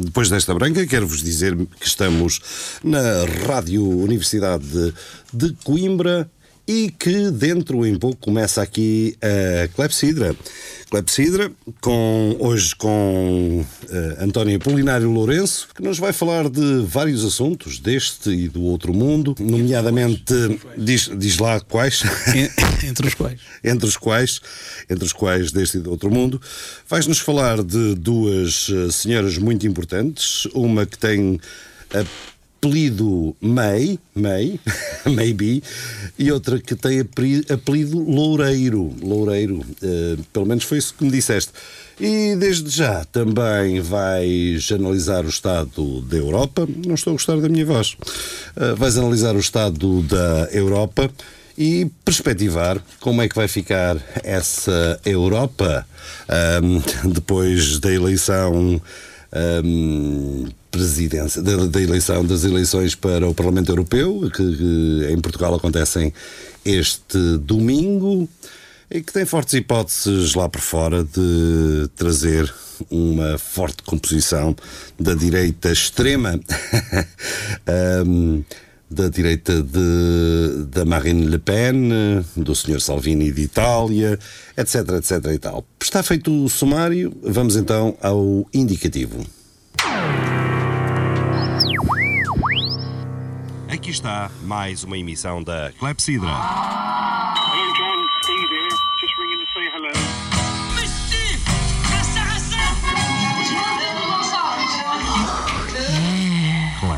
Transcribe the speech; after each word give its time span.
depois 0.00 0.30
desta 0.30 0.54
branca, 0.54 0.86
quero-vos 0.86 1.22
dizer 1.22 1.54
que 1.54 1.86
estamos 1.86 2.40
na 2.82 3.24
Rádio 3.46 3.86
Universidade 3.86 4.94
de, 5.32 5.52
Coimbra 5.62 6.30
e 6.70 6.88
que 6.88 7.32
dentro 7.32 7.84
em 7.84 7.98
pouco 7.98 8.16
começa 8.18 8.62
aqui 8.62 9.16
a 9.20 9.66
Clepsidra. 9.74 10.36
Clepsidra, 10.88 11.50
com, 11.80 12.36
hoje 12.38 12.76
com 12.76 13.64
uh, 13.64 14.24
António 14.24 14.56
Polinário 14.60 15.10
Lourenço, 15.10 15.68
que 15.74 15.82
nos 15.82 15.98
vai 15.98 16.12
falar 16.12 16.48
de 16.48 16.84
vários 16.86 17.24
assuntos, 17.24 17.80
deste 17.80 18.30
e 18.30 18.48
do 18.48 18.62
outro 18.62 18.94
mundo, 18.94 19.34
nomeadamente, 19.40 20.32
diz, 20.78 21.10
diz 21.18 21.38
lá 21.38 21.58
quais? 21.58 22.04
entre 22.86 23.08
os 23.08 23.14
quais? 23.14 23.40
entre 23.64 23.86
os 23.88 23.96
quais, 23.96 24.40
entre 24.88 25.04
os 25.04 25.12
quais 25.12 25.50
deste 25.50 25.78
e 25.78 25.80
do 25.80 25.90
outro 25.90 26.08
mundo. 26.08 26.40
Vais-nos 26.88 27.18
falar 27.18 27.64
de 27.64 27.96
duas 27.96 28.68
uh, 28.68 28.92
senhoras 28.92 29.38
muito 29.38 29.66
importantes, 29.66 30.46
uma 30.54 30.86
que 30.86 30.98
tem 30.98 31.40
a 31.92 32.04
apelido 32.60 33.34
May, 33.40 33.98
May, 34.14 34.60
Maybe, 35.08 35.62
e 36.18 36.30
outra 36.30 36.58
que 36.58 36.76
tem 36.76 37.00
apelido 37.00 37.98
Loureiro, 37.98 38.94
Loureiro, 39.02 39.60
uh, 39.60 40.22
pelo 40.30 40.44
menos 40.44 40.64
foi 40.64 40.76
isso 40.76 40.94
que 40.94 41.02
me 41.02 41.10
disseste. 41.10 41.52
E 41.98 42.36
desde 42.36 42.68
já 42.70 43.04
também 43.06 43.80
vais 43.80 44.70
analisar 44.72 45.24
o 45.24 45.28
estado 45.28 46.02
da 46.02 46.16
Europa. 46.16 46.66
Não 46.86 46.94
estou 46.94 47.12
a 47.12 47.14
gostar 47.14 47.36
da 47.40 47.48
minha 47.48 47.64
voz. 47.64 47.96
Uh, 48.56 48.76
vais 48.76 48.96
analisar 48.96 49.34
o 49.34 49.40
estado 49.40 50.02
da 50.02 50.48
Europa 50.52 51.10
e 51.56 51.90
perspectivar 52.04 52.82
como 53.00 53.22
é 53.22 53.28
que 53.28 53.36
vai 53.36 53.48
ficar 53.48 53.96
essa 54.22 55.00
Europa 55.04 55.86
um, 56.62 57.10
depois 57.12 57.78
da 57.78 57.92
eleição 57.92 58.80
um, 59.64 60.48
presidência, 60.70 61.42
da, 61.42 61.66
da, 61.66 61.80
eleição, 61.80 62.24
das 62.24 62.44
eleições 62.44 62.94
para 62.94 63.28
o 63.28 63.34
Parlamento 63.34 63.70
Europeu, 63.70 64.30
que, 64.34 64.56
que, 64.56 65.08
em 65.10 65.20
Portugal 65.20 65.54
acontecem 65.54 66.12
este 66.64 67.38
domingo 67.38 68.28
e 68.90 69.00
que 69.00 69.12
tem 69.12 69.24
fortes 69.24 69.54
hipóteses 69.54 70.34
lá 70.34 70.48
por 70.48 70.60
fora 70.60 71.04
de 71.04 71.88
trazer 71.96 72.52
uma 72.90 73.38
forte 73.38 73.82
composição 73.82 74.54
da 74.98 75.14
direita 75.14 75.70
extrema. 75.70 76.40
um, 78.06 78.42
da 78.90 79.08
direita 79.08 79.62
de, 79.62 80.64
da 80.68 80.84
Marine 80.84 81.26
Le 81.26 81.38
Pen, 81.38 81.90
do 82.36 82.56
Sr. 82.56 82.80
Salvini 82.80 83.30
de 83.30 83.42
Itália, 83.42 84.18
etc, 84.56 84.74
etc 84.98 85.32
e 85.32 85.38
tal. 85.38 85.64
Está 85.80 86.02
feito 86.02 86.44
o 86.44 86.48
sumário, 86.48 87.16
vamos 87.22 87.54
então 87.54 87.96
ao 88.02 88.48
indicativo. 88.52 89.24
Aqui 93.80 93.92
está 93.92 94.30
mais 94.42 94.84
uma 94.84 94.98
emissão 94.98 95.42
da 95.42 95.72
Clepsidra. 95.78 96.28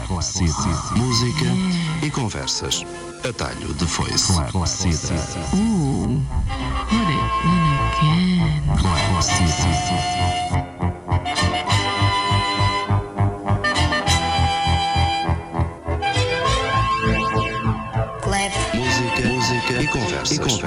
Clepsidra. 0.09 0.97
Música 0.97 1.47
e 2.03 2.11
conversas. 2.11 2.85
Atalho 3.29 3.73
de 3.75 3.87
foice. 3.87 4.33
Clepsidra. 4.51 5.15
Ooh, 5.55 6.21
what 6.91 7.07
it 7.07 7.23
again. 7.95 8.43
Clepsidra. 8.77 10.72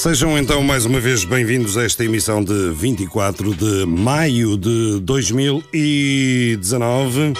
Sejam 0.02 0.36
então 0.36 0.60
mais 0.64 0.84
uma 0.84 0.98
vez 0.98 1.22
bem-vindos 1.22 1.78
a 1.78 1.84
esta 1.84 2.04
emissão 2.04 2.42
de 2.42 2.72
24 2.72 3.54
de 3.54 3.86
maio 3.86 4.58
de 4.58 4.98
2019, 4.98 7.34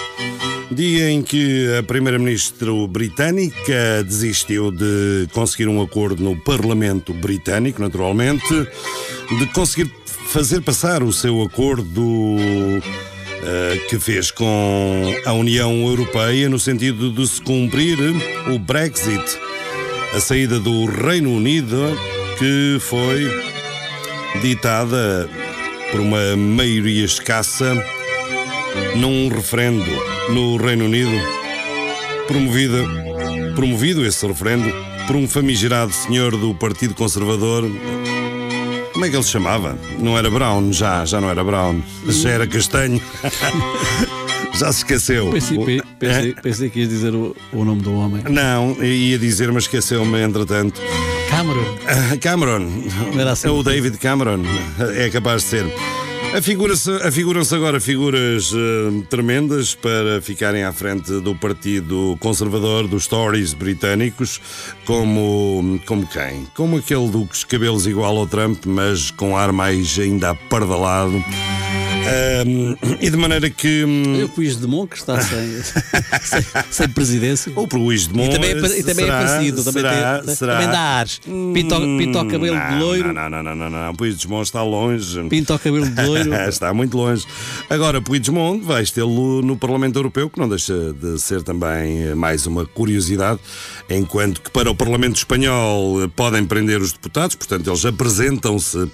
dia 0.71 1.11
em 1.11 1.21
que 1.21 1.67
a 1.77 1.83
Primeira-Ministra 1.83 2.71
britânica 2.87 4.01
desistiu 4.05 4.71
de 4.71 5.27
conseguir 5.33 5.67
um 5.67 5.81
acordo 5.81 6.23
no 6.23 6.37
Parlamento 6.37 7.13
Britânico, 7.13 7.81
naturalmente, 7.81 8.65
de 9.37 9.45
conseguir 9.47 9.91
fazer 10.05 10.61
passar 10.61 11.03
o 11.03 11.11
seu 11.11 11.41
acordo. 11.41 12.47
Uh, 13.43 13.75
que 13.89 13.99
fez 13.99 14.31
com 14.31 15.13
a 15.25 15.33
União 15.33 15.85
Europeia 15.85 16.47
no 16.47 16.57
sentido 16.57 17.11
de 17.11 17.27
se 17.27 17.41
cumprir 17.41 17.97
o 18.47 18.57
Brexit, 18.57 19.37
a 20.13 20.21
saída 20.21 20.61
do 20.61 20.85
Reino 20.85 21.29
Unido 21.29 21.93
que 22.43 22.77
foi 22.77 23.31
ditada 24.41 25.29
por 25.89 26.01
uma 26.01 26.35
maioria 26.35 27.05
escassa 27.05 27.73
num 28.97 29.29
referendo 29.29 29.85
no 30.29 30.57
Reino 30.57 30.83
Unido, 30.83 31.09
promovida, 32.27 32.83
promovido 33.55 34.05
esse 34.05 34.27
referendo 34.27 34.69
por 35.07 35.15
um 35.15 35.25
famigerado 35.25 35.93
senhor 35.93 36.35
do 36.35 36.53
Partido 36.53 36.93
Conservador. 36.93 37.63
Como 38.91 39.05
é 39.05 39.09
que 39.09 39.15
ele 39.15 39.23
se 39.23 39.31
chamava? 39.31 39.79
Não 39.97 40.17
era 40.17 40.29
Brown, 40.29 40.73
já, 40.73 41.05
já 41.05 41.21
não 41.21 41.29
era 41.29 41.45
Brown, 41.45 41.81
já 42.09 42.29
era 42.29 42.45
castanho. 42.45 43.01
já 44.59 44.69
se 44.69 44.79
esqueceu. 44.79 45.31
Pensei, 45.31 45.81
pensei, 45.97 46.33
pensei 46.33 46.69
que 46.69 46.81
ia 46.81 46.87
dizer 46.87 47.15
o, 47.15 47.33
o 47.53 47.63
nome 47.63 47.81
do 47.81 47.95
homem. 47.95 48.21
Não, 48.29 48.75
ia 48.83 49.17
dizer, 49.17 49.49
mas 49.49 49.63
esqueceu-me 49.63 50.21
entretanto. 50.21 50.81
Cameron. 51.43 51.75
Uh, 51.83 52.19
Cameron. 52.21 53.29
Assim. 53.29 53.47
É 53.49 53.51
o 53.51 53.61
David 53.61 53.97
Cameron. 53.97 54.43
É 54.95 55.09
capaz 55.09 55.43
de 55.43 55.49
ser. 55.49 55.65
Afiguram-se 56.33 56.89
afiguram 57.03 57.41
agora 57.51 57.81
figuras 57.81 58.53
uh, 58.53 59.05
tremendas 59.09 59.75
para 59.75 60.21
ficarem 60.21 60.63
à 60.63 60.71
frente 60.71 61.11
do 61.19 61.35
Partido 61.35 62.17
Conservador 62.21 62.87
dos 62.87 63.07
Tories 63.07 63.53
britânicos, 63.53 64.39
como, 64.85 65.79
como 65.85 66.07
quem? 66.07 66.47
Como 66.55 66.77
aquele 66.77 67.09
dos 67.09 67.43
cabelos 67.43 67.85
igual 67.85 68.17
ao 68.17 68.25
Trump, 68.25 68.65
mas 68.65 69.11
com 69.11 69.35
ar 69.37 69.51
mais 69.51 69.99
ainda 69.99 70.29
apardalado. 70.29 71.23
Um, 72.03 72.75
e 72.99 73.09
de 73.09 73.17
maneira 73.17 73.49
que. 73.49 73.83
O 74.23 74.29
Puigdemont 74.29 74.89
que 74.89 74.97
está 74.97 75.21
sem, 75.21 75.61
sem, 76.23 76.45
sem, 76.69 76.89
presidência. 76.89 77.51
O 77.55 77.67
Puigdemont. 77.67 78.29
E 78.29 78.33
também 78.33 78.49
é, 78.51 78.79
e 78.79 78.83
também 78.83 79.05
é 79.05 79.07
será, 79.07 79.21
é 79.21 79.25
parecido, 79.25 79.63
também, 79.63 79.83
será, 79.83 80.19
tem, 80.19 80.35
será? 80.35 80.53
também 80.53 80.69
dá 80.69 80.79
ares. 80.79 81.19
Pinta, 81.53 81.79
pinta 81.79 82.21
o 82.21 82.27
cabelo 82.27 82.55
não, 82.55 82.69
de 82.69 82.75
loiro. 82.83 83.13
Não, 83.13 83.29
não, 83.29 83.43
não, 83.43 83.55
não, 83.55 83.69
não. 83.69 83.91
O 83.91 83.95
Puigdemont 83.95 84.43
está 84.43 84.63
longe. 84.63 85.23
Pinta 85.29 85.55
o 85.55 85.59
cabelo 85.59 85.89
de 85.89 86.05
loiro. 86.05 86.33
está 86.49 86.73
muito 86.73 86.97
longe. 86.97 87.25
Agora, 87.69 88.01
Puigdemont 88.01 88.63
vais 88.63 88.91
tê-lo 88.91 89.41
no 89.41 89.55
Parlamento 89.55 89.97
Europeu, 89.97 90.29
que 90.29 90.39
não 90.39 90.49
deixa 90.49 90.93
de 90.93 91.19
ser 91.19 91.41
também 91.43 92.13
mais 92.15 92.45
uma 92.45 92.65
curiosidade, 92.65 93.39
enquanto 93.89 94.41
que 94.41 94.51
para 94.51 94.69
o 94.69 94.75
Parlamento 94.75 95.15
Espanhol 95.17 96.09
podem 96.15 96.43
prender 96.45 96.81
os 96.81 96.91
deputados, 96.91 97.35
portanto, 97.35 97.69
eles 97.69 97.85
apresentam-se, 97.85 98.89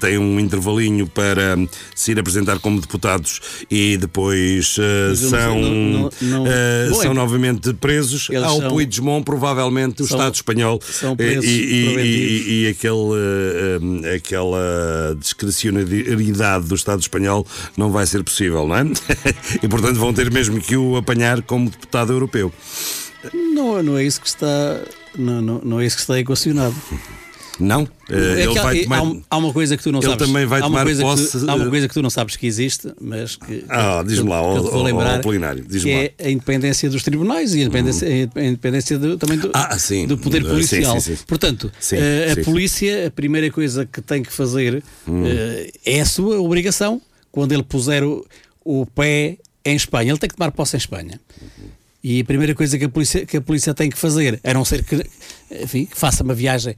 têm 0.00 0.18
um 0.18 0.40
intervalinho 0.40 1.06
para 1.06 1.56
se 1.94 2.12
ir 2.12 2.18
apresentar 2.18 2.45
apresentar 2.46 2.58
como 2.60 2.80
deputados 2.80 3.40
e 3.70 3.96
depois 3.96 4.76
uh, 4.78 5.16
são, 5.16 5.60
não, 5.60 6.10
não, 6.22 6.44
uh, 6.44 6.90
Bom, 6.90 7.02
são 7.02 7.10
é 7.10 7.14
novamente 7.14 7.74
presos. 7.74 8.28
Ao 8.44 8.60
são, 8.60 8.68
Puigdemont, 8.68 9.24
provavelmente, 9.24 10.02
o 10.02 10.06
são, 10.06 10.16
Estado 10.16 10.34
espanhol 10.34 10.80
e, 11.18 11.22
e, 11.22 11.96
e, 11.98 12.62
e, 12.62 12.68
aquele, 12.68 12.92
uh, 12.92 14.14
aquela 14.16 15.16
discrecionalidade 15.18 16.66
do 16.66 16.74
Estado 16.74 17.00
espanhol 17.00 17.46
não 17.76 17.90
vai 17.90 18.06
ser 18.06 18.22
possível, 18.22 18.66
não 18.66 18.76
é? 18.76 18.84
e 19.62 19.68
portanto 19.68 19.96
vão 19.96 20.14
ter 20.14 20.30
mesmo 20.30 20.60
que 20.60 20.76
o 20.76 20.96
apanhar 20.96 21.42
como 21.42 21.68
deputado 21.68 22.12
europeu. 22.12 22.52
Não, 23.32 23.82
não 23.82 23.98
é 23.98 24.04
isso 24.04 24.20
que 24.20 24.28
está. 24.28 24.46
Não, 25.18 25.40
não, 25.42 25.60
não 25.64 25.80
é 25.80 25.86
isso 25.86 25.96
que 25.96 26.02
está 26.02 26.18
equacionado. 26.18 26.74
Não? 27.58 27.88
É 28.10 28.42
ele 28.42 28.54
vai 28.54 28.80
tomar... 28.80 29.02
há, 29.30 29.36
uma 29.36 29.52
coisa 29.52 29.76
que 29.76 29.82
tu 29.82 29.90
não 29.90 30.00
ele 30.00 30.08
sabes. 30.08 30.22
Ele 30.22 30.32
também 30.32 30.46
vai 30.46 30.60
tomar 30.60 30.86
posse. 30.86 31.40
Tu, 31.40 31.50
há 31.50 31.54
uma 31.54 31.70
coisa 31.70 31.88
que 31.88 31.94
tu 31.94 32.02
não 32.02 32.10
sabes 32.10 32.36
que 32.36 32.46
existe, 32.46 32.92
mas 33.00 33.36
que. 33.36 33.64
Ah, 33.68 34.04
diz-me 34.06 34.28
lá, 34.28 34.40
que, 34.40 34.70
vou 34.70 34.82
lembrar, 34.82 35.20
que 35.20 35.90
é 35.90 36.12
a 36.22 36.30
independência 36.30 36.90
dos 36.90 37.02
tribunais 37.02 37.54
e 37.54 37.60
a 37.60 37.62
independência, 37.62 38.08
hum. 38.08 38.30
a 38.34 38.44
independência 38.44 38.98
do, 38.98 39.16
também 39.16 39.38
do, 39.38 39.50
ah, 39.54 39.76
do 40.06 40.18
poder 40.18 40.42
policial. 40.44 40.94
Sim, 40.94 41.00
sim, 41.00 41.16
sim. 41.16 41.24
Portanto, 41.26 41.72
eh, 41.92 42.34
a 42.38 42.44
polícia, 42.44 43.06
a 43.08 43.10
primeira 43.10 43.50
coisa 43.50 43.86
que 43.86 44.02
tem 44.02 44.22
que 44.22 44.32
fazer 44.32 44.82
hum. 45.08 45.24
é 45.84 46.00
a 46.00 46.06
sua 46.06 46.40
obrigação 46.40 47.00
quando 47.32 47.52
ele 47.52 47.62
puser 47.62 48.04
o, 48.04 48.26
o 48.64 48.86
pé 48.86 49.38
em 49.64 49.74
Espanha. 49.74 50.12
Ele 50.12 50.18
tem 50.18 50.28
que 50.28 50.36
tomar 50.36 50.52
posse 50.52 50.76
em 50.76 50.78
Espanha. 50.78 51.20
E 52.02 52.20
a 52.20 52.24
primeira 52.24 52.54
coisa 52.54 52.78
que 52.78 52.84
a 52.84 52.88
polícia, 52.88 53.26
que 53.26 53.36
a 53.36 53.40
polícia 53.40 53.74
tem 53.74 53.90
que 53.90 53.98
fazer, 53.98 54.38
a 54.44 54.54
não 54.54 54.64
ser 54.64 54.84
que, 54.84 55.04
enfim, 55.50 55.86
que 55.86 55.98
faça 55.98 56.22
uma 56.22 56.34
viagem 56.34 56.76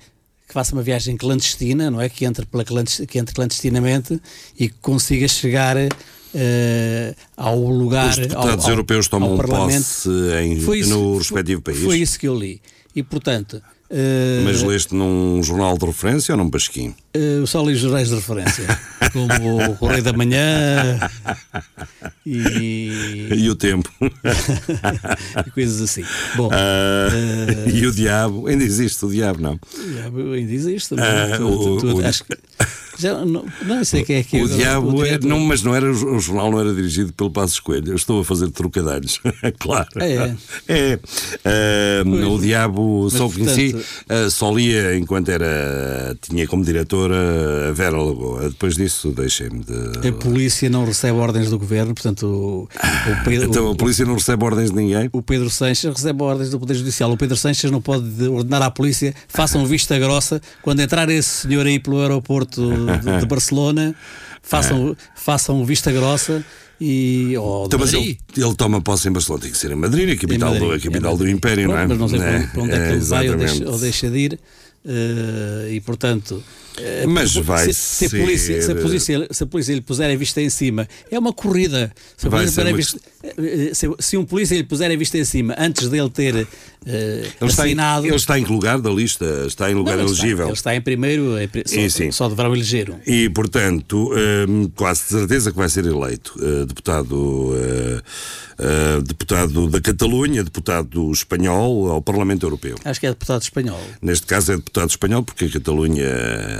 que 0.48 0.54
faça 0.54 0.72
uma 0.72 0.82
viagem 0.82 1.14
clandestina, 1.16 1.90
não 1.90 2.00
é? 2.00 2.08
Que 2.08 2.24
entre, 2.24 2.46
pela 2.46 2.64
que 2.64 3.18
entre 3.18 3.34
clandestinamente 3.34 4.18
e 4.58 4.68
que 4.70 4.76
consiga 4.80 5.28
chegar 5.28 5.76
uh, 5.76 7.16
ao 7.36 7.58
lugar. 7.58 8.08
Os 8.08 8.16
deputados 8.16 8.64
ao, 8.64 8.70
europeus 8.70 9.08
tomam 9.08 9.36
posse 9.36 10.08
em, 10.42 10.54
isso, 10.54 10.88
no 10.88 11.18
respectivo 11.18 11.60
país. 11.60 11.82
Foi 11.82 11.98
isso 11.98 12.18
que 12.18 12.26
eu 12.26 12.34
li. 12.34 12.62
E, 12.96 13.02
portanto, 13.02 13.62
Uh, 13.90 14.44
Mas 14.44 14.62
leste 14.62 14.94
num 14.94 15.42
jornal 15.42 15.78
de 15.78 15.86
referência 15.86 16.34
ou 16.34 16.38
num 16.38 16.50
pasquim? 16.50 16.94
Uh, 17.16 17.46
só 17.46 17.64
li 17.64 17.74
jornais 17.74 18.10
de 18.10 18.16
referência, 18.16 18.66
como 19.14 19.62
o 19.64 19.76
Correio 19.76 20.02
da 20.02 20.12
Manhã 20.12 20.98
e. 22.26 23.28
E 23.34 23.48
o 23.48 23.56
Tempo. 23.56 23.90
e 25.46 25.50
coisas 25.52 25.80
assim. 25.80 26.04
Bom, 26.36 26.48
uh, 26.48 27.70
e 27.70 27.86
o 27.86 27.92
Diabo? 27.92 28.46
Ainda 28.46 28.62
existe 28.62 29.02
o 29.06 29.08
Diabo, 29.08 29.40
não? 29.40 29.54
O 29.54 29.90
Diabo 29.90 30.32
ainda 30.32 30.52
existe. 30.52 30.90
Tu, 30.90 30.96
tu, 30.96 31.78
tu, 31.78 31.96
o, 31.96 32.06
acho 32.06 32.24
que 32.24 32.36
já, 32.98 33.24
não, 33.24 33.44
não 33.62 33.84
sei 33.84 34.04
quem 34.04 34.16
é 34.16 34.22
que 34.22 34.36
é. 34.36 34.42
O 34.42 34.48
diabo, 34.48 34.96
o 34.96 35.04
é, 35.04 35.18
não, 35.18 35.38
mas 35.40 35.62
não 35.62 35.74
era, 35.74 35.90
o 35.90 36.18
jornal 36.18 36.50
não 36.50 36.60
era 36.60 36.74
dirigido 36.74 37.12
pelo 37.12 37.30
Passo 37.30 37.54
Escolha. 37.54 37.82
Eu 37.86 37.96
estou 37.96 38.20
a 38.20 38.24
fazer 38.24 38.50
trocadilhos, 38.50 39.20
claro. 39.58 39.88
É. 39.96 40.34
é. 40.68 40.98
Uh, 42.04 42.34
o 42.34 42.38
diabo 42.40 43.04
mas, 43.04 43.12
só 43.14 43.28
conheci, 43.28 43.74
uh, 43.74 44.30
só 44.30 44.52
lia 44.52 44.96
enquanto 44.96 45.28
era. 45.28 46.16
tinha 46.20 46.46
como 46.46 46.64
diretora 46.64 47.68
a 47.68 47.72
Vera 47.72 47.96
Lagoa. 47.96 48.48
Depois 48.48 48.76
disso 48.76 49.10
deixei-me 49.12 49.64
de. 49.64 50.08
A 50.08 50.12
polícia 50.12 50.68
não 50.68 50.84
recebe 50.84 51.18
ordens 51.18 51.50
do 51.50 51.58
governo, 51.58 51.94
portanto. 51.94 52.26
O, 52.26 52.62
o 52.64 53.24
Pedro, 53.24 53.48
então 53.48 53.70
a 53.70 53.74
polícia 53.74 54.04
não 54.04 54.14
recebe 54.14 54.44
ordens 54.44 54.70
de 54.70 54.76
ninguém? 54.76 55.08
O 55.12 55.22
Pedro 55.22 55.50
Sanches 55.50 55.92
recebe 55.92 56.22
ordens 56.22 56.50
do 56.50 56.58
Poder 56.58 56.74
Judicial. 56.74 57.10
O 57.12 57.16
Pedro 57.16 57.36
Sanches 57.36 57.70
não 57.70 57.80
pode 57.80 58.28
ordenar 58.28 58.62
à 58.62 58.70
polícia 58.70 59.14
façam 59.28 59.64
vista 59.66 59.98
grossa 59.98 60.40
quando 60.62 60.80
entrar 60.80 61.08
esse 61.08 61.42
senhor 61.42 61.66
aí 61.66 61.78
pelo 61.78 62.00
aeroporto 62.00 62.60
de, 62.96 63.20
de 63.20 63.26
Barcelona, 63.26 63.94
façam, 64.42 64.92
é. 64.92 64.96
façam 65.14 65.64
vista 65.64 65.92
grossa 65.92 66.44
e 66.80 67.36
oh, 67.36 67.64
então, 67.66 67.78
mas 67.78 67.92
ele, 67.92 68.18
ele, 68.36 68.54
toma 68.54 68.80
posse 68.80 69.08
em 69.08 69.12
Barcelona, 69.12 69.42
tem 69.42 69.50
que 69.50 69.58
ser 69.58 69.72
em 69.72 69.74
Madrid, 69.74 70.16
a 70.16 70.20
capital, 70.20 70.52
Madrid, 70.52 70.68
do, 70.68 70.74
a 70.74 70.80
capital 70.80 71.16
do 71.16 71.28
Império, 71.28 71.64
Pronto, 71.64 71.76
não 71.76 71.82
é? 71.82 71.86
Mas 71.88 71.98
não 71.98 72.08
sei 72.08 72.20
é, 72.20 72.46
para 72.46 72.62
onde 72.62 72.72
é 72.72 72.76
que 72.76 72.82
é, 72.82 72.92
ele 72.92 73.00
vai 73.00 73.28
ou 73.30 73.36
deixa, 73.36 73.68
ou 73.68 73.78
deixa 73.78 74.10
de 74.10 74.18
ir. 74.18 74.40
Uh, 74.84 75.68
e 75.70 75.80
portanto, 75.80 76.42
mas 77.08 77.34
vai 77.34 77.72
se, 77.72 77.74
se, 77.74 78.06
a 78.06 78.10
polícia, 78.10 78.62
se, 78.62 78.72
a 78.72 78.74
polícia, 78.74 79.28
se 79.30 79.42
a 79.42 79.46
polícia 79.46 79.74
lhe 79.74 79.80
puser 79.80 80.10
a 80.10 80.16
vista 80.16 80.40
em 80.40 80.50
cima, 80.50 80.88
é 81.10 81.18
uma 81.18 81.32
corrida. 81.32 81.92
Se, 82.16 82.28
muito... 82.28 82.76
vista, 82.76 82.98
uh, 82.98 83.74
se, 83.74 83.90
se, 83.98 84.16
um 84.16 84.24
polícia 84.24 84.56
lhe 84.56 84.64
puser 84.64 84.90
a 84.90 84.96
vista 84.96 85.18
em 85.18 85.24
cima 85.24 85.54
antes 85.58 85.88
dele 85.88 86.10
ter 86.10 86.34
ele 86.34 86.46
assinado. 87.40 88.06
Está 88.06 88.06
em, 88.06 88.06
ele 88.06 88.16
está 88.16 88.38
em 88.38 88.44
que 88.44 88.52
lugar 88.52 88.80
da 88.80 88.90
lista? 88.90 89.44
Está 89.46 89.70
em 89.70 89.74
lugar 89.74 89.96
não, 89.96 90.04
ele 90.04 90.10
elegível? 90.10 90.32
Está, 90.32 90.44
ele 90.46 90.52
está 90.52 90.76
em 90.76 90.80
primeiro, 90.80 91.36
é, 91.36 91.48
só, 91.66 91.80
e, 91.80 91.90
sim. 91.90 92.10
só 92.10 92.28
deverão 92.28 92.54
eleger 92.54 92.90
um. 92.90 92.98
E 93.06 93.28
portanto, 93.28 94.10
quase 94.74 95.00
certeza 95.00 95.50
que 95.50 95.56
vai 95.56 95.68
ser 95.68 95.84
eleito 95.86 96.34
deputado 96.66 97.52
uh, 98.58 99.02
deputado 99.02 99.68
da 99.68 99.80
Catalunha, 99.80 100.42
deputado 100.42 101.10
espanhol 101.12 101.90
ao 101.90 102.02
Parlamento 102.02 102.44
Europeu. 102.44 102.76
Acho 102.84 103.00
que 103.00 103.06
é 103.06 103.10
deputado 103.10 103.42
espanhol. 103.42 103.80
Neste 104.02 104.26
caso 104.26 104.52
é 104.52 104.56
deputado 104.56 104.90
espanhol, 104.90 105.22
porque 105.22 105.44
a 105.46 105.50
Catalunha, 105.50 106.06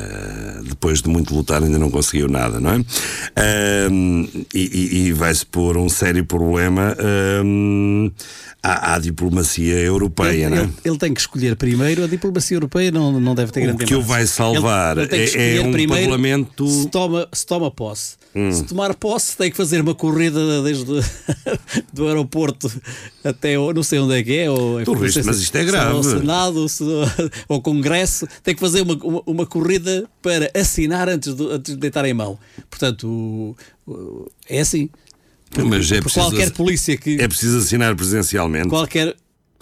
eh, 0.09 0.61
depois 0.65 1.03
de 1.03 1.09
muito 1.09 1.35
lutar, 1.35 1.63
ainda 1.63 1.79
não 1.79 1.91
conseguiu 1.91 2.29
nada, 2.29 2.59
não 2.59 2.71
é? 2.71 2.79
Uh, 2.79 4.47
e, 4.55 5.09
e 5.09 5.13
vai-se 5.13 5.45
pôr 5.45 5.77
um 5.77 5.89
sério 5.89 6.25
problema. 6.25 6.97
Uh, 6.99 8.11
à, 8.63 8.95
à, 8.95 8.99
diplomacia 8.99 9.75
europeia, 9.75 10.47
ele, 10.47 10.49
não 10.49 10.57
é? 10.57 10.61
Ele, 10.63 10.73
ele, 10.85 10.99
tem 10.99 11.15
que 11.15 11.21
escolher 11.21 11.57
primeiro, 11.57 12.05
a 12.05 12.07
diplomacia 12.07 12.57
europeia 12.57 12.91
não, 12.91 13.21
não 13.21 13.35
deve 13.35 13.53
ter 13.53 13.61
grande 13.61 13.85
O 13.85 13.87
que 13.87 13.95
o 13.95 14.03
vai 14.03 14.27
salvar 14.27 14.99
ele, 14.99 15.15
ele 15.15 15.37
é, 15.37 15.57
é, 15.57 15.61
um 15.61 15.71
primeiro, 15.71 16.09
parlamento. 16.09 16.67
Se 16.67 16.89
toma, 16.89 17.29
se 17.33 17.47
toma 17.47 17.71
posse. 17.71 18.17
Hum. 18.35 18.53
Se 18.53 18.65
tomar 18.65 18.95
posse, 18.95 19.37
tem 19.37 19.51
que 19.51 19.57
fazer 19.57 19.81
uma 19.81 19.95
corrida 19.95 20.63
desde 20.63 20.85
do 21.93 22.07
aeroporto 22.07 22.71
até 23.25 23.57
não 23.57 23.83
sei 23.83 23.99
onde 23.99 24.15
é 24.15 24.23
que 24.23 24.37
é. 24.39 24.51
Ou, 24.51 24.83
tu 24.85 24.95
viste, 24.95 25.23
mas 25.23 25.39
isto 25.41 25.57
é 25.57 25.65
grave. 25.65 25.93
Ao 25.93 26.03
Senado, 26.03 26.67
ao 27.49 27.61
Congresso, 27.61 28.27
tem 28.43 28.55
que 28.55 28.61
fazer 28.61 28.83
uma, 28.83 28.95
uma, 28.95 29.23
uma 29.27 29.47
corrida 29.47 29.98
para 30.23 30.51
assinar 30.55 31.09
antes 31.09 31.35
de, 31.35 31.45
antes 31.45 31.75
de 31.75 31.81
deitar 31.81 32.05
em 32.05 32.15
mão. 32.15 32.39
Portanto, 32.69 33.57
é 34.49 34.61
assim. 34.61 34.91
Mas 35.57 35.91
é 35.91 36.01
preciso, 36.01 36.27
qualquer 36.27 36.51
polícia 36.53 36.97
que. 36.97 37.21
É 37.21 37.27
preciso 37.27 37.59
assinar 37.59 37.95
presencialmente. 37.97 38.69
Qualquer. 38.69 39.15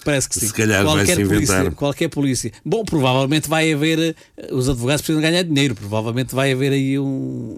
Parece 0.04 0.28
que 0.28 0.38
sim. 0.38 0.46
Se 0.46 0.52
calhar 0.52 0.84
qualquer 0.84 1.06
vai 1.06 1.14
se 1.14 1.22
inventar. 1.22 1.56
Polícia, 1.56 1.70
qualquer 1.72 2.08
polícia. 2.08 2.52
Bom, 2.64 2.84
provavelmente 2.84 3.48
vai 3.48 3.72
haver. 3.72 4.16
Eh, 4.36 4.48
os 4.52 4.68
advogados 4.68 5.02
precisam 5.02 5.22
ganhar 5.22 5.42
dinheiro. 5.42 5.74
Provavelmente 5.74 6.34
vai 6.34 6.52
haver 6.52 6.72
aí 6.72 6.98
um. 6.98 7.56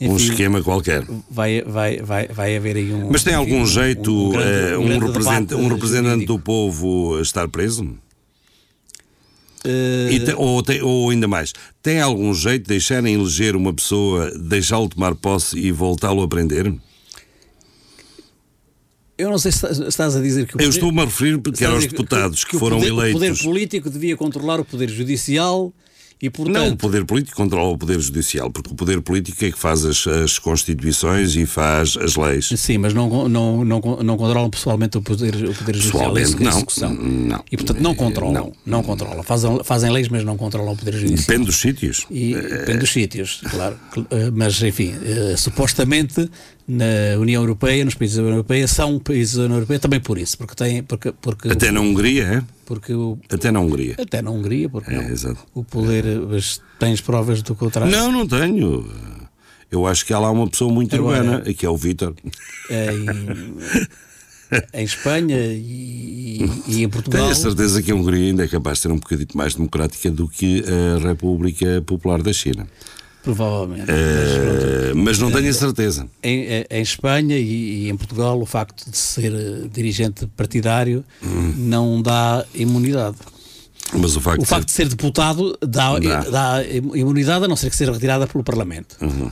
Enfim, 0.00 0.12
um 0.12 0.16
esquema 0.16 0.62
qualquer. 0.62 1.04
Vai, 1.30 1.62
vai, 1.62 1.96
vai, 1.98 2.28
vai 2.28 2.56
haver 2.56 2.76
aí 2.76 2.92
um. 2.92 3.10
Mas 3.10 3.24
tem 3.24 3.34
algum 3.34 3.62
enfim, 3.62 3.72
jeito 3.72 4.12
um, 4.12 4.26
um, 4.26 4.30
grande, 4.30 4.76
um, 4.76 4.80
um 4.80 4.98
representante, 4.98 5.54
um 5.54 5.68
representante 5.68 6.26
do 6.26 6.38
povo 6.38 7.20
estar 7.20 7.48
preso? 7.48 7.98
Uh... 9.64 10.24
Te, 10.24 10.32
ou, 10.34 10.62
ou 10.82 11.10
ainda 11.10 11.26
mais, 11.26 11.52
tem 11.82 12.00
algum 12.00 12.32
jeito 12.32 12.62
de 12.62 12.68
deixarem 12.68 13.14
eleger 13.14 13.56
uma 13.56 13.72
pessoa, 13.72 14.30
deixá-lo 14.38 14.88
tomar 14.88 15.14
posse 15.14 15.58
e 15.58 15.72
voltá-lo 15.72 16.22
a 16.22 16.28
prender? 16.28 16.72
Eu 19.16 19.30
não 19.30 19.38
sei 19.38 19.50
se 19.50 19.66
estás 19.88 20.14
a 20.14 20.20
dizer 20.20 20.46
que 20.46 20.52
poder, 20.52 20.64
Eu 20.64 20.70
estou-me 20.70 21.00
a 21.00 21.04
referir 21.04 21.38
porque 21.38 21.64
eram 21.64 21.76
os 21.76 21.86
deputados 21.86 22.44
que, 22.44 22.50
que, 22.50 22.56
que 22.56 22.60
foram 22.60 22.78
poder, 22.78 22.92
eleitos. 22.92 23.14
O 23.14 23.18
poder 23.18 23.42
político 23.42 23.90
devia 23.90 24.16
controlar 24.16 24.60
o 24.60 24.64
poder 24.64 24.88
judicial 24.88 25.72
e, 26.20 26.28
portanto... 26.28 26.56
Não, 26.56 26.68
o 26.70 26.76
poder 26.76 27.04
político 27.04 27.36
controla 27.36 27.70
o 27.70 27.78
poder 27.78 28.00
judicial, 28.00 28.50
porque 28.50 28.72
o 28.72 28.74
poder 28.74 29.00
político 29.00 29.44
é 29.44 29.52
que 29.52 29.58
faz 29.58 29.84
as, 29.84 30.06
as 30.06 30.38
constituições 30.38 31.36
e 31.36 31.46
faz 31.46 31.96
as 31.96 32.16
leis. 32.16 32.48
Sim, 32.56 32.78
mas 32.78 32.92
não, 32.92 33.28
não, 33.28 33.64
não, 33.64 33.80
não 33.80 34.16
controlam 34.16 34.50
pessoalmente 34.50 34.98
o 34.98 35.02
poder, 35.02 35.34
o 35.34 35.54
poder 35.54 35.76
judicial. 35.76 36.12
Não, 36.12 36.94
não. 36.94 37.44
E, 37.50 37.56
portanto, 37.56 37.80
não 37.80 37.94
controlam. 37.94 38.32
Não, 38.34 38.52
não 38.66 38.82
controlam. 38.82 39.22
Fazem, 39.22 39.60
fazem 39.62 39.90
leis, 39.90 40.08
mas 40.08 40.24
não 40.24 40.36
controlam 40.36 40.72
o 40.72 40.76
poder 40.76 40.94
judicial. 40.94 41.26
Depende 41.26 41.46
dos 41.46 41.56
sítios. 41.56 42.06
E, 42.10 42.34
depende 42.34 42.78
dos 42.78 42.90
sítios, 42.90 43.40
claro. 43.50 43.76
Eh, 44.10 44.30
mas, 44.32 44.60
enfim, 44.62 44.94
uh, 44.94 45.36
supostamente 45.36 46.28
na 46.68 47.18
União 47.18 47.40
Europeia, 47.42 47.82
nos 47.82 47.94
países 47.94 48.16
da 48.16 48.22
União 48.22 48.34
Europeia, 48.36 48.68
são 48.68 48.98
países 48.98 49.36
da 49.36 49.44
União 49.44 49.56
Europeia 49.56 49.80
também 49.80 49.98
por 49.98 50.18
isso, 50.18 50.36
porque 50.36 50.54
tem, 50.54 50.82
porque, 50.82 51.12
porque 51.12 51.48
até 51.48 51.70
na 51.70 51.80
Hungria, 51.80 52.24
é? 52.24 52.42
Porque 52.66 52.92
o, 52.92 53.18
até 53.30 53.50
na 53.50 53.58
Hungria, 53.58 53.96
até 53.98 54.20
na 54.20 54.30
Hungria, 54.30 54.68
porque 54.68 54.92
é, 54.92 55.14
o 55.54 55.64
poder, 55.64 56.04
mas 56.28 56.60
tens 56.78 57.00
provas 57.00 57.40
do 57.40 57.54
contrário? 57.54 57.90
Não, 57.90 58.12
não 58.12 58.28
tenho. 58.28 58.86
Eu 59.70 59.86
acho 59.86 60.04
que 60.04 60.12
há 60.12 60.18
lá 60.18 60.30
uma 60.30 60.46
pessoa 60.46 60.70
muito 60.72 60.94
Agora, 60.94 61.22
urbana, 61.22 61.54
que 61.54 61.64
é 61.64 61.70
o 61.70 61.76
Vítor. 61.76 62.14
Em, 62.70 63.06
em 64.80 64.84
Espanha 64.84 65.38
e, 65.38 66.50
e, 66.66 66.82
em 66.82 66.88
Portugal. 66.88 67.22
Tenho 67.22 67.32
a 67.32 67.34
certeza 67.34 67.82
que 67.82 67.90
a 67.90 67.94
Hungria 67.94 68.28
ainda 68.28 68.44
é 68.44 68.48
capaz 68.48 68.78
de 68.78 68.82
ser 68.82 68.92
um 68.92 68.98
bocadinho 68.98 69.28
mais 69.34 69.54
democrática 69.54 70.10
do 70.10 70.28
que 70.28 70.64
a 70.64 71.06
República 71.06 71.82
Popular 71.86 72.22
da 72.22 72.32
China. 72.32 72.66
Provavelmente. 73.28 73.90
Uh, 73.90 74.96
mas, 74.96 75.18
não 75.18 75.30
tenho 75.30 75.50
a 75.50 75.52
certeza. 75.52 76.08
Em, 76.22 76.64
em 76.70 76.80
Espanha 76.80 77.36
e, 77.36 77.84
e, 77.84 77.90
em 77.90 77.94
Portugal, 77.94 78.40
o 78.40 78.46
facto 78.46 78.90
de 78.90 78.96
ser 78.96 79.34
eh, 79.34 79.68
dirigente 79.70 80.26
partidário 80.28 81.04
hum. 81.22 81.52
não 81.58 82.00
dá 82.00 82.42
imunidade. 82.54 83.18
Mas 83.92 84.16
o 84.16 84.20
facto, 84.22 84.40
o 84.40 84.46
facto 84.46 84.64
de, 84.64 84.72
ser... 84.72 84.84
de 84.84 84.92
ser 84.92 84.96
deputado 84.96 85.58
dá, 85.60 85.98
dá. 85.98 86.20
dá, 86.22 86.64
imunidade, 86.94 87.44
a 87.44 87.48
não 87.48 87.56
ser 87.56 87.68
que 87.68 87.76
seja 87.76 87.92
retirada 87.92 88.26
pelo 88.26 88.42
Parlamento. 88.42 88.96
Uhum. 89.02 89.30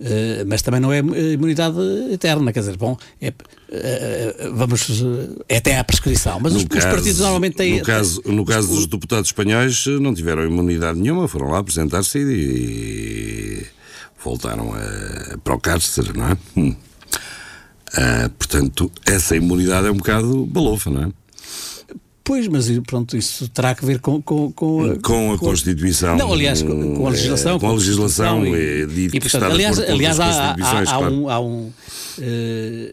Uh, 0.00 0.44
mas 0.46 0.60
também 0.60 0.80
não 0.80 0.92
é 0.92 0.98
imunidade 0.98 1.78
eterna, 2.10 2.52
quer 2.52 2.60
dizer, 2.60 2.76
bom, 2.76 2.96
é, 3.20 3.28
uh, 3.28 4.54
vamos, 4.54 5.02
é 5.48 5.58
até 5.58 5.78
à 5.78 5.84
prescrição. 5.84 6.40
Mas 6.40 6.54
os, 6.54 6.64
caso, 6.64 6.86
os, 6.86 6.92
partidos 6.92 7.20
normalmente 7.20 7.56
têm. 7.56 7.78
No 7.78 7.84
caso, 7.84 8.22
no 8.26 8.44
caso 8.44 8.68
dos 8.68 8.86
deputados 8.86 9.28
espanhóis, 9.28 9.86
não 10.00 10.12
tiveram 10.12 10.44
imunidade 10.44 10.98
nenhuma, 10.98 11.28
foram 11.28 11.50
lá 11.50 11.58
apresentar-se 11.58 12.18
e, 12.18 12.22
e, 12.22 13.66
voltaram 14.22 14.74
a, 14.74 15.38
para 15.38 15.54
o 15.54 15.60
cárcere, 15.60 16.12
não 16.16 16.28
é? 16.28 16.36
Hum. 16.56 16.74
Uh, 17.96 18.28
portanto, 18.30 18.90
essa 19.06 19.36
imunidade 19.36 19.86
é 19.86 19.90
um 19.92 19.96
bocado 19.96 20.44
balofa, 20.46 20.90
não 20.90 21.04
é? 21.04 21.23
Pois, 22.24 22.48
mas 22.48 22.70
pronto, 22.86 23.14
isso 23.18 23.46
terá 23.50 23.74
que 23.74 23.84
ver 23.84 24.00
com... 24.00 24.22
Com, 24.22 24.50
com, 24.50 24.98
com 25.02 25.32
a 25.34 25.38
Constituição. 25.38 26.16
Não, 26.16 26.32
aliás, 26.32 26.62
com, 26.62 26.96
com 26.96 27.06
a 27.06 27.10
legislação. 27.10 27.56
É, 27.56 27.60
com 27.60 27.68
a 27.68 27.72
legislação 27.74 28.46
e, 28.46 28.84
e, 28.86 29.10
e 29.12 29.20
portanto, 29.20 29.44
aliás, 29.44 29.78
aliás 29.78 30.18
há, 30.18 30.56
há, 30.58 30.94
há, 30.94 30.98
um... 31.00 31.28
Há 31.28 31.38
um 31.38 31.66
uh, 31.66 31.72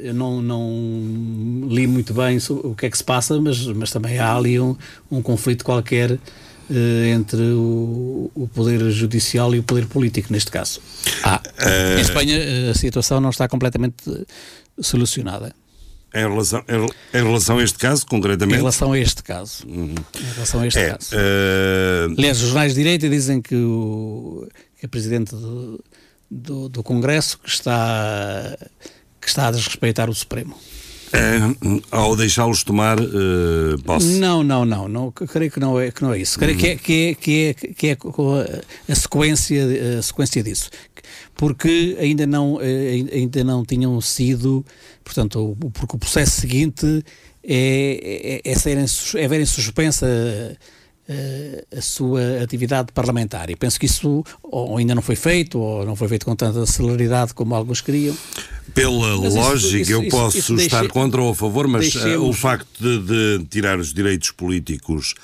eu 0.02 0.14
não, 0.14 0.42
não 0.42 1.68
li 1.70 1.88
muito 1.88 2.14
bem 2.14 2.40
o 2.50 2.76
que 2.76 2.88
é 2.88 2.90
que 2.90 2.98
se 2.98 3.04
passa, 3.06 3.40
mas, 3.40 3.66
mas 3.68 3.90
também 3.90 4.20
há 4.20 4.36
ali 4.36 4.60
um, 4.60 4.76
um 5.10 5.22
conflito 5.22 5.64
qualquer 5.64 6.12
uh, 6.12 7.06
entre 7.16 7.42
o, 7.42 8.30
o 8.36 8.50
Poder 8.54 8.92
Judicial 8.92 9.56
e 9.56 9.60
o 9.60 9.64
Poder 9.64 9.86
Político, 9.86 10.34
neste 10.34 10.52
caso. 10.52 10.82
Ah, 11.24 11.42
uh... 11.46 12.00
Em 12.00 12.02
Espanha 12.02 12.38
a 12.70 12.74
situação 12.74 13.22
não 13.22 13.30
está 13.30 13.48
completamente 13.48 13.96
solucionada. 14.78 15.56
Em 16.14 16.28
relação, 16.28 16.62
em, 16.68 17.24
relação 17.24 17.58
a 17.58 17.64
este 17.64 17.80
caso, 17.80 18.06
concretamente? 18.06 18.56
Em 18.56 18.60
relação 18.60 18.92
a 18.92 19.00
este 19.00 19.24
caso. 19.24 19.66
Uhum. 19.66 19.96
Em 20.16 20.34
relação 20.34 20.60
a 20.60 20.68
este 20.68 20.80
é, 20.80 20.90
caso. 20.90 21.16
Uh... 21.16 22.14
Aliás, 22.18 22.42
os 22.42 22.48
jornais 22.48 22.74
de 22.74 22.80
direita 22.84 23.10
dizem 23.10 23.42
que 23.42 23.56
o, 23.56 24.46
que 24.78 24.88
Presidente 24.90 25.34
do, 25.34 25.82
do, 26.30 26.68
do, 26.68 26.84
Congresso 26.84 27.40
que 27.40 27.48
está, 27.48 28.58
que 29.22 29.28
está 29.30 29.48
a 29.48 29.52
desrespeitar 29.52 30.10
o 30.10 30.14
Supremo. 30.14 30.54
É, 31.14 31.40
ao 31.92 32.16
deixá-los 32.16 32.64
tomar 32.64 33.00
uh, 33.00 33.82
posse? 33.86 34.20
Não, 34.20 34.44
não, 34.44 34.66
não, 34.66 34.88
não. 34.88 35.12
Creio 35.12 35.52
que 35.52 35.60
não 35.60 35.80
é, 35.80 35.92
que 35.92 36.02
não 36.02 36.14
é 36.14 36.20
isso. 36.20 36.38
Creio 36.38 36.56
uhum. 36.56 36.60
que, 36.60 36.68
é, 36.68 36.76
que, 36.76 36.94
é, 36.94 37.14
que, 37.14 37.46
é, 37.48 37.74
que 37.74 37.88
é 37.88 37.98
a 38.92 38.96
sequência, 38.96 39.66
a 39.98 40.02
sequência 40.02 40.44
disso. 40.44 40.70
Porque 41.36 41.98
ainda 42.00 42.28
não, 42.28 42.60
ainda 42.60 43.44
não 43.44 43.66
tinham 43.66 44.00
sido 44.02 44.66
Portanto, 45.04 45.56
o, 45.62 45.72
porque 45.72 45.96
o 45.96 46.00
processo 46.00 46.42
seguinte 46.42 47.04
é, 47.44 48.42
é, 48.46 48.52
é, 48.52 48.56
serem, 48.56 48.86
é 49.16 49.28
verem 49.28 49.46
suspensa 49.46 50.06
a, 50.06 50.56
eh, 51.12 51.66
a, 51.76 51.82
sua 51.82 52.42
atividade 52.44 52.92
parlamentar. 52.94 53.50
E 53.50 53.56
penso 53.56 53.80
que 53.80 53.86
isso 53.86 54.24
ou 54.44 54.78
ainda 54.78 54.94
não 54.94 55.02
foi 55.02 55.16
feito, 55.16 55.60
ou 55.60 55.86
não 55.86 55.96
foi 55.96 56.08
feito 56.08 56.26
com 56.26 56.36
tanta 56.36 56.66
celeridade 56.66 57.34
como 57.34 57.56
alguns 57.56 57.82
queriam. 57.82 58.16
Pela 58.74 59.18
mas 59.20 59.36
lógica, 59.36 59.68
isso, 59.68 59.78
isso, 59.78 59.92
eu 59.92 60.08
posso 60.10 60.38
isso, 60.38 60.56
estar 60.56 60.82
deixe, 60.82 60.94
contra 60.94 61.22
ou 61.22 61.32
a 61.32 61.36
favor, 61.36 61.68
mas 61.68 61.94
uh, 61.96 62.24
o 62.24 62.32
facto 62.32 62.68
de, 62.80 63.00
de, 63.40 63.46
tirar 63.46 63.80
os 63.80 63.94
direitos 63.94 64.32
políticos 64.32 65.16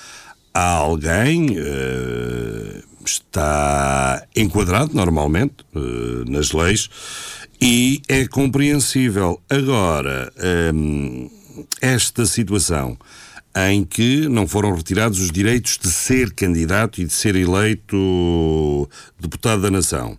a 0.54 0.72
alguém 0.72 1.52
uh, 1.52 2.84
está 3.06 4.26
enquadrado 4.36 4.94
normalmente 4.94 5.56
nas 6.28 6.52
leis 6.52 6.90
e 7.62 8.02
é 8.08 8.28
compreensível. 8.28 9.42
Agora, 9.50 10.32
hum, 10.74 11.30
esta 11.82 12.26
situação 12.26 12.98
em 13.70 13.84
que 13.84 14.28
não 14.28 14.48
foram 14.48 14.76
retirados 14.76 15.20
os 15.20 15.32
direitos 15.32 15.80
de 15.82 15.90
ser 15.90 16.32
candidato 16.34 17.02
e 17.02 17.06
de 17.06 17.14
ser 17.14 17.36
eleito 17.36 18.88
deputado 19.20 19.64
da 19.64 19.72
nação. 19.72 20.18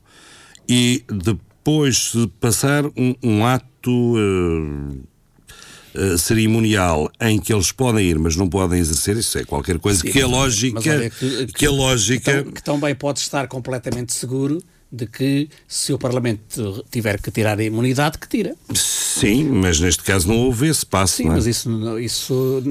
E 0.68 1.04
depois 1.08 2.12
de 2.12 2.26
passar 2.40 2.84
um, 2.86 3.14
um 3.22 3.46
ato 3.46 4.16
uh, 4.16 4.98
uh, 5.94 6.18
cerimonial 6.18 7.10
em 7.20 7.38
que 7.38 7.52
eles 7.52 7.70
podem 7.70 8.06
ir, 8.06 8.18
mas 8.18 8.34
não 8.34 8.48
podem 8.48 8.80
exercer, 8.80 9.16
isso 9.16 9.38
é 9.38 9.44
qualquer 9.44 9.78
coisa 9.78 10.00
Sim, 10.00 10.10
que, 10.10 10.20
a 10.20 10.26
lógica, 10.26 11.10
que, 11.10 11.46
que, 11.46 11.66
a 11.66 11.70
lógica. 11.70 12.42
Que, 12.42 12.52
que 12.52 12.62
também 12.62 12.94
pode 12.94 13.20
estar 13.20 13.46
completamente 13.46 14.12
seguro 14.12 14.60
de 14.90 15.06
que 15.06 15.48
se 15.66 15.92
o 15.92 15.98
Parlamento 15.98 16.84
tiver 16.90 17.20
que 17.20 17.30
tirar 17.30 17.58
a 17.58 17.62
imunidade, 17.62 18.18
que 18.18 18.28
tira. 18.28 18.54
Sim, 18.74 19.44
mas 19.44 19.80
neste 19.80 20.02
caso 20.02 20.28
não 20.28 20.38
houve 20.38 20.68
esse 20.68 20.84
passo. 20.84 21.16
Sim, 21.16 21.26
é? 21.26 21.30
mas 21.30 21.46
isso, 21.46 21.98
isso 21.98 22.62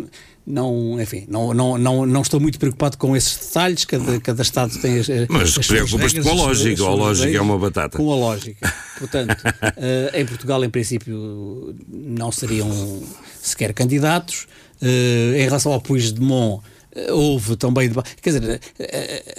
não, 0.46 1.00
enfim, 1.00 1.26
não, 1.28 1.54
não, 1.54 1.78
não, 1.78 2.06
não 2.06 2.22
estou 2.22 2.40
muito 2.40 2.58
preocupado 2.58 2.98
com 2.98 3.16
esses 3.18 3.36
detalhes, 3.36 3.84
cada, 3.84 4.20
cada 4.22 4.42
Estado 4.42 4.80
tem 4.80 4.98
as, 4.98 5.08
Mas 5.28 5.58
preocupas-te 5.58 6.22
com 6.22 6.30
a 6.30 6.34
lógica, 6.34 6.84
a 6.84 6.90
lógica 6.90 7.38
é 7.38 7.42
uma 7.42 7.60
batata. 7.60 7.98
Com 7.98 8.12
a 8.14 8.16
lógica. 8.16 8.74
Portanto, 8.98 9.34
uh, 9.34 10.16
em 10.18 10.26
Portugal, 10.26 10.64
em 10.64 10.70
princípio, 10.70 11.76
não 11.90 12.32
seriam 12.32 12.70
sequer 13.42 13.74
candidatos. 13.74 14.48
Uh, 14.82 15.36
em 15.36 15.44
relação 15.44 15.74
ao 15.74 15.82
Puigdemont, 15.82 16.64
houve 17.10 17.56
também. 17.56 17.92
Quer 18.22 18.40
dizer, 18.40 18.62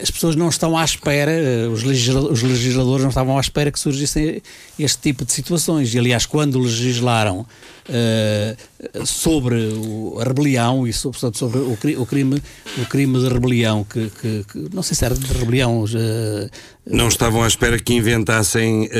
as 0.00 0.10
pessoas 0.10 0.36
não 0.36 0.48
estão 0.48 0.76
à 0.76 0.84
espera, 0.84 1.32
os 1.72 1.82
legisladores 1.82 3.02
não 3.02 3.10
estavam 3.10 3.36
à 3.36 3.40
espera 3.40 3.70
que 3.70 3.78
surgissem 3.78 4.42
este 4.78 4.98
tipo 4.98 5.24
de 5.24 5.32
situações. 5.32 5.94
E, 5.94 5.98
aliás, 5.98 6.26
quando 6.26 6.58
legislaram 6.58 7.46
uh, 7.88 9.06
sobre 9.06 9.56
o, 9.56 10.18
a 10.20 10.24
rebelião 10.24 10.86
e 10.86 10.92
sobre, 10.92 11.18
sobre 11.18 11.58
o, 11.58 11.72
o, 11.72 12.06
crime, 12.06 12.42
o 12.76 12.86
crime 12.86 13.18
de 13.18 13.28
rebelião, 13.28 13.84
que, 13.84 14.10
que, 14.20 14.44
que 14.44 14.74
não 14.74 14.82
sei 14.82 14.96
se 14.96 15.04
era 15.04 15.14
de 15.14 15.26
rebelião. 15.32 15.84
Uh, 15.84 16.50
não 16.90 17.08
estavam 17.08 17.42
à 17.42 17.46
espera 17.46 17.78
que 17.78 17.94
inventassem 17.94 18.86
uh, 18.86 18.90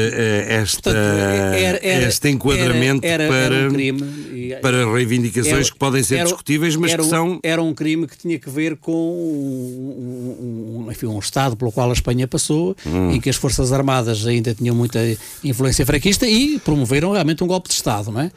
esta, 0.46 0.90
Portanto, 0.90 1.54
era, 1.54 1.80
era, 1.82 2.08
este 2.08 2.28
enquadramento 2.28 3.06
era, 3.06 3.28
para, 3.28 3.70
um 3.70 3.80
e, 3.80 4.56
para 4.60 4.92
reivindicações 4.92 5.70
que 5.70 5.78
podem 5.78 6.02
ser 6.02 6.24
discutíveis, 6.24 6.76
mas 6.76 6.94
que 6.94 7.04
são. 7.04 7.40
Era 7.42 7.62
um 7.62 7.72
crime 7.72 8.06
que 8.06 8.16
tinha 8.16 8.38
que 8.38 8.50
ver 8.50 8.76
com 8.76 8.92
um, 8.92 10.84
um, 10.86 10.90
enfim, 10.90 11.06
um 11.06 11.18
Estado 11.18 11.56
pelo 11.56 11.72
qual 11.72 11.90
a 11.90 11.92
Espanha 11.92 12.26
passou, 12.26 12.76
hum. 12.86 13.12
em 13.12 13.20
que 13.20 13.30
as 13.30 13.36
Forças 13.36 13.72
Armadas 13.72 14.26
ainda 14.26 14.54
tinham 14.54 14.74
muita 14.74 14.98
influência 15.42 15.84
fraquista 15.86 16.26
e 16.26 16.58
promoveram 16.58 17.12
realmente 17.12 17.42
um 17.42 17.46
golpe 17.46 17.68
de 17.68 17.74
Estado, 17.74 18.10
não 18.10 18.20
é? 18.20 18.30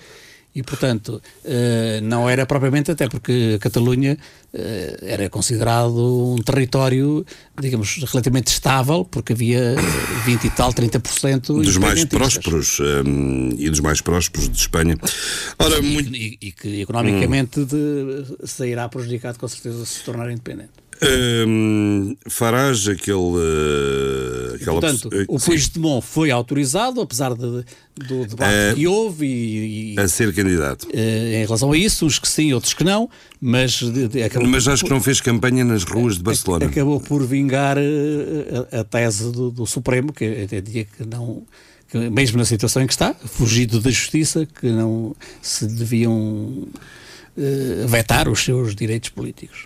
E, 0.54 0.62
portanto, 0.62 1.22
eh, 1.46 2.02
não 2.04 2.30
era 2.30 2.46
propriamente, 2.46 2.92
até 2.92 3.08
porque 3.08 3.54
a 3.56 3.60
Catalunha 3.60 4.18
eh, 4.54 4.98
era 5.02 5.30
considerado 5.30 6.36
um 6.36 6.42
território, 6.42 7.26
digamos, 7.60 8.04
relativamente 8.04 8.48
estável, 8.48 9.06
porque 9.06 9.32
havia 9.32 9.76
20 10.26 10.44
e 10.44 10.50
tal, 10.50 10.74
30% 10.74 11.64
dos 11.64 11.78
mais 11.78 12.04
prósperos 12.04 12.82
um, 12.82 13.50
e 13.58 13.70
dos 13.70 13.80
mais 13.80 14.02
prósperos 14.02 14.50
de 14.50 14.58
Espanha. 14.58 14.98
Ora, 15.58 15.82
muito... 15.82 16.14
e, 16.14 16.38
e 16.42 16.52
que 16.52 16.82
economicamente 16.82 17.62
hum. 17.62 17.66
de, 17.66 18.48
sairá 18.48 18.90
prejudicado, 18.90 19.40
com 19.40 19.48
certeza, 19.48 19.86
se 19.86 20.04
tornar 20.04 20.30
independente. 20.30 20.81
Um, 21.04 22.16
Farage, 22.30 22.92
aquele. 22.92 23.18
Uh, 23.18 24.56
aquela 24.56 24.80
Portanto, 24.80 25.10
o 25.28 25.40
Puigdemont 25.40 26.06
foi 26.06 26.30
autorizado, 26.30 27.02
apesar 27.02 27.34
de, 27.34 27.66
do 27.96 28.28
debate 28.28 28.74
uh, 28.74 28.76
que 28.76 28.88
houve. 28.88 29.26
E, 29.26 29.96
e, 29.96 30.00
a 30.00 30.08
ser 30.08 30.32
candidato. 30.32 30.84
Uh, 30.84 30.92
em 30.94 31.44
relação 31.44 31.72
a 31.72 31.78
isso, 31.78 32.06
uns 32.06 32.20
que 32.20 32.28
sim, 32.28 32.54
outros 32.54 32.76
que 32.76 32.84
não, 32.84 33.10
mas. 33.42 33.72
De, 33.72 34.08
de, 34.08 34.30
mas 34.48 34.68
acho 34.68 34.84
por, 34.84 34.90
que 34.90 34.94
não 34.94 35.02
fez 35.02 35.20
campanha 35.20 35.66
nas 35.66 35.84
ruas 35.84 36.18
de 36.18 36.24
Barcelona. 36.24 36.68
Acabou 36.68 37.00
por 37.00 37.26
vingar 37.26 37.78
a, 37.80 38.80
a 38.82 38.84
tese 38.84 39.32
do, 39.32 39.50
do, 39.50 39.66
Supremo, 39.66 40.14
que 40.14 40.44
entendia 40.44 40.86
que 40.86 41.04
não. 41.04 41.42
Que 41.90 41.98
mesmo 42.12 42.38
na 42.38 42.46
situação 42.46 42.82
em 42.84 42.88
que 42.88 42.94
está, 42.94 43.14
fugido 43.14 43.82
da 43.82 43.90
justiça, 43.90 44.46
que 44.46 44.70
não 44.70 45.16
se 45.42 45.66
deviam 45.66 46.68
vetar 47.88 48.30
os 48.30 48.40
seus 48.44 48.76
direitos 48.76 49.10
políticos. 49.10 49.66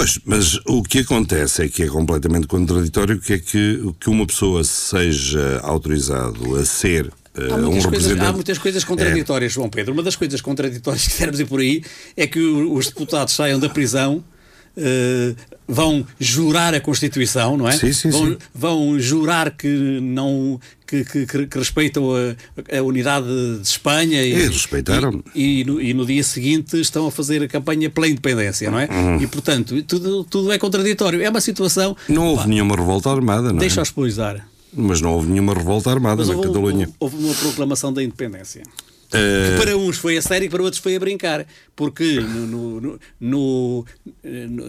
Pois, 0.00 0.18
mas 0.24 0.58
o 0.66 0.82
que 0.82 1.00
acontece 1.00 1.62
é 1.62 1.68
que 1.68 1.82
é 1.82 1.86
completamente 1.86 2.46
contraditório 2.46 3.20
que 3.20 3.34
é 3.34 3.38
que, 3.38 3.92
que 4.00 4.08
uma 4.08 4.26
pessoa 4.26 4.64
seja 4.64 5.60
autorizado 5.62 6.56
a 6.56 6.64
ser 6.64 7.12
Há 7.36 7.58
muitas, 7.58 7.84
um 7.84 7.90
coisas, 7.90 8.18
há 8.18 8.32
muitas 8.32 8.56
coisas 8.56 8.82
contraditórias, 8.82 9.52
é. 9.52 9.54
João 9.54 9.68
Pedro. 9.68 9.92
Uma 9.92 10.02
das 10.02 10.16
coisas 10.16 10.40
contraditórias 10.40 11.06
que 11.06 11.18
queremos 11.18 11.38
ir 11.38 11.44
por 11.44 11.60
aí 11.60 11.84
é 12.16 12.26
que 12.26 12.40
os 12.40 12.86
deputados 12.86 13.34
saiam 13.34 13.60
da 13.60 13.68
prisão 13.68 14.24
Uh, 14.76 15.34
vão 15.70 16.04
jurar 16.18 16.74
a 16.74 16.80
Constituição, 16.80 17.56
não 17.56 17.68
é? 17.68 17.72
Sim, 17.72 17.92
sim, 17.92 18.10
vão, 18.10 18.26
sim. 18.26 18.38
vão 18.54 18.98
jurar 18.98 19.50
que 19.52 19.68
não 20.00 20.60
que, 20.86 21.04
que, 21.04 21.46
que 21.46 21.58
respeitam 21.58 22.10
a, 22.12 22.76
a, 22.78 22.82
unidade 22.82 23.26
de 23.26 23.66
Espanha 23.66 24.22
e, 24.22 24.32
e 24.32 24.48
respeitaram 24.48 25.22
e, 25.34 25.60
e, 25.60 25.64
no, 25.64 25.80
e, 25.80 25.94
no, 25.94 26.04
dia 26.04 26.24
seguinte 26.24 26.80
estão 26.80 27.06
a 27.06 27.10
fazer 27.12 27.42
a 27.42 27.48
campanha 27.48 27.88
pela 27.88 28.08
independência, 28.08 28.70
não 28.70 28.78
é? 28.78 28.88
Uhum. 28.90 29.22
E 29.22 29.26
portanto 29.26 29.80
tudo, 29.84 30.24
tudo 30.24 30.52
é 30.52 30.58
contraditório. 30.58 31.22
É 31.22 31.30
uma 31.30 31.40
situação. 31.40 31.96
Não 32.08 32.26
houve 32.26 32.42
pá, 32.42 32.48
nenhuma 32.48 32.74
revolta 32.74 33.10
armada, 33.10 33.50
não 33.50 33.58
é? 33.58 33.60
Deixa-os 33.60 33.90
poisar. 33.90 34.44
Mas 34.72 35.00
não 35.00 35.14
houve 35.14 35.28
nenhuma 35.28 35.54
revolta 35.54 35.90
armada 35.90 36.16
Mas 36.16 36.28
na 36.28 36.36
houve, 36.36 36.48
Catalunha. 36.48 36.88
Houve 36.98 37.16
uma 37.16 37.34
proclamação 37.34 37.92
da 37.92 38.02
independência. 38.02 38.62
Que 39.18 39.64
para 39.64 39.76
uns 39.76 39.98
foi 39.98 40.16
a 40.16 40.22
sério 40.22 40.46
e 40.46 40.48
para 40.48 40.62
outros 40.62 40.80
foi 40.80 40.94
a 40.96 41.00
brincar. 41.00 41.46
Porque 41.74 42.20
no, 42.20 42.80
no, 42.80 42.98
no, 43.20 43.84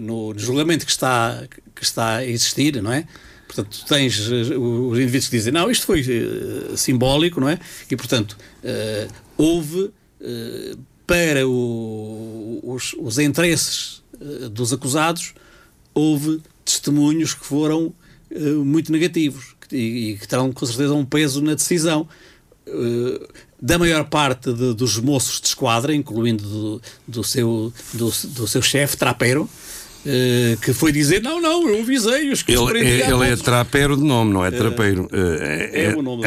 no 0.02 0.34
julgamento 0.38 0.86
que 0.86 0.92
está, 0.92 1.44
que 1.76 1.84
está 1.84 2.18
a 2.18 2.26
existir, 2.26 2.82
não 2.82 2.92
é? 2.92 3.06
Portanto, 3.46 3.86
tens 3.86 4.18
os 4.18 4.98
indivíduos 4.98 5.28
que 5.28 5.38
dizem, 5.38 5.52
não, 5.52 5.70
isto 5.70 5.86
foi 5.86 6.04
simbólico, 6.78 7.42
não 7.42 7.50
é? 7.50 7.60
E, 7.90 7.96
portanto, 7.98 8.38
houve 9.38 9.92
para 11.06 11.46
o, 11.46 12.62
os, 12.64 12.96
os 12.98 13.20
interesses 13.20 14.02
dos 14.52 14.72
acusados, 14.72 15.34
houve 15.94 16.42
testemunhos 16.64 17.34
que 17.34 17.46
foram 17.46 17.94
muito 18.64 18.92
negativos 18.92 19.56
e, 19.72 20.12
e 20.12 20.18
que 20.18 20.28
terão 20.28 20.54
com 20.54 20.66
certeza 20.66 20.94
um 20.94 21.06
peso 21.06 21.42
na 21.42 21.54
decisão. 21.54 22.08
Da 23.62 23.78
maior 23.78 24.06
parte 24.06 24.52
de, 24.52 24.74
dos 24.74 24.98
moços 24.98 25.40
de 25.40 25.48
esquadra, 25.48 25.94
incluindo 25.94 26.44
do, 26.44 26.82
do 27.08 27.24
seu, 27.24 27.72
do, 27.94 28.06
do 28.10 28.48
seu 28.48 28.62
chefe, 28.62 28.98
Trapero, 28.98 29.48
Uh, 30.04 30.58
que 30.62 30.74
foi 30.74 30.92
dizer: 30.92 31.22
Não, 31.22 31.40
não, 31.40 31.70
eu 31.70 31.82
avisei-os 31.82 32.42
que 32.42 32.54
Ele, 32.54 32.80
é, 32.80 33.08
ele 33.08 33.30
é 33.30 33.36
trapero 33.36 33.96
de 33.96 34.02
nome, 34.02 34.34
não 34.34 34.44
é 34.44 34.50
trapeiro. 34.50 35.04
Uh, 35.04 35.38
é, 35.40 35.84
é, 35.86 35.96
o 35.96 36.02
nome. 36.02 36.24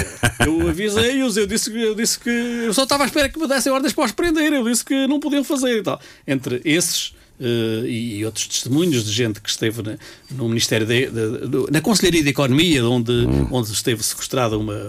Eu 0.46 0.68
avisei-os, 0.68 1.36
eu 1.36 1.44
disse, 1.44 1.76
eu 1.76 1.92
disse 1.92 2.20
que 2.20 2.30
eu 2.30 2.72
só 2.72 2.84
estava 2.84 3.02
à 3.02 3.06
espera 3.06 3.28
que 3.28 3.36
me 3.36 3.48
dessem 3.48 3.72
ordens 3.72 3.92
para 3.92 4.04
os 4.04 4.12
prender, 4.12 4.52
eu 4.52 4.62
disse 4.62 4.84
que 4.84 5.08
não 5.08 5.18
podiam 5.18 5.42
fazer 5.42 5.78
e 5.78 5.82
tal. 5.82 6.00
Entre 6.24 6.60
esses 6.64 7.14
Uh, 7.38 7.84
e, 7.84 8.24
outros 8.24 8.46
testemunhos 8.46 9.04
de 9.04 9.10
gente 9.10 9.40
que 9.40 9.50
esteve 9.50 9.82
na, 9.82 9.98
no 10.30 10.48
Ministério 10.48 10.86
de, 10.86 11.06
de, 11.06 11.48
de, 11.48 11.70
na 11.72 11.80
Conselharia 11.80 12.22
de 12.22 12.28
Economia, 12.28 12.86
onde, 12.86 13.10
hum. 13.10 13.48
onde 13.50 13.72
esteve 13.72 14.04
sequestrada 14.04 14.56
uma, 14.56 14.88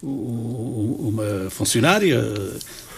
uma 0.00 1.50
funcionária, 1.50 2.22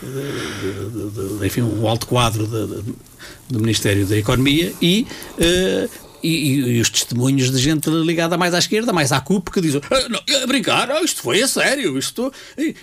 de, 0.02 1.46
enfim, 1.46 1.62
um 1.62 1.88
alto 1.88 2.06
quadro 2.06 2.46
do 2.46 3.58
Ministério 3.58 4.04
da 4.06 4.18
Economia 4.18 4.72
e 4.82 5.06
uh, 5.38 6.07
e, 6.22 6.28
e, 6.28 6.76
e, 6.76 6.80
os 6.80 6.90
testemunhos 6.90 7.50
de 7.50 7.58
gente 7.58 7.88
ligada 7.88 8.36
mais 8.36 8.54
à 8.54 8.58
esquerda, 8.58 8.92
mais 8.92 9.12
à 9.12 9.20
CUP, 9.20 9.50
que 9.50 9.60
dizem 9.60 9.80
ah, 9.90 10.08
não, 10.08 10.20
a 10.42 10.46
brincar, 10.46 10.90
ah, 10.90 11.02
isto 11.02 11.22
foi 11.22 11.42
a 11.42 11.48
sério, 11.48 11.98
isto, 11.98 12.32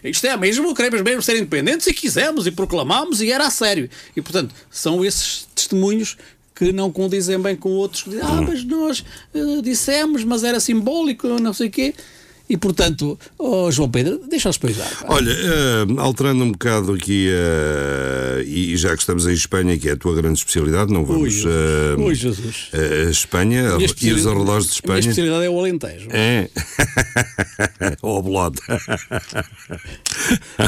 isto 0.04 0.28
é 0.28 0.38
mesmo, 0.38 0.74
queremos 0.74 1.02
mesmo 1.02 1.22
ser 1.22 1.38
independentes 1.38 1.88
e 1.88 1.94
quisemos 1.94 2.48
e 2.48 2.52
proclamamos 2.52 3.22
e 3.22 3.32
era 3.32 3.48
a 3.48 3.50
sério. 3.50 3.90
E 4.16 4.22
portanto, 4.22 4.54
são 4.70 5.04
esses 5.04 5.48
testemunhos 5.54 6.18
que 6.56 6.72
não 6.72 6.90
condizem 6.92 7.38
bem 7.38 7.56
com 7.56 7.70
outros 7.70 8.04
que 8.04 8.12
dizem, 8.12 8.26
ah, 8.26 8.42
mas 8.42 8.64
nós 8.64 9.04
uh, 9.34 9.62
dissemos, 9.62 10.24
mas 10.24 10.44
era 10.44 10.60
simbólico, 10.60 11.28
não 11.28 11.54
sei 11.54 11.68
o 11.68 11.72
quê. 11.72 11.94
E, 12.48 12.58
portanto, 12.58 13.18
oh, 13.40 13.72
João 13.72 13.90
Pedro, 13.90 14.22
deixa-os 14.30 14.58
poisar. 14.58 14.88
Olha, 15.08 15.34
uh, 15.34 16.00
alterando 16.00 16.44
um 16.44 16.52
bocado 16.52 16.94
aqui, 16.94 17.28
uh, 17.30 18.42
e 18.44 18.78
já 18.78 18.94
que 18.94 19.00
estamos 19.00 19.26
em 19.26 19.34
Espanha, 19.34 19.78
que 19.78 19.90
é 19.90 19.94
a 19.94 19.98
tua 19.98 20.14
grande 20.16 20.38
especialidade, 20.40 20.94
não 20.94 21.04
vamos. 21.04 21.44
Ui, 21.44 21.52
uh, 21.52 22.02
Ui 22.04 22.14
Jesus. 22.14 22.70
A 22.74 23.10
Espanha 23.10 23.64
e 24.02 24.14
os 24.14 24.28
arredores 24.28 24.68
de 24.68 24.74
Espanha. 24.74 25.00
A 25.00 25.02
minha 25.02 25.10
especialidade 25.10 25.46
é 25.46 25.50
o 25.50 25.60
Alentejo. 25.60 26.08
É. 26.12 26.50
Ou 28.02 28.20
a 28.38 28.52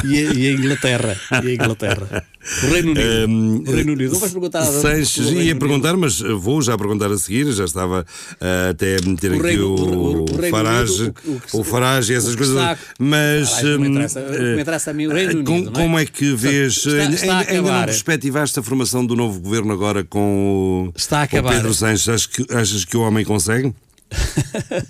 e, 0.04 0.48
a 0.48 0.52
Inglaterra. 0.52 1.16
E 1.44 1.48
a 1.48 1.54
Inglaterra. 1.54 2.26
O 2.62 2.66
Reino 2.72 2.90
Unido. 2.92 3.28
Um, 3.28 3.64
o 3.66 3.72
Reino 3.72 3.92
Unido. 3.92 4.12
Não 4.12 4.20
vais 4.20 4.32
perguntar 4.32 4.60
nada. 4.60 4.80
Sanches, 4.80 5.30
ia 5.30 5.54
perguntar, 5.56 5.96
mas 5.96 6.20
vou 6.20 6.62
já 6.62 6.76
perguntar 6.78 7.10
a 7.10 7.18
seguir. 7.18 7.52
Já 7.52 7.64
estava 7.64 8.00
uh, 8.02 8.70
até 8.70 8.96
a 8.96 9.08
meter 9.08 9.32
o 9.32 9.34
aqui 9.34 9.42
Reino, 9.42 9.66
o, 9.66 10.20
o, 10.20 10.24
o 10.24 10.50
Farage, 10.50 11.02
Unido, 11.02 11.42
o, 11.52 11.60
o, 11.60 11.64
Farage 11.68 12.12
e 12.12 12.16
essas 12.16 12.34
coisas. 12.34 12.56
Está, 12.56 12.78
mas. 12.98 13.58
Ah, 13.58 13.78
me 13.78 13.88
interessa, 13.88 14.20
me 14.20 14.60
interessa 14.60 14.90
a 14.90 14.94
mim 14.94 15.06
o 15.06 15.12
Reino 15.12 15.40
Unido. 15.40 15.70
Com? 15.70 15.72
Como 15.72 15.98
é 15.98 16.06
que 16.06 16.34
vês. 16.34 16.76
Está, 16.76 17.04
está 17.04 17.38
ainda, 17.38 17.52
ainda 17.52 17.72
não 17.72 17.84
perspectivaste 17.84 18.58
a 18.58 18.62
formação 18.62 19.04
do 19.04 19.14
novo 19.14 19.40
governo 19.40 19.72
agora 19.72 20.04
com 20.04 20.88
o, 20.88 20.92
está 20.96 21.20
a 21.20 21.22
acabar. 21.22 21.54
Pedro 21.54 21.74
Sanches? 21.74 22.08
Achas 22.08 22.26
que, 22.26 22.54
achas 22.54 22.84
que 22.84 22.96
o 22.96 23.02
homem 23.02 23.24
consegue? 23.24 23.74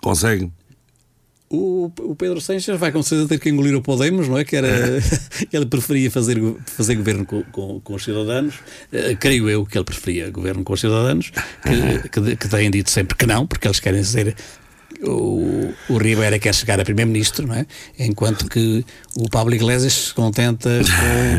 consegue? 0.00 0.50
O, 1.50 1.90
o, 2.00 2.14
Pedro 2.14 2.42
Sanches 2.42 2.78
vai 2.78 2.92
com 2.92 3.02
certeza 3.02 3.26
ter 3.26 3.38
que 3.38 3.48
engolir 3.48 3.74
o 3.74 3.80
Podemos, 3.80 4.28
não 4.28 4.36
é? 4.36 4.44
Que 4.44 4.56
era, 4.56 4.68
ele 5.50 5.64
preferia 5.64 6.10
fazer, 6.10 6.38
fazer 6.66 6.94
governo 6.94 7.24
com, 7.24 7.42
com, 7.44 7.80
com 7.80 7.94
os 7.94 8.04
cidadãos. 8.04 8.56
Uh, 8.92 9.16
creio 9.18 9.48
eu 9.48 9.64
que 9.64 9.78
ele 9.78 9.84
preferia 9.84 10.30
governo 10.30 10.62
com 10.62 10.74
os 10.74 10.80
cidadãos, 10.80 11.30
que, 11.30 12.08
que, 12.10 12.36
que 12.36 12.48
têm 12.48 12.70
dito 12.70 12.90
sempre 12.90 13.16
que 13.16 13.24
não, 13.24 13.46
porque 13.46 13.66
eles 13.66 13.80
querem 13.80 14.04
ser. 14.04 14.36
O, 15.02 15.72
o 15.88 15.96
Ribeira 15.96 16.38
quer 16.38 16.54
chegar 16.54 16.80
a 16.80 16.84
Primeiro-Ministro, 16.84 17.46
não 17.46 17.54
é? 17.54 17.66
Enquanto 17.98 18.46
que 18.48 18.84
o 19.14 19.28
Pablo 19.28 19.54
Iglesias 19.54 19.92
se 19.92 20.14
contenta 20.14 20.80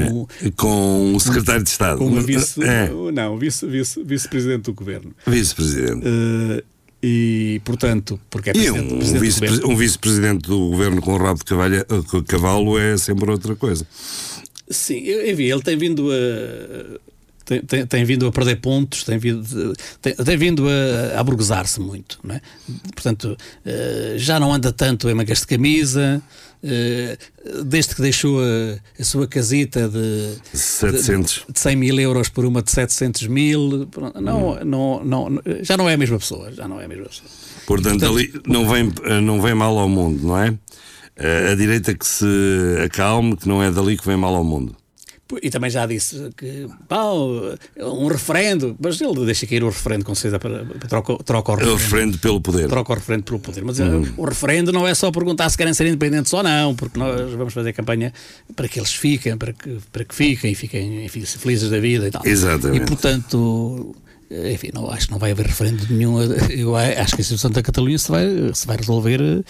com. 0.09 0.27
com 0.55 1.15
o 1.15 1.19
Secretário 1.19 1.63
de 1.63 1.69
Estado. 1.69 1.97
Com 1.97 2.09
vice. 2.21 2.63
É. 2.63 2.89
Não, 3.11 3.37
vice-presidente 3.37 4.03
vice, 4.05 4.29
vice 4.29 4.57
do 4.57 4.73
governo. 4.73 5.13
Vice-presidente. 5.27 6.07
Uh, 6.07 6.63
e, 7.01 7.61
portanto, 7.63 8.19
porque 8.29 8.49
é 8.49 8.53
presidente, 8.53 8.93
e 8.93 8.95
um, 8.95 8.99
presidente 8.99 9.65
um 9.65 9.75
vice-presidente 9.75 10.41
do, 10.47 10.57
do 10.57 10.69
governo 10.69 11.01
com 11.01 11.13
o 11.13 11.17
rabo 11.17 11.39
de 11.39 11.45
eh, 11.77 11.85
cavalo 12.27 12.77
é 12.77 12.97
sempre 12.97 13.31
outra 13.31 13.55
coisa. 13.55 13.87
Sim, 14.69 14.97
enfim, 14.97 15.43
ele 15.43 15.61
tem 15.61 15.77
vindo 15.77 16.09
a. 16.11 16.99
Tem, 17.49 17.61
tem, 17.61 17.83
tem, 17.87 18.05
vindo 18.05 18.27
a 18.27 18.31
perder 18.31 18.57
pontos, 18.57 19.03
tem 19.03 19.17
vindo, 19.17 19.73
tem, 19.99 20.13
tem 20.13 20.37
vindo 20.37 20.67
a, 20.69 21.17
a 21.17 21.19
aburguesar-se 21.19 21.79
muito. 21.79 22.19
Não 22.23 22.35
é? 22.35 22.41
Portanto, 22.93 23.35
uh, 23.65 24.17
já 24.19 24.39
não 24.39 24.53
anda 24.53 24.71
tanto 24.71 25.09
em 25.09 25.15
mangas 25.15 25.39
de 25.39 25.47
camisa, 25.47 26.21
uh, 26.63 27.63
desde 27.63 27.95
que 27.95 28.03
deixou 28.03 28.39
a, 28.39 29.01
a, 29.01 29.03
sua 29.03 29.25
casita 29.25 29.89
de, 29.89 30.35
700. 30.53 31.45
De, 31.47 31.53
de 31.53 31.59
100 31.59 31.75
mil 31.75 31.99
euros 31.99 32.29
por 32.29 32.45
uma 32.45 32.61
de 32.61 32.69
700 32.69 33.25
mil, 33.25 33.89
não, 34.21 34.51
hum. 34.51 34.59
não, 34.63 35.03
não, 35.03 35.41
já 35.63 35.75
não 35.75 35.89
é 35.89 35.95
a 35.95 35.97
mesma 35.97 36.19
pessoa. 36.19 36.51
Já 36.51 36.67
não 36.67 36.79
é 36.79 36.85
a 36.85 36.87
mesma 36.87 37.05
pessoa. 37.05 37.27
Portanto, 37.65 37.99
Portanto 37.99 38.15
ali 38.15 38.31
não 38.45 38.69
vem, 38.69 38.93
não 39.23 39.41
vem 39.41 39.55
mal 39.55 39.75
ao 39.79 39.89
mundo, 39.89 40.27
não 40.27 40.37
é? 40.37 40.53
A 41.51 41.55
direita 41.55 41.95
que 41.95 42.05
se 42.05 42.25
acalme, 42.85 43.35
que 43.35 43.47
não 43.47 43.61
é 43.61 43.71
dali 43.71 43.97
que 43.97 44.05
vem 44.05 44.15
mal 44.15 44.35
ao 44.35 44.43
mundo. 44.43 44.75
E 45.43 45.49
também 45.51 45.69
já 45.69 45.85
disse 45.85 46.31
que 46.35 46.67
um 47.77 48.07
referendo, 48.07 48.75
mas 48.79 48.99
ele 48.99 49.25
deixa 49.25 49.45
cair 49.45 49.63
o 49.63 49.67
referendo 49.67 50.03
com 50.03 50.15
certeza 50.15 50.39
para, 50.39 50.65
troca, 50.87 51.23
troca 51.23 51.51
o 51.51 51.55
referendo. 51.55 51.75
O 51.75 51.77
referendo 51.77 52.17
pelo 52.17 52.41
poder. 52.41 52.67
Troca 52.67 52.91
o 52.91 52.95
referendo 52.95 53.23
pelo 53.23 53.39
poder. 53.39 53.63
Mas 53.63 53.79
uhum. 53.79 54.11
o 54.17 54.25
referendo 54.25 54.71
não 54.71 54.87
é 54.87 54.95
só 54.95 55.11
perguntar 55.11 55.47
se 55.49 55.57
querem 55.57 55.73
ser 55.73 55.85
independentes 55.85 56.33
ou 56.33 56.41
não, 56.41 56.75
porque 56.75 56.97
nós 56.97 57.31
vamos 57.33 57.53
fazer 57.53 57.73
campanha 57.73 58.11
para 58.55 58.67
que 58.67 58.79
eles 58.79 58.93
fiquem, 58.93 59.37
para 59.37 59.53
que, 59.53 59.77
para 59.91 60.03
que 60.03 60.15
fiquem, 60.15 60.55
fiquem 60.55 61.05
enfim, 61.05 61.21
felizes 61.21 61.69
da 61.69 61.79
vida 61.79 62.07
e 62.07 62.11
tal. 62.11 62.25
Exatamente. 62.25 62.83
E 62.83 62.85
portanto. 62.85 63.95
Enfim, 64.31 64.69
não, 64.71 64.91
acho 64.91 65.07
que 65.07 65.11
não 65.11 65.17
vai 65.17 65.31
haver 65.31 65.47
referendo 65.47 65.87
nenhum. 65.89 66.21
Eu 66.51 66.75
acho 66.75 67.15
que 67.15 67.21
a 67.21 67.23
situação 67.23 67.49
da 67.49 67.63
Catalunha 67.63 67.97
se 67.97 68.11
vai, 68.11 68.27
se 68.53 68.67
vai 68.67 68.77
resolver 68.77 69.19
é, 69.19 69.39
é, 69.39 69.43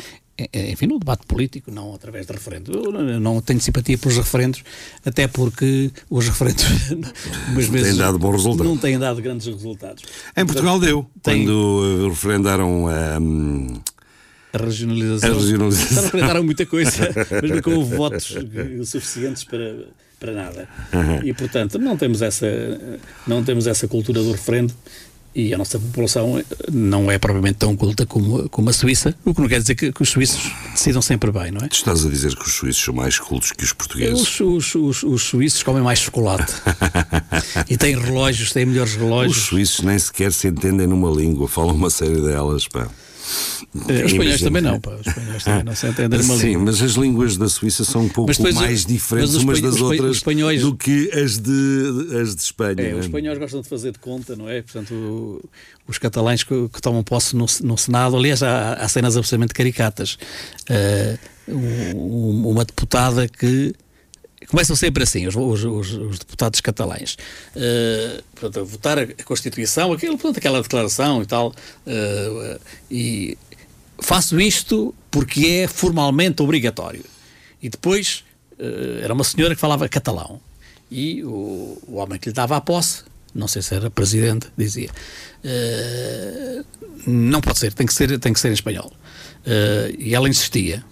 enfim, 0.54 0.88
no 0.88 1.00
debate 1.00 1.26
político, 1.26 1.72
não 1.72 1.94
através 1.94 2.26
de 2.26 2.34
referendos. 2.34 2.76
Eu 2.76 3.20
não 3.20 3.42
tenho 3.42 3.60
simpatia 3.60 3.98
pelos 3.98 4.18
referendos, 4.18 4.64
até 5.06 5.28
porque 5.28 5.92
os 6.10 6.28
referendos 6.28 6.66
umas 7.50 7.66
vezes 7.66 7.90
têm 7.90 7.98
dado 7.98 8.20
bons 8.20 8.32
resultados. 8.32 8.66
não 8.66 8.78
têm 8.78 9.00
dado 9.00 9.22
grandes 9.22 9.48
resultados. 9.48 10.04
Em 10.36 10.46
Portugal 10.46 10.80
deu, 10.80 11.06
tem... 11.22 11.46
quando 11.46 12.10
referendaram 12.10 12.88
a. 12.88 13.20
Um... 13.20 13.82
A 14.52 14.58
regionalização. 14.58 15.30
A 15.30 15.34
regionalização. 15.34 16.04
referendaram 16.04 16.44
muita 16.44 16.66
coisa, 16.66 16.92
mas 17.42 17.52
nunca 17.52 17.70
houve 17.70 17.96
votos 17.96 18.36
suficientes 18.86 19.44
para, 19.44 19.86
para 20.20 20.34
nada. 20.34 20.68
Uhum. 20.92 21.24
E, 21.24 21.34
portanto, 21.34 21.78
não 21.78 21.96
temos, 21.96 22.22
essa, 22.24 22.48
não 23.28 23.44
temos 23.44 23.68
essa 23.68 23.88
cultura 23.88 24.24
do 24.24 24.32
referendo 24.32 24.74
e 25.40 25.54
a 25.54 25.58
nossa 25.58 25.80
população 25.80 26.42
não 26.72 27.10
é 27.10 27.18
propriamente 27.18 27.58
tão 27.60 27.76
culta 27.76 28.06
como, 28.06 28.50
como 28.50 28.70
a 28.70 28.74
Suíça, 28.74 29.16
o 29.24 29.34
que 29.34 29.42
não 29.42 29.48
quer 29.48 29.60
dizer 29.60 29.76
que, 29.76 29.92
que 29.92 30.02
os 30.02 30.10
suíços 30.10 30.52
decidam 30.74 31.02
sempre 31.02 31.32
bem, 31.32 31.52
não 31.52 31.62
é? 31.62 31.68
Tu 31.68 31.76
estás 31.76 32.06
a 32.06 32.10
dizer 32.10 32.36
que 32.36 32.46
os 32.46 32.54
suíços 32.54 32.84
são 32.84 32.94
mais 32.94 33.18
cultos 33.18 33.52
que 33.52 33.64
os 33.64 33.74
portugueses? 33.74 34.40
Os, 34.40 34.40
os, 34.40 34.76
os, 34.76 35.04
os 35.04 35.24
suíços 35.24 35.64
comem 35.64 35.82
mais 35.82 36.00
chocolate 36.00 36.54
e 37.70 37.78
têm 37.78 37.98
relógios, 37.98 38.52
têm 38.52 38.66
melhores 38.66 38.96
relógios. 38.96 39.38
Os 39.38 39.44
suíços 39.44 39.86
nem 39.86 39.98
sequer 39.98 40.32
se 40.34 40.48
entendem 40.48 40.88
numa 40.88 41.10
língua, 41.10 41.48
falam 41.48 41.76
uma 41.76 41.90
série 41.90 42.22
delas, 42.22 42.68
pá. 42.68 42.88
Eh, 43.88 44.06
os 44.06 44.12
espanhóis 44.12 44.42
também 44.42 44.62
não, 44.62 44.80
pá. 44.80 44.92
Os 44.96 45.08
espanhóis 45.08 45.44
também 45.44 45.64
não 45.64 45.76
se 45.76 45.88
entendem 45.88 46.22
uma 46.22 46.38
Sim, 46.38 46.48
língua. 46.48 46.64
mas 46.66 46.82
as 46.82 46.92
línguas 46.94 47.38
da 47.38 47.50
Suíça 47.50 47.84
são 47.84 48.04
um 48.04 48.10
pouco 48.10 48.32
mais 48.54 48.86
diferentes 48.86 49.36
umas 49.36 49.62
das 49.62 49.80
outras 49.80 50.18
espanhóis... 50.18 50.62
do 50.62 50.76
que 50.76 51.10
as 51.14 51.38
de, 51.38 52.20
as 52.22 52.36
de 52.36 52.42
Espanha. 52.42 52.82
É, 52.82 52.96
os 52.96 53.06
espanhóis 53.06 53.38
gostam 53.38 53.62
de 53.62 53.70
fazer 53.70 53.92
de 53.92 54.00
conta, 54.00 54.36
não 54.36 54.50
é? 54.50 54.62
Portanto, 54.62 55.42
os 55.88 55.98
catalães 55.98 56.44
que, 56.44 56.70
que 56.70 56.82
tomam 56.82 57.04
posse 57.04 57.36
no, 57.36 57.46
no, 57.64 57.78
Senado, 57.78 58.16
aliás, 58.18 58.42
há, 58.44 58.74
há 58.74 58.88
cenas 58.88 59.16
absolutamente 59.16 59.54
caricatas. 59.54 60.18
Uh, 60.70 61.40
uma 61.52 62.64
deputada 62.64 63.28
que 63.28 63.74
começam 64.50 64.76
sempre 64.76 65.04
assim, 65.04 65.28
os, 65.28 65.36
os, 65.36 65.64
os 65.64 66.20
deputados 66.20 66.60
catalães. 66.60 67.18
Uh, 67.56 68.22
portanto, 68.34 68.60
a 68.60 68.64
votar 68.64 69.00
a 69.00 69.24
Constituição, 69.24 69.94
aquilo, 69.94 70.18
portanto, 70.18 70.38
aquela 70.40 70.62
declaração 70.62 71.22
e 71.22 71.26
tal, 71.26 71.50
uh, 71.50 72.60
e 72.90 73.38
faço 74.00 74.40
isto 74.42 74.94
porque 75.12 75.46
é 75.46 75.68
formalmente 75.68 76.42
obrigatório. 76.42 77.06
E 77.62 77.70
depois 77.70 78.24
uh, 78.54 79.04
era 79.04 79.14
uma 79.14 79.24
senhora 79.24 79.54
que 79.54 79.62
falava 79.62 79.88
catalão. 79.88 80.42
E 80.92 81.24
o, 81.24 81.78
o 81.88 81.96
homem 81.98 82.18
que 82.18 82.30
lhe 82.30 82.34
dava 82.34 82.58
a 82.58 82.62
posse 82.62 83.04
não 83.34 83.48
sei 83.48 83.62
se 83.62 83.76
era 83.76 83.92
presidente, 83.92 84.48
dizia: 84.58 84.90
não 87.06 87.40
pode 87.42 87.60
ser, 87.60 87.72
tem 87.72 87.86
que 87.86 87.94
ser, 87.94 88.18
tem 88.18 88.34
que 88.34 88.40
ser 88.40 88.50
em 88.50 88.54
espanhol. 88.54 88.92
E 90.00 90.16
ela 90.16 90.28
insistia. 90.28 90.84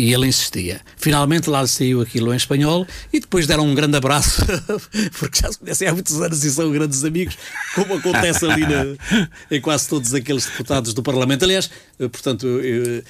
E 0.00 0.14
ele 0.14 0.26
insistia. 0.26 0.80
Finalmente 0.96 1.50
lá 1.50 1.66
saiu 1.66 2.00
aquilo 2.00 2.32
em 2.32 2.36
espanhol 2.36 2.86
e 3.12 3.20
depois 3.20 3.46
deram 3.46 3.66
um 3.66 3.74
grande 3.74 3.98
abraço, 3.98 4.42
porque 5.18 5.40
já 5.42 5.52
se 5.52 5.58
conhecem 5.58 5.86
há 5.86 5.92
muitos 5.92 6.18
anos 6.22 6.42
e 6.42 6.50
são 6.50 6.72
grandes 6.72 7.04
amigos, 7.04 7.36
como 7.74 7.94
acontece 7.94 8.46
ali 8.46 8.62
na, 8.62 9.26
em 9.50 9.60
quase 9.60 9.86
todos 9.86 10.14
aqueles 10.14 10.46
deputados 10.46 10.94
do 10.94 11.02
Parlamento. 11.02 11.42
Aliás, 11.42 11.70
eh, 11.98 12.08
portanto, 12.08 12.46
eh, 12.62 13.02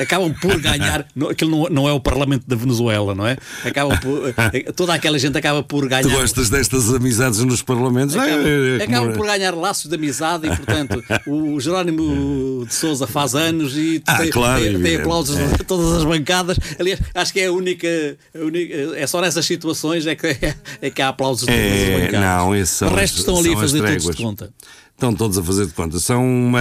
acabam 0.00 0.32
por 0.40 0.58
ganhar. 0.58 1.06
Aquilo 1.30 1.50
não, 1.50 1.68
não 1.68 1.88
é 1.88 1.92
o 1.92 2.00
Parlamento 2.00 2.46
da 2.48 2.56
Venezuela, 2.56 3.14
não 3.14 3.26
é? 3.26 3.36
Acabam 3.62 3.98
por, 4.00 4.34
eh, 4.54 4.72
toda 4.72 4.94
aquela 4.94 5.18
gente 5.18 5.36
acaba 5.36 5.62
por 5.62 5.86
ganhar. 5.86 6.02
Tu 6.02 6.10
gostas 6.10 6.48
destas 6.48 6.94
amizades 6.94 7.40
nos 7.40 7.60
Parlamentos? 7.60 8.16
Acabam, 8.16 8.46
é, 8.46 8.78
é, 8.78 8.84
acabam 8.84 9.12
por 9.12 9.26
ganhar 9.26 9.54
laços 9.54 9.90
de 9.90 9.94
amizade 9.94 10.46
e, 10.46 10.56
portanto, 10.56 11.04
o 11.26 11.60
Jerónimo 11.60 12.64
de 12.64 12.74
Souza 12.74 13.06
faz 13.06 13.34
anos 13.34 13.76
e 13.76 14.02
ah, 14.06 14.16
tem, 14.16 14.30
claro, 14.30 14.62
tem, 14.62 14.80
tem 14.80 14.96
aplausos 14.96 15.36
é. 15.36 15.46
de 15.48 15.64
todas 15.64 15.92
as 15.92 16.04
bancadas. 16.04 16.37
Aliás, 16.78 17.00
acho 17.14 17.32
que 17.32 17.40
é 17.40 17.46
a 17.46 17.52
única. 17.52 17.88
A 18.34 18.38
única 18.38 18.74
é 18.96 19.06
só 19.06 19.20
nessas 19.20 19.46
situações 19.46 20.06
é 20.06 20.14
que, 20.14 20.26
é, 20.80 20.90
que 20.90 21.02
há 21.02 21.08
aplausos 21.08 21.46
bancadas. 21.46 22.20
Não, 22.20 22.54
esses 22.54 22.76
são, 22.76 22.88
o 22.88 22.94
resto 22.94 23.18
estão 23.18 23.38
ali 23.38 23.52
a 23.52 23.56
fazer 23.56 23.82
todos 23.82 24.16
de 24.16 24.22
conta. 24.22 24.52
Estão 24.98 25.14
todos 25.14 25.38
a 25.38 25.42
fazer 25.44 25.66
de 25.66 25.72
conta. 25.74 26.00
São 26.00 26.26
uma, 26.26 26.60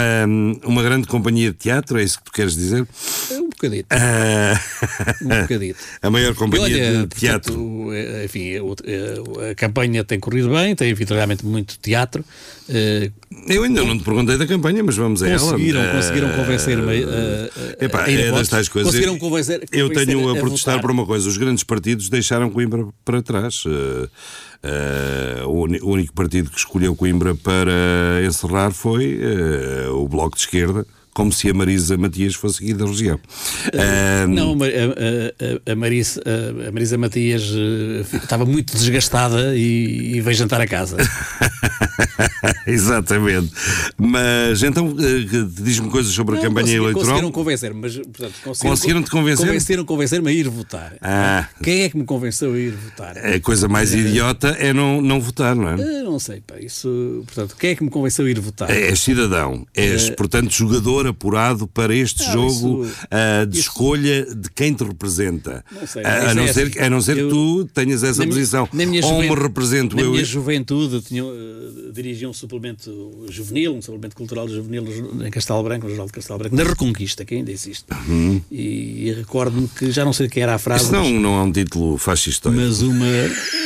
uma 0.63 0.83
grande 0.83 1.07
companhia 1.07 1.51
de 1.51 1.57
teatro, 1.57 1.99
é 1.99 2.03
isso 2.03 2.19
que 2.19 2.25
tu 2.25 2.31
queres 2.31 2.53
dizer? 2.53 2.87
Um 3.31 3.49
bocadito. 3.49 3.87
Uh... 3.95 5.25
Um 5.25 5.41
bocadito. 5.41 5.79
A 6.03 6.09
maior 6.11 6.35
companhia 6.35 6.67
olha, 6.67 7.07
de 7.07 7.15
teatro. 7.15 7.55
Portanto, 7.55 7.93
eh, 7.93 8.25
enfim, 8.25 8.51
a, 8.55 9.51
a, 9.51 9.55
campanha 9.55 10.03
tem 10.03 10.19
corrido 10.19 10.49
bem, 10.49 10.75
tem 10.75 10.91
havido 10.91 11.15
realmente 11.15 11.43
muito 11.43 11.79
teatro. 11.79 12.23
Uh, 12.69 13.11
eu 13.47 13.63
ainda 13.63 13.83
não 13.83 13.97
te 13.97 14.03
perguntei 14.03 14.37
da 14.37 14.45
campanha, 14.45 14.83
mas 14.83 14.97
vamos 14.97 15.23
a 15.23 15.31
conseguiram, 15.31 15.81
ela. 15.81 15.95
Conseguiram 15.95 16.29
convencer-me. 16.33 17.03
Uh, 17.03 17.49
Epá, 17.79 18.09
é 18.09 18.31
das 18.31 18.47
tais 18.49 18.67
coisas. 18.67 18.91
Conseguiram 18.91 19.17
convencer, 19.17 19.59
convencer 19.59 19.79
Eu 19.79 19.89
tenho 19.89 20.29
a, 20.29 20.33
a 20.33 20.35
protestar 20.35 20.75
votar. 20.75 20.81
por 20.81 20.91
uma 20.91 21.05
coisa: 21.05 21.27
os 21.27 21.37
grandes 21.37 21.63
partidos 21.63 22.09
deixaram 22.09 22.49
Coimbra 22.49 22.85
para 23.05 23.21
trás. 23.21 23.63
Uh, 23.65 24.09
Uh, 24.57 25.47
o 25.47 25.91
único 25.91 26.13
partido 26.13 26.49
que 26.49 26.57
escolheu 26.57 26.95
Coimbra 26.95 27.35
para 27.35 28.25
encerrar 28.25 28.71
foi 28.71 29.19
uh, 29.19 29.93
o 29.93 30.07
Bloco 30.07 30.35
de 30.35 30.41
Esquerda, 30.41 30.85
como 31.17 31.33
se 31.33 31.49
a 31.49 31.53
Marisa 31.53 31.97
Matias 31.97 32.35
fosse 32.35 32.63
aqui 32.63 32.75
da 32.75 32.85
região. 32.85 33.15
Uh, 33.15 34.27
não, 34.27 34.55
a, 34.61 34.67
a, 34.67 35.71
a, 35.71 35.75
Marisa, 35.75 36.21
a, 36.21 36.71
Marisa 36.71 36.95
Matias 36.95 37.41
uh, 37.49 38.17
estava 38.17 38.45
muito 38.45 38.77
desgastada 38.77 39.55
e, 39.55 40.17
e 40.17 40.21
veio 40.21 40.37
jantar 40.37 40.61
a 40.61 40.67
casa. 40.67 40.95
Exatamente. 42.67 43.51
Mas 43.97 44.61
então 44.61 44.89
uh, 44.89 45.45
diz-me 45.63 45.89
coisas 45.89 46.13
sobre 46.13 46.35
não, 46.35 46.41
a 46.41 46.45
campanha 46.45 46.65
consegui, 46.65 46.83
eleitoral. 46.83 47.05
Conseguiram 47.05 47.31
convencer-me, 47.31 47.81
mas 47.81 47.97
portanto, 47.97 48.59
conseguiram-te 48.59 49.09
convencer? 49.09 49.45
Convenceram 49.47 49.85
convencer-me 49.85 50.29
a 50.29 50.33
ir 50.33 50.49
votar. 50.49 50.97
Ah. 51.01 51.47
Quem 51.63 51.81
é 51.81 51.89
que 51.89 51.97
me 51.97 52.05
convenceu 52.05 52.53
a 52.53 52.59
ir 52.59 52.73
votar? 52.73 53.17
A 53.17 53.39
coisa 53.39 53.67
mais 53.67 53.91
idiota 53.91 54.49
é 54.59 54.71
não, 54.71 55.01
não 55.01 55.19
votar, 55.19 55.55
não 55.55 55.69
é? 55.69 55.73
Eu 56.01 56.03
não 56.03 56.19
sei, 56.19 56.41
pá, 56.41 56.59
isso. 56.59 57.23
Portanto, 57.25 57.55
quem 57.57 57.71
é 57.71 57.75
que 57.75 57.83
me 57.83 57.89
convenceu 57.89 58.25
a 58.25 58.29
ir 58.29 58.39
votar? 58.39 58.69
É, 58.69 58.89
és 58.89 58.99
cidadão, 58.99 59.65
és, 59.73 60.11
portanto, 60.11 60.51
jogador 60.51 61.06
apurado 61.07 61.67
para 61.67 61.95
este 61.95 62.23
não, 62.25 62.33
jogo 62.33 62.85
isso, 62.85 62.93
uh, 63.05 63.45
de 63.45 63.59
isso, 63.59 63.69
escolha 63.69 64.25
de 64.25 64.49
quem 64.51 64.73
te 64.73 64.83
representa. 64.83 65.63
Não 65.71 65.87
sei, 65.87 66.03
a, 66.03 66.33
não 66.33 66.43
é 66.43 66.53
ser, 66.53 66.67
assim, 66.67 66.79
a 66.79 66.89
não 66.89 67.01
ser 67.01 67.17
eu, 67.17 67.27
que 67.27 67.33
tu 67.33 67.65
tenhas 67.73 68.03
essa 68.03 68.21
na 68.21 68.27
posição. 68.27 68.69
Na 68.71 68.85
minha 68.85 69.05
Ou 69.05 69.21
me 69.21 69.35
represento 69.35 69.95
na 69.95 70.01
eu. 70.01 70.07
Na 70.07 70.11
minha 70.13 70.25
juventude 70.25 71.01
tinha, 71.01 71.23
uh, 71.23 71.91
dirigia 71.93 72.29
um 72.29 72.33
suplemento 72.33 73.25
juvenil, 73.29 73.75
um 73.75 73.81
suplemento 73.81 74.15
cultural 74.15 74.47
juvenil 74.47 74.85
em 75.25 75.31
Castelo 75.31 75.63
Branco, 75.63 75.85
no 75.85 75.89
Jornal 75.89 76.07
de 76.07 76.13
Castelo 76.13 76.39
Branco, 76.39 76.55
na 76.55 76.63
Reconquista, 76.63 77.25
que 77.25 77.35
ainda 77.35 77.51
existe. 77.51 77.85
Uhum. 78.07 78.41
E, 78.51 79.07
e 79.07 79.13
recordo-me 79.13 79.67
que 79.67 79.91
já 79.91 80.03
não 80.05 80.13
sei 80.13 80.27
quem 80.27 80.43
era 80.43 80.55
a 80.55 80.59
frase. 80.59 80.83
Isso 80.83 80.93
não, 80.93 81.09
não 81.09 81.39
é 81.39 81.43
um 81.43 81.51
título 81.51 81.97
fascista. 81.97 82.49
Mas 82.49 82.81
uma. 82.81 83.05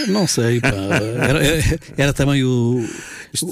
Não 0.08 0.28
sei, 0.28 0.60
pá, 0.60 0.70
era, 0.70 1.44
era, 1.44 1.80
era 1.98 2.14
também 2.14 2.44
o 2.44 2.84
isto, 3.34 3.50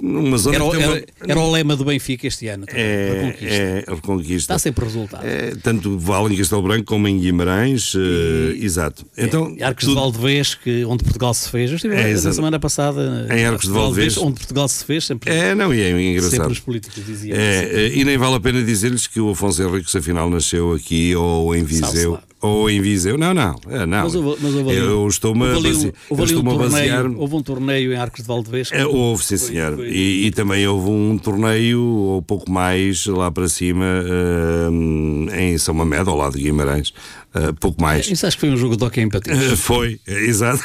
era, 0.50 0.56
era, 0.56 0.64
uma... 0.64 1.02
era, 1.28 1.40
o 1.40 1.52
lema 1.52 1.76
do 1.76 1.86
Benfica 1.86 2.28
este 2.28 2.48
ano. 2.48 2.66
Também, 2.66 2.82
é, 2.82 3.14
reconquista. 3.14 3.56
É, 3.56 3.79
reconquista. 3.88 4.54
Está 4.54 4.60
sempre 4.60 4.86
resultado. 4.86 5.26
É, 5.26 5.56
tanto 5.62 5.98
vale 5.98 6.34
em 6.34 6.38
Castelo 6.38 6.62
Branco 6.62 6.86
como 6.86 7.08
em 7.08 7.20
Guimarães. 7.20 7.94
Uh, 7.94 8.54
exato. 8.56 9.06
É, 9.16 9.26
então, 9.26 9.56
é, 9.58 9.64
Arcos 9.64 9.86
tudo... 9.86 9.96
de 9.96 10.02
Valdevez, 10.02 10.56
que, 10.56 10.86
onde 10.86 11.04
Portugal 11.04 11.34
se 11.34 11.50
fez. 11.50 11.70
Eu 11.70 11.76
estive 11.76 11.96
é, 11.96 12.14
na 12.14 12.34
semana 12.34 12.60
passada 12.60 13.28
em 13.32 13.46
Arcos 13.46 13.68
de 13.68 13.74
Valdevez. 13.74 14.18
Onde 14.18 14.36
Portugal 14.36 14.68
se 14.68 14.84
fez. 14.84 15.06
Sempre, 15.06 15.32
é, 15.32 15.56
não, 15.56 15.74
e 15.74 15.82
é 15.82 15.92
engraçado. 15.92 16.32
Sempre 16.32 16.52
os 16.52 16.60
políticos 16.60 17.06
diziam. 17.06 17.38
É, 17.38 17.64
eh, 17.64 17.94
e 17.96 18.04
nem 18.04 18.18
vale 18.18 18.36
a 18.36 18.40
pena 18.40 18.64
dizer-lhes 18.64 19.08
que 19.08 19.20
o 19.20 19.32
Afonso 19.32 19.62
Henriques 19.64 19.96
afinal 19.96 20.30
nasceu 20.30 20.74
aqui 20.74 21.16
ou 21.16 21.56
em 21.56 21.64
Viseu 21.64 22.20
ou 22.42 22.70
em 22.70 22.82
Viseu. 22.82 23.18
Não, 23.18 23.34
não. 23.34 23.56
É, 23.70 23.86
não. 23.86 24.04
Mas, 24.04 24.16
houve, 24.16 24.42
mas 24.42 24.56
houve 24.56 24.76
eu 24.76 25.08
estou-me 25.08 25.46
a, 25.46 25.60
base... 25.60 25.94
houve 26.10 26.36
um 26.36 26.58
basear. 26.58 27.06
Houve 27.06 27.36
um 27.36 27.44
torneio 27.44 27.94
em 27.94 27.96
Arcos 27.98 28.22
de 28.22 28.28
Valdevez? 28.28 28.70
É, 28.72 28.86
houve, 28.86 29.24
sim, 29.24 29.38
senhor. 29.38 29.76
Foi. 29.76 29.90
E, 29.90 30.28
e, 30.28 30.32
também 30.32 30.66
houve 30.68 30.90
um 30.90 31.18
torneio, 31.18 31.82
ou 31.82 32.22
pouco 32.22 32.50
mais, 32.50 33.06
lá 33.06 33.30
para 33.30 33.50
cima, 33.50 33.86
uh, 33.86 35.36
em 35.36 35.58
São 35.58 35.74
Mamede, 35.74 36.10
ao 36.10 36.16
lado 36.16 36.38
de 36.38 36.44
Guimarães. 36.44 36.94
Uh, 37.36 37.54
pouco 37.54 37.80
mais. 37.80 38.10
Isso 38.10 38.26
acho 38.26 38.38
que 38.38 38.42
foi 38.42 38.50
um 38.50 38.58
jogo 38.58 38.76
de 38.76 38.84
hockey 38.84 39.02
em 39.02 39.10
patins. 39.10 39.52
Uh, 39.52 39.58
foi, 39.58 40.00
exato. 40.08 40.64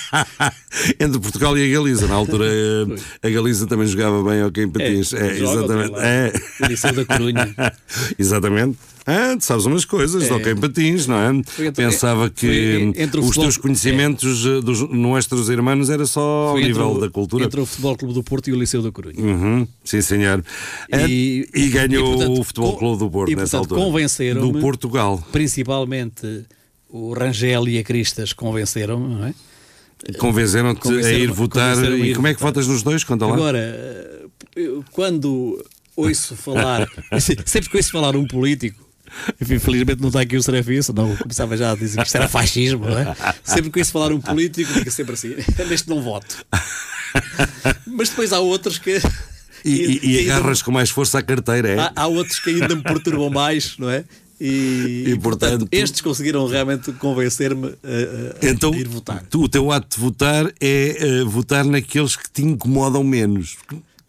Entre 1.00 1.18
Portugal 1.18 1.56
e 1.56 1.64
a 1.64 1.74
Galiza. 1.74 2.06
Na 2.06 2.16
altura, 2.16 2.44
a 3.22 3.30
Galiza 3.30 3.66
também 3.66 3.86
jogava 3.86 4.22
bem 4.22 4.42
hockey 4.42 4.62
em 4.62 4.68
patins. 4.68 5.14
É, 5.14 5.28
é 5.28 5.38
exatamente. 5.38 5.94
É. 5.96 6.32
Liceu 6.68 6.92
da 6.92 7.04
Corunha. 7.06 7.54
exatamente. 8.18 8.76
Ah, 9.06 9.34
tu 9.38 9.44
sabes 9.44 9.64
umas 9.64 9.84
coisas, 9.84 10.30
é. 10.30 10.32
ok, 10.32 10.54
patins, 10.56 11.06
não 11.06 11.16
é? 11.16 11.42
Foi, 11.44 11.72
Pensava 11.72 12.28
que 12.28 12.92
os 12.94 13.26
futebol, 13.26 13.44
teus 13.44 13.56
conhecimentos 13.56 14.46
é. 14.46 14.60
dos 14.60 14.88
nossos 14.90 15.48
irmãos 15.48 15.88
era 15.88 16.06
só 16.06 16.48
ao 16.48 16.58
nível 16.58 16.92
o, 16.92 17.00
da 17.00 17.10
cultura. 17.10 17.44
Entre 17.44 17.60
o 17.60 17.66
Futebol 17.66 17.96
Clube 17.96 18.14
do 18.14 18.22
Porto 18.22 18.48
e 18.48 18.52
o 18.52 18.58
Liceu 18.58 18.82
da 18.82 18.92
Corunha. 18.92 19.18
Uhum, 19.18 19.66
sim, 19.84 20.02
senhor. 20.02 20.44
E, 21.08 21.48
e 21.54 21.68
ganhou 21.68 22.14
e, 22.14 22.16
portanto, 22.16 22.40
o 22.40 22.44
Futebol 22.44 22.76
Clube 22.76 22.98
do 22.98 23.10
Porto 23.10 23.32
e, 23.32 23.36
nessa 23.36 23.58
portanto, 23.58 23.78
altura. 23.78 23.90
convenceram 23.92 24.52
Do 24.52 24.60
Portugal. 24.60 25.24
Principalmente 25.32 26.44
o 26.88 27.12
Rangel 27.12 27.68
e 27.68 27.78
a 27.78 27.84
Cristas 27.84 28.32
convenceram, 28.32 29.00
não 29.00 29.26
é? 29.26 29.34
Convenceram-te 30.18 30.88
a 30.88 31.12
ir 31.12 31.30
votar. 31.30 31.78
A 31.78 31.90
ir 31.90 32.06
e 32.06 32.14
como 32.14 32.26
é 32.26 32.34
que 32.34 32.40
votas 32.40 32.66
nos 32.66 32.82
dois? 32.82 33.04
Conta 33.04 33.26
lá. 33.26 33.34
Agora, 33.34 34.28
quando 34.92 35.62
ouço 35.96 36.34
falar, 36.36 36.88
sempre 37.20 37.70
que 37.70 37.76
ouço 37.76 37.90
falar 37.90 38.16
um 38.16 38.26
político 38.26 38.89
enfim, 39.40 39.58
felizmente 39.58 40.00
não 40.00 40.08
está 40.08 40.20
aqui 40.20 40.36
o 40.36 40.42
Serafim, 40.42 40.80
senão 40.82 41.16
começava 41.16 41.56
já 41.56 41.72
a 41.72 41.74
dizer 41.74 41.98
que 42.00 42.06
isto 42.06 42.16
era 42.16 42.28
fascismo, 42.28 42.86
não 42.86 42.98
é? 42.98 43.14
Sempre 43.44 43.70
que 43.70 43.80
isso 43.80 43.92
falar 43.92 44.12
um 44.12 44.20
político, 44.20 44.72
fica 44.72 44.90
sempre 44.90 45.14
assim: 45.14 45.34
neste 45.68 45.88
não 45.88 46.00
voto. 46.00 46.44
Mas 47.86 48.08
depois 48.08 48.32
há 48.32 48.40
outros 48.40 48.78
que. 48.78 49.00
E, 49.64 50.00
e, 50.02 50.22
e 50.22 50.30
agarras 50.30 50.62
com 50.62 50.70
mais 50.70 50.88
força 50.88 51.18
a 51.18 51.22
carteira, 51.22 51.68
é? 51.68 51.78
Há, 51.78 51.92
há 51.94 52.06
outros 52.06 52.40
que 52.40 52.48
ainda 52.50 52.74
me 52.74 52.82
perturbam 52.82 53.28
mais, 53.28 53.76
não 53.76 53.90
é? 53.90 54.04
E, 54.40 55.04
e, 55.06 55.18
portanto, 55.18 55.50
portanto, 55.50 55.68
estes 55.70 56.00
conseguiram 56.00 56.46
realmente 56.46 56.90
convencer-me 56.92 57.66
a, 57.66 58.46
a, 58.46 58.48
então, 58.48 58.74
ir 58.74 58.88
votar. 58.88 59.22
Tu, 59.28 59.42
o 59.42 59.48
teu 59.48 59.70
ato 59.70 59.96
de 59.96 60.02
votar 60.02 60.50
é 60.58 61.22
uh, 61.22 61.28
votar 61.28 61.62
naqueles 61.62 62.16
que 62.16 62.30
te 62.30 62.42
incomodam 62.42 63.04
menos 63.04 63.58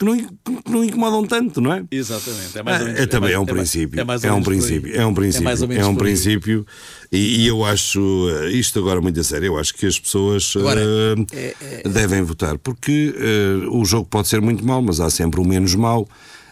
que 0.02 0.06
não, 0.06 0.18
que 0.18 0.72
não 0.72 0.84
incomodam 0.84 1.26
tanto, 1.26 1.62
não 1.62 1.72
é? 1.72 1.84
Exatamente. 1.92 2.58
É, 2.58 2.64
mais 2.64 2.80
ou 2.80 2.88
menos, 2.88 3.00
é, 3.00 3.04
é 3.04 3.06
também 3.06 3.34
é, 3.34 3.40
um 3.40 3.46
princípio. 3.46 4.00
É, 4.00 4.04
mais 4.04 4.24
é 4.24 4.34
um 4.34 4.42
princípio. 4.42 4.96
É 4.96 5.06
um 5.06 5.14
princípio. 5.14 5.80
É, 5.80 5.86
um 5.86 5.96
princípio. 5.96 6.66
E, 7.12 7.44
e, 7.44 7.48
eu 7.48 7.64
acho 7.64 8.02
uh, 8.02 8.48
isto 8.48 8.80
agora 8.80 9.00
muito 9.00 9.20
a 9.20 9.24
sério. 9.24 9.48
Eu 9.48 9.60
acho 9.60 9.76
que 9.76 9.86
as 9.86 10.00
pessoas 10.00 10.54
agora, 10.56 10.82
uh, 10.82 11.90
devem 11.90 12.24
votar 12.24 12.58
porque 12.58 13.14
uh, 13.16 13.80
o 13.80 13.86
jogo 13.86 14.08
pode 14.08 14.28
ser 14.28 14.42
muito 14.42 14.66
mau, 14.66 14.82
mas 14.82 15.00
há 15.00 15.10
sempre 15.10 15.40
o 15.40 15.46
menos 15.46 15.76
mau. 15.76 16.08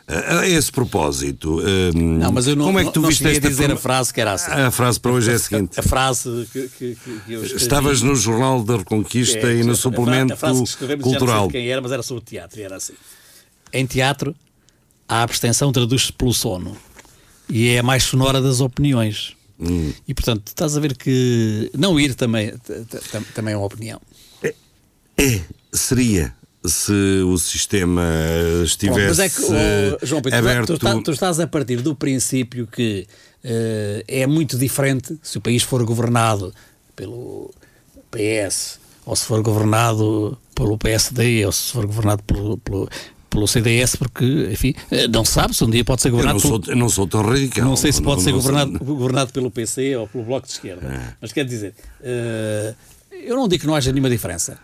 A 0.08 0.48
esse 0.48 0.72
propósito, 0.72 1.62
não, 1.94 2.32
mas 2.32 2.48
eu 2.48 2.56
não, 2.56 2.66
como 2.66 2.80
é 2.80 2.84
que 2.84 2.92
tu 2.92 3.00
não 3.00 3.10
viste 3.10 3.28
esta 3.28 3.48
dizer 3.48 3.72
a 3.72 3.76
frase 3.76 4.12
que 4.12 4.20
era 4.20 4.34
assim? 4.34 4.50
A 4.50 4.72
frase 4.72 5.00
para 5.00 5.12
hoje 5.12 5.30
é 5.30 5.36
a 5.36 5.40
seguinte: 5.40 5.78
a, 5.78 5.82
a 5.82 5.84
frase 5.84 6.50
que, 6.52 6.68
que, 6.68 6.96
que 6.96 7.34
eu 7.34 7.44
escrevi, 7.44 7.64
Estavas 7.64 8.02
no 8.02 8.16
Jornal 8.16 8.64
da 8.64 8.78
Reconquista 8.78 9.46
é, 9.46 9.58
e 9.58 9.64
no 9.64 9.76
suplemento 9.76 10.34
a 10.34 10.36
frase 10.36 10.64
que 10.76 10.98
cultural. 10.98 11.48
quem 11.48 11.70
era, 11.70 11.80
mas 11.80 11.92
era 11.92 12.02
sobre 12.02 12.24
teatro 12.24 12.60
e 12.60 12.64
era 12.64 12.78
assim. 12.78 12.94
Em 13.72 13.86
teatro, 13.86 14.36
a 15.08 15.24
abstenção 15.24 15.72
traduz-se 15.72 16.12
pelo 16.14 16.34
sono 16.34 16.76
e 17.50 17.70
é 17.70 17.80
a 17.80 17.84
mais 17.84 18.04
sonora 18.04 18.42
das 18.42 18.60
opiniões. 18.60 19.36
Hum. 19.60 19.92
E 20.08 20.14
portanto, 20.14 20.48
estás 20.48 20.78
a 20.78 20.80
ver 20.80 20.96
que 20.96 21.70
não 21.78 22.00
ir 22.00 22.16
também, 22.16 22.54
também 23.34 23.54
é 23.54 23.58
uma 23.58 23.66
opinião. 23.66 24.00
É, 24.42 24.54
é 25.18 25.42
seria 25.74 26.34
se 26.66 27.22
o 27.26 27.38
sistema 27.38 28.04
estivesse 28.64 29.00
Bom, 29.00 29.08
mas 29.08 29.20
é 29.20 29.30
que, 29.30 29.42
oh, 29.42 30.06
João 30.06 30.22
Pedro, 30.22 30.40
aberto... 30.40 30.78
tu, 30.78 31.04
tu, 31.04 31.12
estás 31.12 31.40
a 31.40 31.48
partir 31.48 31.82
do 31.82 31.96
princípio 31.96 32.68
que 32.68 33.08
uh, 33.44 34.04
é 34.08 34.28
muito 34.28 34.58
diferente 34.58 35.18
se 35.24 35.38
o 35.38 35.42
país 35.42 35.64
for 35.64 35.84
governado 35.86 36.54
pelo 36.96 37.54
PS 38.12 38.80
ou 39.10 39.16
se 39.16 39.26
for 39.26 39.42
governado 39.42 40.38
pelo 40.54 40.78
PSD, 40.78 41.44
ou 41.44 41.52
se 41.52 41.72
for 41.72 41.88
governado 41.88 42.22
pelo, 42.24 42.60
pelo 42.60 42.88
pelo 43.30 43.48
CDS, 43.48 43.96
porque, 43.96 44.50
enfim, 44.52 44.74
eh, 44.92 45.08
não 45.08 45.24
sabe 45.24 45.56
se 45.56 45.64
um 45.64 45.70
dia 45.70 45.86
pode 45.86 46.02
ser 46.02 46.10
governado. 46.10 46.40
Eu 46.40 46.50
não, 46.50 46.64
sou, 46.64 46.76
não 46.76 46.90
sou 46.90 47.08
tão 47.08 47.22
radical. 47.22 47.66
Não 47.66 47.76
sei 47.76 47.92
se 47.92 48.02
pode 48.02 48.18
não, 48.18 48.24
ser 48.24 48.32
não 48.32 48.38
governado, 48.38 48.78
sou... 48.78 48.88
governado 48.88 49.32
pelo 49.34 49.52
PC 49.52 49.96
ou 49.96 50.08
pelo 50.08 50.24
Bloco 50.24 50.48
de 50.48 50.54
Esquerda. 50.54 50.86
É. 50.88 51.14
Mas 51.22 51.32
quer 51.32 51.46
dizer, 51.46 51.74
uh, 52.02 52.76
eu 53.12 53.36
não 53.36 53.48
digo 53.48 53.62
que 53.62 53.68
não 53.68 53.76
haja 53.76 53.92
nenhuma 53.92 54.10
diferença. 54.10 54.58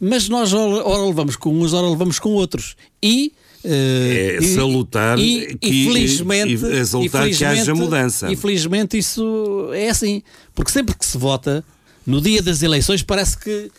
Mas 0.00 0.28
nós 0.28 0.52
ora 0.52 1.06
levamos 1.06 1.36
com 1.36 1.54
uns, 1.58 1.72
ora 1.72 1.88
levamos 1.88 2.18
com 2.18 2.30
outros. 2.30 2.76
E. 3.02 3.32
Uh, 3.64 4.38
é 4.38 4.42
salutar 4.42 5.18
e, 5.18 5.56
que, 5.56 5.68
e 5.68 5.84
felizmente, 5.86 6.64
é 6.66 6.84
salutar 6.84 7.28
que 7.28 7.44
haja 7.44 7.74
mudança. 7.74 8.30
Infelizmente 8.30 8.96
isso 8.98 9.70
é 9.72 9.88
assim. 9.88 10.22
Porque 10.54 10.70
sempre 10.70 10.96
que 10.96 11.04
se 11.04 11.18
vota, 11.18 11.64
no 12.06 12.20
dia 12.20 12.42
das 12.42 12.62
eleições, 12.62 13.02
parece 13.02 13.36
que, 13.36 13.70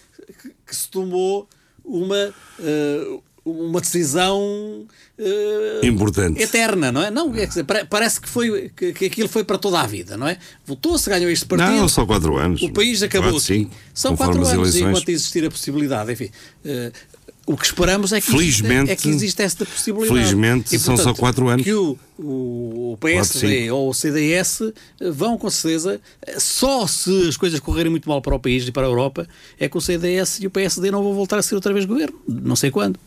que, 0.41 0.49
que 0.65 0.75
se 0.75 0.89
tomou 0.89 1.47
uma, 1.85 2.33
uh, 2.59 3.23
uma 3.51 3.79
decisão 3.79 4.39
uh, 5.17 5.85
importante 5.85 6.41
eterna, 6.41 6.91
não 6.91 7.01
é? 7.01 7.09
Não, 7.09 7.33
é 7.35 7.45
dizer, 7.45 7.65
parece 7.89 8.19
que 8.19 8.27
foi 8.27 8.71
que, 8.75 8.93
que, 8.93 9.05
aquilo 9.05 9.29
foi 9.29 9.43
para 9.43 9.57
toda 9.57 9.79
a 9.79 9.87
vida, 9.87 10.17
não 10.17 10.27
é? 10.27 10.37
Votou-se, 10.65 11.09
ganhou 11.09 11.29
este 11.29 11.45
partido. 11.45 11.71
Não, 11.71 11.87
só 11.87 12.05
quatro 12.05 12.37
anos. 12.37 12.61
O 12.61 12.71
país 12.71 13.01
acabou 13.01 13.33
quatro. 13.33 13.69
São 13.93 14.15
quatro 14.15 14.45
anos 14.45 14.75
enquanto 14.75 15.09
existir 15.09 15.45
a 15.45 15.49
possibilidade, 15.49 16.11
enfim. 16.11 16.29
Uh, 16.65 16.91
o 17.47 17.55
que 17.55 17.65
esperamos 17.65 18.11
é 18.11 18.19
que, 18.19 18.29
felizmente, 18.29 18.91
existe, 18.91 18.91
é 18.91 18.95
que 18.97 19.07
existe 19.07 19.41
esta 19.41 19.65
possibilidade. 19.65 20.19
Felizmente 20.19 20.75
e, 20.75 20.79
portanto, 20.79 20.97
são 20.97 20.97
só 20.97 21.13
quatro 21.13 21.47
anos. 21.47 21.63
Que 21.63 21.73
o, 21.73 21.97
o 22.19 22.97
PSD 22.99 23.71
ou 23.71 23.89
o 23.89 23.93
CDS 23.93 24.73
vão 25.13 25.37
com 25.37 25.49
certeza, 25.49 26.01
só 26.37 26.85
se 26.85 27.29
as 27.29 27.37
coisas 27.37 27.61
correrem 27.61 27.89
muito 27.89 28.09
mal 28.09 28.21
para 28.21 28.35
o 28.35 28.39
país 28.39 28.67
e 28.67 28.71
para 28.73 28.85
a 28.85 28.89
Europa, 28.89 29.25
é 29.57 29.69
que 29.69 29.77
o 29.77 29.81
CDS 29.81 30.41
e 30.41 30.47
o 30.47 30.51
PSD 30.51 30.91
não 30.91 31.01
vão 31.01 31.13
voltar 31.13 31.37
a 31.37 31.41
ser 31.41 31.55
outra 31.55 31.71
vez 31.71 31.85
governo. 31.85 32.19
Não 32.27 32.57
sei 32.57 32.69
quando. 32.69 32.99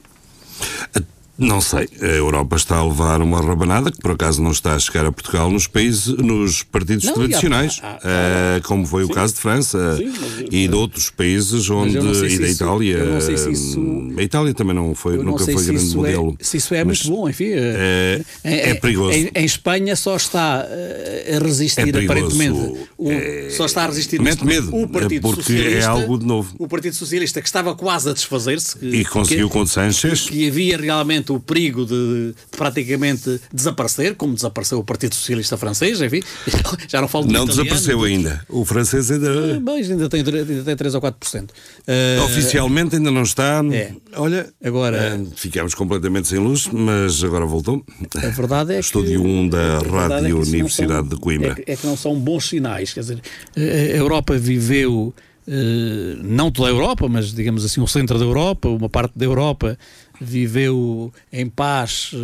Het 0.90 1.04
Não 1.40 1.60
sei. 1.60 1.88
A 2.02 2.06
Europa 2.06 2.56
está 2.56 2.76
a 2.76 2.86
levar 2.86 3.22
uma 3.22 3.40
rabanada 3.40 3.90
que 3.90 3.98
por 3.98 4.10
acaso 4.10 4.42
não 4.42 4.50
está 4.50 4.74
a 4.74 4.78
chegar 4.78 5.06
a 5.06 5.12
Portugal 5.12 5.50
nos 5.50 5.66
países, 5.66 6.08
nos 6.08 6.62
partidos 6.62 7.06
não, 7.06 7.14
tradicionais, 7.14 7.80
há, 7.82 7.88
há, 7.88 8.56
há, 8.56 8.60
como 8.60 8.86
foi 8.86 9.04
sim, 9.04 9.10
o 9.10 9.14
caso 9.14 9.34
de 9.34 9.40
França 9.40 9.96
sim, 9.96 10.12
mas, 10.20 10.44
e 10.50 10.68
de 10.68 10.74
outros 10.74 11.08
países 11.08 11.70
onde 11.70 11.96
e 11.96 12.38
da 12.38 12.48
Itália. 12.48 12.98
Eu 12.98 13.14
não 13.14 13.20
sei 13.22 13.38
se 13.38 13.50
isso, 13.50 13.80
a 14.16 14.22
Itália 14.22 14.52
também 14.52 14.74
não 14.74 14.94
foi, 14.94 15.16
nunca 15.16 15.44
foi 15.44 15.64
grande 15.64 15.92
é- 15.92 15.96
modelo. 15.96 16.36
É, 16.38 16.44
se 16.44 16.58
isso 16.58 16.74
é 16.74 16.84
muito 16.84 17.08
bom, 17.08 17.28
enfim. 17.28 17.52
É, 17.52 18.20
é, 18.44 18.70
é 18.70 18.74
perigoso. 18.74 19.16
Em, 19.16 19.30
em, 19.34 19.44
Espanha 19.44 19.96
só 19.96 20.16
está 20.16 20.66
eh, 20.68 21.36
a 21.36 21.42
resistir 21.42 21.96
é 21.96 22.04
aparentemente. 22.04 22.86
O, 22.98 23.10
é, 23.10 23.48
só 23.50 23.64
está 23.64 23.84
a 23.84 23.86
resistir 23.86 24.20
mete 24.20 24.44
medo, 24.44 24.74
o 24.76 24.86
Partido 24.86 25.22
porque 25.22 25.42
Socialista. 25.42 25.78
É 25.78 25.84
algo 25.84 26.18
de 26.18 26.26
novo. 26.26 26.54
O 26.58 26.68
Partido 26.68 26.94
Socialista 26.94 27.40
que 27.40 27.48
estava 27.48 27.74
quase 27.74 28.10
a 28.10 28.12
desfazer-se. 28.12 28.76
E 28.82 29.04
conseguiu 29.04 29.48
com 29.48 29.64
Sanchez. 29.66 30.28
Que 30.28 30.48
havia 30.48 30.76
realmente 30.76 31.29
o 31.32 31.40
perigo 31.40 31.84
de, 31.84 31.92
de, 31.92 32.34
praticamente 32.56 33.40
desaparecer, 33.52 34.14
como 34.14 34.34
desapareceu 34.34 34.78
o 34.78 34.84
Partido 34.84 35.14
Socialista 35.14 35.56
Francês, 35.56 36.00
enfim, 36.00 36.22
já 36.88 37.00
não 37.00 37.08
falo 37.08 37.26
de 37.26 37.32
Não 37.32 37.46
desapareceu 37.46 38.02
ainda. 38.02 38.44
O 38.48 38.64
francês 38.64 39.10
ainda. 39.10 39.56
Ah, 39.56 39.60
bem, 39.60 39.82
ainda, 39.82 40.08
tem, 40.08 40.20
ainda 40.20 40.64
tem 40.64 40.76
3 40.76 40.94
ou 40.94 41.00
4%. 41.00 41.44
Uh, 41.44 42.24
Oficialmente 42.24 42.96
ainda 42.96 43.10
não 43.10 43.22
está. 43.22 43.62
É. 43.72 43.92
Olha, 44.16 44.48
agora. 44.62 45.18
Uh, 45.18 45.30
ficámos 45.36 45.74
completamente 45.74 46.28
sem 46.28 46.38
luz, 46.38 46.66
mas 46.66 47.22
agora 47.22 47.46
voltou. 47.46 47.84
A 48.16 48.28
verdade 48.28 48.74
é 48.74 48.80
Estúdio 48.80 49.22
que. 49.22 49.28
1 49.28 49.48
da 49.48 49.78
Rádio 49.78 50.28
é 50.28 50.40
Universidade 50.40 50.92
são, 50.92 51.08
de 51.08 51.16
Coimbra. 51.16 51.56
É, 51.66 51.72
é, 51.72 51.76
que 51.76 51.86
não 51.86 51.96
são 51.96 52.18
bons 52.18 52.48
sinais. 52.48 52.92
Quer 52.92 53.00
dizer, 53.00 53.20
a 53.56 53.60
Europa 53.96 54.36
viveu. 54.36 55.14
Uh, 55.48 56.22
não 56.22 56.50
toda 56.52 56.68
a 56.68 56.70
Europa, 56.70 57.08
mas 57.08 57.32
digamos 57.32 57.64
assim, 57.64 57.80
o 57.80 57.86
centro 57.86 58.18
da 58.18 58.24
Europa, 58.24 58.68
uma 58.68 58.88
parte 58.88 59.18
da 59.18 59.24
Europa 59.24 59.76
viveu 60.20 61.12
em 61.32 61.48
paz 61.48 62.12
uh, 62.12 62.18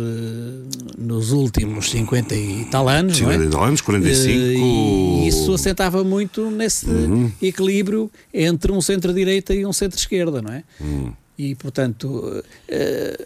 nos 0.97 1.31
últimos 1.31 1.89
50 1.89 2.35
e 2.35 2.65
tal 2.65 2.87
anos. 2.87 3.17
50 3.17 3.45
e 3.45 3.49
tal 3.49 3.63
anos, 3.63 3.81
45. 3.81 4.37
Uh, 4.37 5.23
e 5.23 5.27
isso 5.27 5.51
assentava 5.53 6.03
muito 6.03 6.51
nesse 6.51 6.87
uhum. 6.87 7.31
equilíbrio 7.41 8.11
entre 8.31 8.71
um 8.71 8.79
centro-direita 8.81 9.53
e 9.55 9.65
um 9.65 9.73
centro-esquerda, 9.73 10.41
não 10.41 10.53
é? 10.53 10.63
Uhum. 10.79 11.11
E, 11.37 11.55
portanto, 11.55 12.07
uh, 12.07 13.25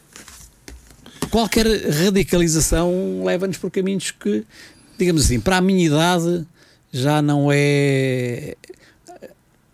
qualquer 1.29 1.65
radicalização 1.65 3.23
leva-nos 3.25 3.57
por 3.57 3.69
caminhos 3.69 4.12
que, 4.12 4.45
digamos 4.97 5.25
assim, 5.25 5.39
para 5.39 5.57
a 5.57 5.62
minha 5.62 5.86
idade 5.86 6.45
já 6.93 7.21
não 7.21 7.49
é 7.51 8.55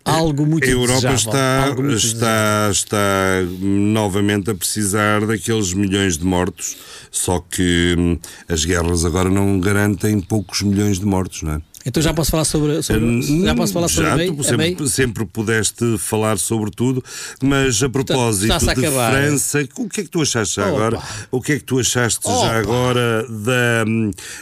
algo 0.08 0.46
muito 0.46 0.64
A 0.64 0.70
Europa 0.70 1.14
está, 1.14 1.74
está, 1.94 2.68
está 2.70 3.42
novamente 3.60 4.50
a 4.50 4.54
precisar 4.54 5.26
daqueles 5.26 5.72
milhões 5.72 6.18
de 6.18 6.24
mortos, 6.24 6.76
só 7.10 7.40
que 7.40 7.94
hum, 7.98 8.18
as 8.48 8.64
guerras 8.64 9.04
agora 9.04 9.28
não 9.28 9.60
garantem 9.60 10.20
poucos 10.20 10.62
milhões 10.62 10.98
de 10.98 11.06
mortos, 11.06 11.42
não 11.42 11.54
é? 11.54 11.62
Então 11.88 12.02
já 12.02 12.12
posso 12.12 12.30
falar 12.30 12.44
sobre, 12.44 12.82
sobre 12.82 13.02
hum, 13.02 13.44
já 13.44 13.54
posso 13.54 13.72
falar 13.72 13.88
sobre 13.88 14.10
já, 14.10 14.14
a 14.14 14.44
Sempre, 14.44 14.84
a 14.84 14.88
sempre 14.88 15.24
pudeste 15.24 15.96
falar 15.96 16.38
sobre 16.38 16.70
tudo, 16.70 17.02
mas 17.42 17.82
a 17.82 17.88
propósito 17.88 18.52
a 18.52 18.74
de 18.74 18.90
França, 18.90 19.66
o 19.78 19.88
que 19.88 20.02
é 20.02 20.04
que 20.04 20.10
tu 20.10 20.20
achaste 20.20 20.56
já 20.56 20.66
agora? 20.66 21.00
O 21.30 21.40
que 21.40 21.52
é 21.52 21.58
que 21.58 21.64
tu 21.64 21.78
achaste 21.78 22.20
já 22.28 22.58
agora 22.58 23.26
da, 23.28 23.84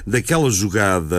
daquela 0.04 0.50
jogada? 0.50 1.16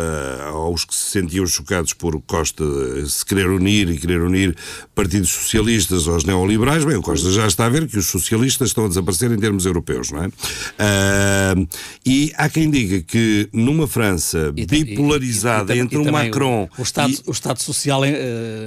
aos 0.52 0.84
que 0.84 0.94
se 0.94 1.10
sentiam 1.10 1.46
chocados 1.46 1.92
por 1.92 2.20
Costa 2.22 2.64
se 3.06 3.24
querer 3.24 3.48
unir 3.48 3.90
e 3.90 3.98
querer 3.98 4.20
unir 4.20 4.56
partidos 4.94 5.30
socialistas 5.30 6.06
aos 6.06 6.24
neoliberais. 6.24 6.84
Bem, 6.84 6.96
o 6.96 7.02
Costa 7.02 7.30
já 7.30 7.46
está 7.46 7.66
a 7.66 7.68
ver 7.68 7.86
que 7.86 7.98
os 7.98 8.06
socialistas 8.06 8.68
estão 8.68 8.84
a 8.84 8.88
desaparecer 8.88 9.30
em 9.30 9.38
termos 9.38 9.66
europeus, 9.66 10.10
não 10.10 10.24
é? 10.24 10.26
Uh, 10.26 11.68
e 12.04 12.32
há 12.36 12.48
quem 12.48 12.70
diga 12.70 13.02
que 13.02 13.48
numa 13.52 13.86
França 13.86 14.52
e, 14.56 14.66
bipolarizada 14.66 15.74
e, 15.74 15.78
e, 15.78 15.80
entre 15.80 15.98
o 15.98 16.10
Macron. 16.10 16.68
O, 16.76 16.80
o, 16.80 16.84
Estado, 16.84 17.14
o 17.26 17.32
Estado 17.32 17.62
Social. 17.62 18.02
Uh, 18.02 18.04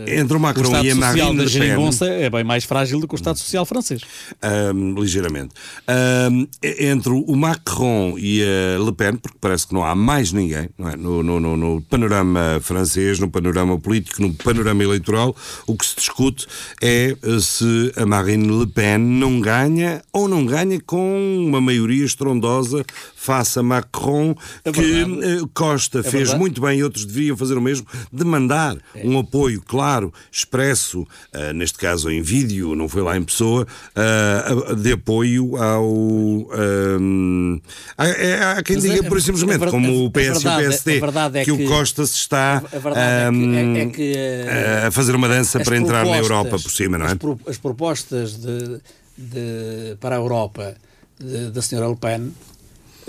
entre 0.07 0.35
o 0.35 0.39
Macron 0.39 0.69
o 0.69 0.85
e 0.85 0.91
a 0.91 0.95
Marine 0.95 1.45
Le 1.45 1.49
Pen. 1.49 1.89
é 2.21 2.29
bem 2.29 2.43
mais 2.43 2.63
frágil 2.63 2.99
do 2.99 3.07
que 3.07 3.15
o 3.15 3.17
Estado 3.17 3.37
Social 3.37 3.65
francês. 3.65 4.01
Uh, 4.01 4.99
ligeiramente. 4.99 5.53
entre 6.63 7.11
o 7.11 7.35
Macron 7.35 8.15
e 8.17 8.41
a 8.43 8.83
Le 8.83 8.91
Pen, 8.91 9.15
porque 9.15 9.37
parece 9.39 9.67
que 9.67 9.73
não 9.73 9.83
há 9.83 9.95
mais 9.95 10.26
ninguém 10.31 10.69
é? 10.79 10.97
no, 10.97 11.23
no, 11.23 11.39
no, 11.39 11.57
no 11.57 11.81
panorama 11.81 12.59
francês, 12.61 13.19
no 13.19 13.29
panorama 13.29 13.79
político, 13.79 14.21
no 14.21 14.33
panorama 14.33 14.83
eleitoral, 14.83 15.35
o 15.65 15.75
que 15.75 15.85
se 15.85 15.95
discute 15.95 16.47
é 16.81 17.15
se 17.39 17.91
a 17.95 18.05
Marine 18.05 18.47
Le 18.47 18.67
Pen 18.67 18.97
não 18.97 19.39
ganha 19.39 20.01
ou 20.11 20.27
não 20.27 20.45
ganha 20.45 20.79
com 20.81 21.45
uma 21.47 21.61
maioria 21.61 22.05
estrondosa 22.05 22.85
face 23.15 23.59
a 23.59 23.63
Macron, 23.63 24.33
é 24.63 24.71
que 24.71 25.01
eh, 25.01 25.41
Costa 25.53 25.99
é 25.99 26.03
fez 26.03 26.13
verdade. 26.13 26.39
muito 26.39 26.61
bem 26.61 26.79
e 26.79 26.83
outros 26.83 27.05
deveriam 27.05 27.35
fazer 27.35 27.57
o 27.57 27.61
mesmo, 27.61 27.85
demandar 28.11 28.77
é. 28.95 29.05
um 29.05 29.19
apoio 29.19 29.61
claro, 29.61 30.13
expresso, 30.31 31.01
uh, 31.01 31.53
neste 31.53 31.77
caso 31.77 32.09
em 32.09 32.21
vídeo, 32.21 32.73
não 32.73 32.87
foi 32.87 33.01
lá 33.01 33.17
em 33.17 33.23
pessoa, 33.23 33.67
uh, 33.95 34.75
de 34.75 34.93
apoio 34.93 35.57
ao. 35.57 35.85
Um, 35.87 37.59
há, 37.97 38.03
há, 38.57 38.63
quem 38.63 38.77
Mas 38.77 38.85
diga, 38.85 39.05
é, 39.05 39.09
por 39.09 39.21
simplesmente, 39.21 39.63
é, 39.63 39.69
como 39.69 40.05
o 40.05 40.11
PS 40.17 40.43
e 40.43 40.47
o 40.47 40.57
PSD, 40.57 40.99
que, 40.99 41.45
que, 41.45 41.51
o 41.51 41.67
Costa 41.67 42.05
se 42.05 42.15
está 42.15 42.63
um, 43.31 43.89
que, 43.91 44.13
a 44.85 44.91
fazer 44.91 45.15
uma 45.15 45.27
dança 45.27 45.59
para 45.59 45.77
entrar 45.77 46.05
na 46.05 46.17
Europa 46.17 46.51
por 46.51 46.71
cima, 46.71 46.97
não 46.97 47.05
é? 47.05 47.11
As, 47.11 47.17
pro, 47.17 47.39
as 47.47 47.57
propostas 47.57 48.37
de, 48.37 48.79
de, 49.17 49.97
para 49.99 50.15
a 50.15 50.19
Europa 50.19 50.75
da 51.53 51.61
senhora 51.61 51.87
Le 51.87 51.95
Pen 51.95 52.31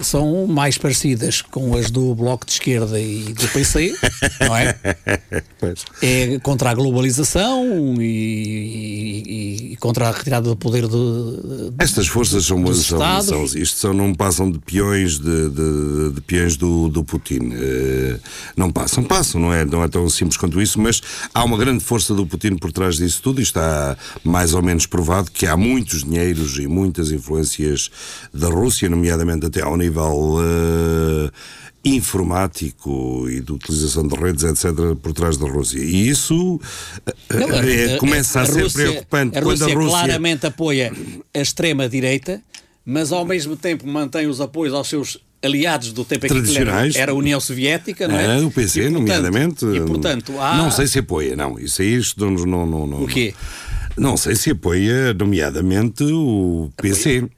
são 0.00 0.46
mais 0.46 0.78
parecidas 0.78 1.42
com 1.42 1.76
as 1.76 1.90
do 1.90 2.14
Bloco 2.14 2.46
de 2.46 2.52
Esquerda 2.52 3.00
e 3.00 3.32
do 3.32 3.48
PC, 3.48 3.94
não 4.40 4.56
é? 4.56 4.74
Pois. 5.60 5.84
É 6.00 6.38
contra 6.38 6.70
a 6.70 6.74
globalização 6.74 7.96
e, 8.00 9.24
e, 9.26 9.72
e, 9.72 9.76
contra 9.76 10.08
a 10.08 10.12
retirada 10.12 10.48
do 10.48 10.56
poder 10.56 10.86
do. 10.86 11.74
Estas 11.78 12.06
forças 12.06 12.44
são, 12.44 12.64
são, 12.74 13.22
são, 13.22 13.44
isto 13.44 13.76
são, 13.76 13.92
não 13.92 14.14
passam 14.14 14.48
de 14.48 14.60
peões 14.60 15.18
de, 15.18 15.48
de, 15.48 16.12
de 16.14 16.20
peões 16.20 16.56
do, 16.56 16.88
do 16.88 17.02
Putin. 17.02 17.48
Uh, 17.48 18.20
não 18.56 18.70
passam, 18.70 19.02
passam, 19.02 19.40
não 19.40 19.52
é, 19.52 19.64
não 19.64 19.82
é 19.82 19.88
tão 19.88 20.08
simples 20.08 20.36
quanto 20.36 20.62
isso, 20.62 20.80
mas 20.80 21.00
há 21.34 21.42
uma 21.42 21.58
grande 21.58 21.82
força 21.82 22.14
do 22.14 22.24
Putin 22.24 22.56
por 22.56 22.70
trás 22.70 22.96
disso 22.96 23.20
tudo 23.20 23.40
e 23.40 23.42
está 23.42 23.96
mais 24.22 24.54
ou 24.54 24.62
menos 24.62 24.86
provado 24.86 25.28
que 25.30 25.44
há 25.44 25.56
muitos 25.56 26.04
dinheiros 26.04 26.56
e 26.58 26.68
muitas 26.68 27.10
influências 27.10 27.90
da 28.32 28.48
Rússia, 28.48 28.88
nomeadamente 28.88 29.46
até 29.46 29.60
ao 29.60 29.76
nível 29.76 29.87
nível 29.88 30.36
uh, 30.36 31.30
informático 31.84 33.26
e 33.28 33.40
de 33.40 33.52
utilização 33.52 34.06
de 34.06 34.14
redes, 34.16 34.44
etc., 34.44 34.94
por 35.02 35.12
trás 35.12 35.36
da 35.36 35.48
Rússia. 35.48 35.78
E 35.78 36.08
isso 36.08 36.56
uh, 36.56 36.60
Não, 37.34 37.50
é, 37.50 37.96
começa 37.96 38.40
a, 38.40 38.42
a, 38.42 38.46
ser 38.46 38.62
Rússia, 38.62 38.84
preocupante. 38.84 39.38
A 39.38 39.40
Rússia, 39.40 39.66
quando 39.66 39.70
a 39.70 39.82
Rússia 39.82 39.98
claramente 39.98 40.46
apoia 40.46 40.92
a 41.34 41.38
extrema-direita, 41.38 42.42
mas 42.84 43.12
ao 43.12 43.24
mesmo 43.24 43.56
tempo 43.56 43.86
mantém 43.86 44.26
os 44.26 44.40
apoios 44.40 44.74
aos 44.74 44.88
seus 44.88 45.18
aliados 45.42 45.92
do 45.92 46.04
tempo 46.04 46.26
tradicionais 46.26 46.96
era 46.96 47.12
a 47.12 47.14
União 47.14 47.38
Soviética, 47.38 48.08
não 48.08 48.18
é? 48.18 48.40
é 48.40 48.44
o 48.44 48.50
PC, 48.50 48.86
e, 48.86 48.90
nomeadamente. 48.90 49.64
E, 49.64 49.80
portanto, 49.82 50.38
há... 50.40 50.56
Não 50.56 50.70
sei 50.70 50.86
se 50.86 50.98
apoia, 50.98 51.36
não. 51.36 51.58
Isso 51.58 51.80
aí 51.80 52.00
não, 52.16 52.34
não. 52.66 53.02
O 53.04 53.06
quê? 53.06 53.34
Não 53.96 54.16
sei 54.16 54.34
se 54.34 54.50
apoia, 54.50 55.12
nomeadamente, 55.14 56.04
o 56.04 56.70
PC. 56.76 57.28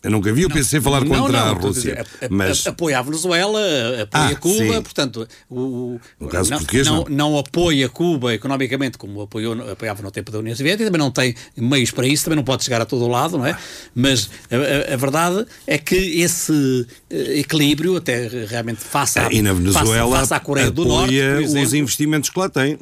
Eu 0.00 0.12
nunca 0.12 0.32
vi 0.32 0.46
o 0.46 0.48
PC 0.48 0.80
falar 0.80 1.04
não, 1.04 1.08
contra 1.08 1.40
não, 1.40 1.50
a 1.50 1.52
Rússia. 1.54 2.04
Dizer, 2.04 2.30
mas... 2.30 2.64
Apoia 2.68 3.00
a 3.00 3.02
Venezuela, 3.02 3.60
apoia 4.02 4.28
ah, 4.28 4.36
Cuba, 4.36 4.74
sim. 4.74 4.82
portanto, 4.82 5.28
o, 5.50 5.98
no 6.20 6.28
caso 6.28 6.50
não, 6.52 6.58
português, 6.58 6.86
não, 6.86 7.04
não, 7.08 7.38
apoia 7.38 7.88
Cuba 7.88 8.32
economicamente 8.32 8.96
como 8.96 9.22
apoiou, 9.22 9.54
apoiava 9.72 10.00
no 10.00 10.12
tempo 10.12 10.30
da 10.30 10.38
União 10.38 10.54
Soviética, 10.54 10.84
também 10.84 11.00
não 11.00 11.10
tem 11.10 11.34
meios 11.56 11.90
para 11.90 12.06
isso, 12.06 12.24
também 12.24 12.36
não 12.36 12.44
pode 12.44 12.62
chegar 12.62 12.80
a 12.80 12.86
todo 12.86 13.04
o 13.04 13.08
lado, 13.08 13.38
não 13.38 13.46
é? 13.46 13.58
Mas 13.92 14.30
a, 14.48 14.90
a, 14.90 14.94
a 14.94 14.96
verdade 14.96 15.44
é 15.66 15.76
que 15.76 15.96
esse 15.96 16.86
eh, 17.10 17.40
equilíbrio, 17.40 17.96
até 17.96 18.28
realmente 18.28 18.80
face 18.80 19.18
à, 19.18 19.32
e 19.32 19.42
na 19.42 19.52
Venezuela, 19.52 20.10
face, 20.10 20.20
face 20.20 20.34
à 20.34 20.40
Coreia 20.40 20.70
do 20.70 20.84
Norte, 20.84 21.12
exemplo, 21.12 21.62
os 21.62 21.74
investimentos 21.74 22.30
que 22.30 22.38
lá 22.38 22.48
tem. 22.48 22.78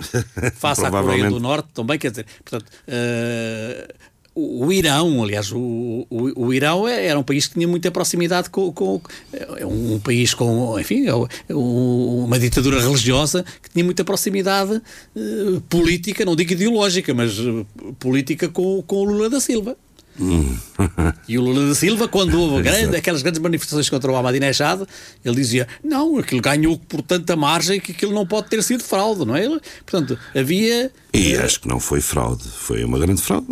Face 0.57 0.85
à 0.85 0.90
Coreia 0.90 1.31
do 1.31 1.40
Norte 1.40 1.68
também, 1.72 1.98
quer 1.98 2.11
dizer, 2.11 2.26
portanto. 2.44 2.70
Uh, 2.87 4.07
o, 4.37 4.70
Irão, 4.70 5.25
aliás, 5.25 5.51
o, 5.51 6.07
o, 6.11 6.46
o, 6.46 6.53
Irão 6.53 6.87
é, 6.87 7.07
era 7.07 7.18
um 7.18 7.22
país 7.22 7.46
que 7.46 7.55
tinha 7.55 7.66
muita 7.66 7.90
proximidade 7.90 8.51
com, 8.51 8.70
com 8.70 9.01
é 9.33 9.64
um 9.64 9.99
país 9.99 10.35
com, 10.35 10.79
enfim, 10.79 11.07
é 11.07 11.55
uma 11.55 12.38
ditadura 12.38 12.79
religiosa 12.79 13.44
que 13.62 13.70
tinha 13.70 13.85
muita 13.85 14.05
proximidade 14.05 14.75
uh, 14.75 15.61
política, 15.70 16.22
não 16.27 16.37
digo 16.37 16.53
ideológica, 16.53 17.14
mas 17.14 17.38
uh, 17.38 17.66
política 17.99 18.46
com, 18.51 18.83
com 18.83 18.96
o 18.96 19.05
Lula 19.05 19.31
da 19.31 19.40
Silva. 19.40 19.75
Hum. 20.20 20.57
e 21.29 21.38
o 21.38 21.42
Lula 21.42 21.68
da 21.68 21.75
Silva, 21.75 22.09
quando 22.09 22.38
houve 22.40 22.62
grande, 22.62 22.96
aquelas 22.96 23.22
grandes 23.22 23.40
manifestações 23.40 23.88
contra 23.88 24.11
o 24.11 24.16
Ahmadinejad, 24.16 24.83
ele 25.25 25.35
dizia: 25.35 25.68
não, 25.83 26.18
aquilo 26.18 26.40
ganhou 26.40 26.79
por 26.79 27.03
tanta 27.03 27.37
margem 27.37 27.81
que 27.81 27.92
aquilo 27.92 28.12
não 28.12 28.27
pode 28.27 28.49
ter 28.49 28.62
sido 28.62 28.83
fraude, 28.83 29.25
não 29.25 29.37
é? 29.37 29.49
Portanto, 29.85 30.18
havia. 30.35 30.90
E 31.16 31.35
uh... 31.35 31.44
acho 31.44 31.61
que 31.61 31.68
não 31.68 31.81
foi 31.81 32.00
fraude, 32.00 32.44
foi 32.44 32.85
uma 32.85 32.98
grande 32.98 33.22
fraude. 33.22 33.46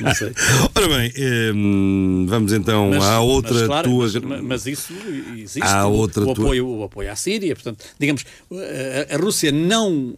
não 0.00 0.14
sei. 0.14 0.32
Ora 0.74 0.88
bem, 0.88 1.12
hum, 1.54 2.26
vamos 2.28 2.52
então 2.52 2.90
mas, 2.90 3.04
à 3.04 3.20
outra 3.20 3.54
mas, 3.54 3.66
claro, 3.66 3.88
tua. 3.88 4.10
Mas, 4.22 4.42
mas, 4.42 4.66
isso 4.66 4.92
existe. 5.34 5.62
Há 5.62 5.86
o, 5.86 5.92
outra 5.92 6.24
o, 6.24 6.32
apoio, 6.32 6.64
tua... 6.64 6.76
o 6.76 6.84
apoio 6.84 7.10
à 7.10 7.16
Síria, 7.16 7.54
portanto, 7.54 7.84
digamos, 7.98 8.24
a, 8.52 9.14
a 9.14 9.16
Rússia 9.16 9.50
não 9.50 10.14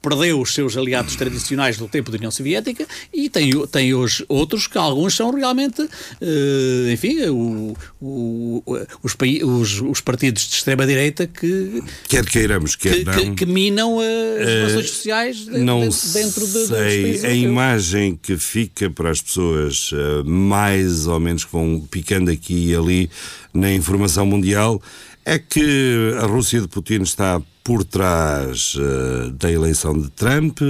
perdeu 0.00 0.40
os 0.40 0.54
seus 0.54 0.76
aliados 0.76 1.16
tradicionais 1.16 1.76
do 1.76 1.86
tempo 1.86 2.10
da 2.10 2.16
União 2.16 2.30
Soviética 2.30 2.86
e 3.12 3.28
tem, 3.28 3.50
tem 3.66 3.92
hoje 3.92 4.24
outros 4.28 4.66
que 4.66 4.78
alguns 4.78 5.14
são 5.14 5.30
realmente, 5.30 5.82
uh, 5.82 6.90
enfim, 6.90 7.26
o, 7.26 7.76
o, 8.00 8.62
os, 9.02 9.16
os, 9.42 9.80
os, 9.80 10.00
partidos 10.00 10.46
de 10.48 10.54
extrema-direita 10.54 11.26
que. 11.26 11.82
Quer 12.08 12.24
queiramos, 12.24 12.76
quer 12.76 12.94
que, 12.94 13.04
não. 13.04 13.14
Que, 13.14 13.30
que 13.34 13.46
minam 13.46 13.98
as 13.98 14.06
uh, 14.06 14.46
relações 14.46 14.90
sociais 14.90 15.45
de, 15.50 15.58
não 15.58 15.88
de, 15.88 16.12
dentro 16.12 16.46
de, 16.46 16.66
sei. 16.66 17.26
A 17.26 17.32
imagem 17.32 18.18
que 18.20 18.36
fica 18.36 18.90
para 18.90 19.10
as 19.10 19.20
pessoas, 19.20 19.92
uh, 19.92 20.24
mais 20.24 21.06
ou 21.06 21.20
menos 21.20 21.44
que 21.44 21.52
vão 21.52 21.86
picando 21.90 22.30
aqui 22.30 22.70
e 22.70 22.76
ali 22.76 23.10
na 23.52 23.72
informação 23.72 24.26
mundial, 24.26 24.80
é 25.24 25.38
que 25.38 26.12
a 26.20 26.26
Rússia 26.26 26.60
de 26.60 26.68
Putin 26.68 27.02
está 27.02 27.42
por 27.64 27.82
trás 27.82 28.76
uh, 28.76 29.32
da 29.32 29.50
eleição 29.50 29.98
de 30.00 30.08
Trump, 30.10 30.60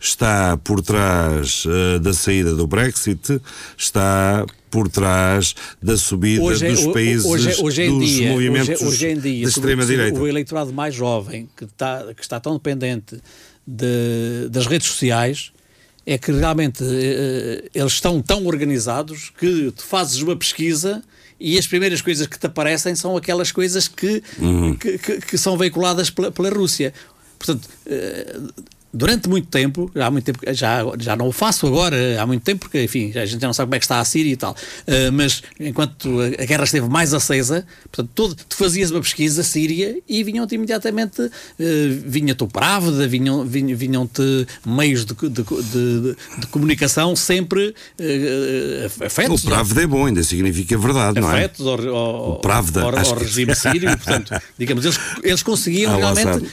está 0.00 0.56
por 0.56 0.80
trás 0.80 1.64
uh, 1.64 1.98
da 1.98 2.12
saída 2.12 2.54
do 2.54 2.64
Brexit, 2.64 3.40
está 3.76 4.46
por 4.70 4.88
trás 4.88 5.56
da 5.82 5.96
subida 5.96 6.40
hoje, 6.40 6.64
é- 6.64 6.70
dos 6.70 6.86
países 6.92 7.26
hoje, 7.26 7.60
hoje 7.60 7.88
dos 7.88 8.08
dia, 8.08 8.30
movimentos 8.30 8.68
hoje, 8.68 8.86
hoje 8.86 9.08
em 9.08 9.18
dia, 9.18 9.42
da 9.42 9.48
extrema-direita. 9.48 10.20
O 10.20 10.28
eleitorado 10.28 10.72
mais 10.72 10.94
jovem, 10.94 11.48
que 11.56 11.64
está, 11.64 12.14
que 12.14 12.22
está 12.22 12.38
tão 12.38 12.52
dependente 12.52 13.20
de, 13.68 14.48
das 14.48 14.66
redes 14.66 14.86
sociais, 14.86 15.52
é 16.06 16.16
que 16.16 16.32
realmente 16.32 16.82
uh, 16.82 17.68
eles 17.74 17.92
estão 17.92 18.22
tão 18.22 18.46
organizados 18.46 19.30
que 19.38 19.70
tu 19.72 19.84
fazes 19.84 20.22
uma 20.22 20.34
pesquisa 20.34 21.02
e 21.38 21.58
as 21.58 21.66
primeiras 21.66 22.00
coisas 22.00 22.26
que 22.26 22.38
te 22.38 22.46
aparecem 22.46 22.94
são 22.94 23.14
aquelas 23.14 23.52
coisas 23.52 23.86
que, 23.86 24.22
uhum. 24.38 24.74
que, 24.74 24.96
que, 24.96 25.20
que, 25.20 25.38
são 25.38 25.56
veiculadas 25.58 26.08
pela, 26.08 26.32
pela 26.32 26.48
Rússia. 26.48 26.94
Portanto, 27.38 27.68
uh, 27.86 28.52
durante 28.92 29.28
muito 29.28 29.48
tempo, 29.48 29.90
já 29.94 30.06
há 30.06 30.10
muito 30.10 30.24
tempo, 30.24 30.38
já, 30.52 30.80
já 30.98 31.16
não 31.16 31.28
o 31.28 31.32
faço 31.32 31.66
agora, 31.66 31.96
há 32.20 32.26
muito 32.26 32.42
tempo, 32.42 32.60
porque 32.60 32.82
enfim, 32.82 33.12
a 33.14 33.26
gente 33.26 33.40
já 33.40 33.46
não 33.46 33.52
sabe 33.52 33.66
como 33.66 33.74
é 33.74 33.78
que 33.78 33.84
está 33.84 34.00
a 34.00 34.04
Síria 34.04 34.32
e 34.32 34.36
tal, 34.36 34.52
uh, 34.52 35.12
mas 35.12 35.42
enquanto 35.60 36.08
a 36.20 36.44
guerra 36.44 36.64
esteve 36.64 36.88
mais 36.88 37.12
acesa, 37.12 37.66
portanto, 37.90 38.10
todo, 38.14 38.34
tu 38.34 38.56
fazias 38.56 38.90
uma 38.90 39.00
pesquisa 39.00 39.42
Síria 39.42 39.98
e 40.08 40.24
vinham-te 40.24 40.54
imediatamente, 40.54 41.20
uh, 41.20 41.30
vinha-te 42.06 42.42
o 42.42 42.48
vinham, 43.08 43.44
vinham-te 43.44 44.46
meios 44.64 45.04
de, 45.04 45.14
de, 45.14 45.28
de, 45.28 46.16
de, 46.38 46.46
comunicação 46.50 47.14
sempre 47.14 47.68
uh, 47.68 49.04
afetos. 49.04 49.44
O 49.44 49.46
Práveda 49.48 49.82
é 49.82 49.86
bom, 49.86 50.06
ainda 50.06 50.22
significa 50.22 50.78
verdade, 50.78 51.20
não 51.20 51.30
é? 51.30 51.44
Afetos 51.44 51.66
ao, 51.66 51.88
ao, 51.88 52.30
o 52.32 52.36
Práveda, 52.36 52.82
ao, 52.82 52.98
ao 52.98 53.18
regime 53.18 53.54
sírio, 53.54 53.90
portanto, 53.96 54.34
digamos, 54.58 54.84
eles, 54.84 54.98
eles 55.22 55.42
conseguiam 55.42 55.92
ah, 55.92 55.96
realmente, 55.96 56.50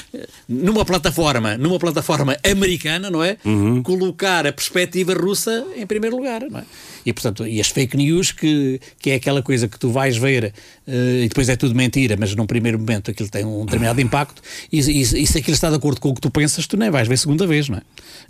numa 0.47 0.83
plataforma, 0.83 1.57
numa 1.57 1.79
plataforma 1.79 2.24
forma 2.25 2.37
americana, 2.43 3.09
não 3.09 3.23
é? 3.23 3.37
Uhum. 3.45 3.83
Colocar 3.83 4.47
a 4.47 4.51
perspectiva 4.51 5.13
russa 5.13 5.65
em 5.75 5.85
primeiro 5.85 6.15
lugar, 6.15 6.41
não 6.49 6.59
é? 6.59 6.63
E, 7.05 7.13
portanto, 7.13 7.45
e 7.45 7.61
as 7.61 7.67
fake 7.67 7.95
news, 7.95 8.31
que, 8.31 8.79
que 8.99 9.11
é 9.11 9.15
aquela 9.15 9.43
coisa 9.43 9.67
que 9.67 9.77
tu 9.77 9.89
vais 9.89 10.17
ver 10.17 10.53
uh, 10.87 11.23
e 11.23 11.27
depois 11.27 11.47
é 11.49 11.55
tudo 11.55 11.75
mentira, 11.75 12.15
mas 12.19 12.33
num 12.35 12.45
primeiro 12.45 12.79
momento 12.79 13.11
aquilo 13.11 13.29
tem 13.29 13.45
um 13.45 13.63
determinado 13.65 14.01
impacto, 14.01 14.41
e, 14.71 14.79
e, 14.79 15.01
e, 15.01 15.27
se 15.27 15.37
aquilo 15.37 15.53
está 15.53 15.69
de 15.69 15.75
acordo 15.75 16.01
com 16.01 16.09
o 16.09 16.15
que 16.15 16.21
tu 16.21 16.31
pensas, 16.31 16.65
tu 16.65 16.77
nem 16.77 16.89
vais 16.89 17.07
ver 17.07 17.17
segunda 17.17 17.45
vez, 17.45 17.69
não 17.69 17.77
é? 17.77 17.81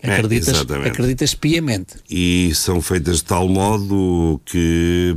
é 0.01 0.13
acreditas, 0.13 0.55
é, 0.57 0.87
acreditas 0.87 1.33
piamente. 1.33 1.95
E 2.09 2.51
são 2.53 2.81
feitas 2.81 3.17
de 3.17 3.25
tal 3.25 3.47
modo 3.47 4.41
que, 4.45 5.15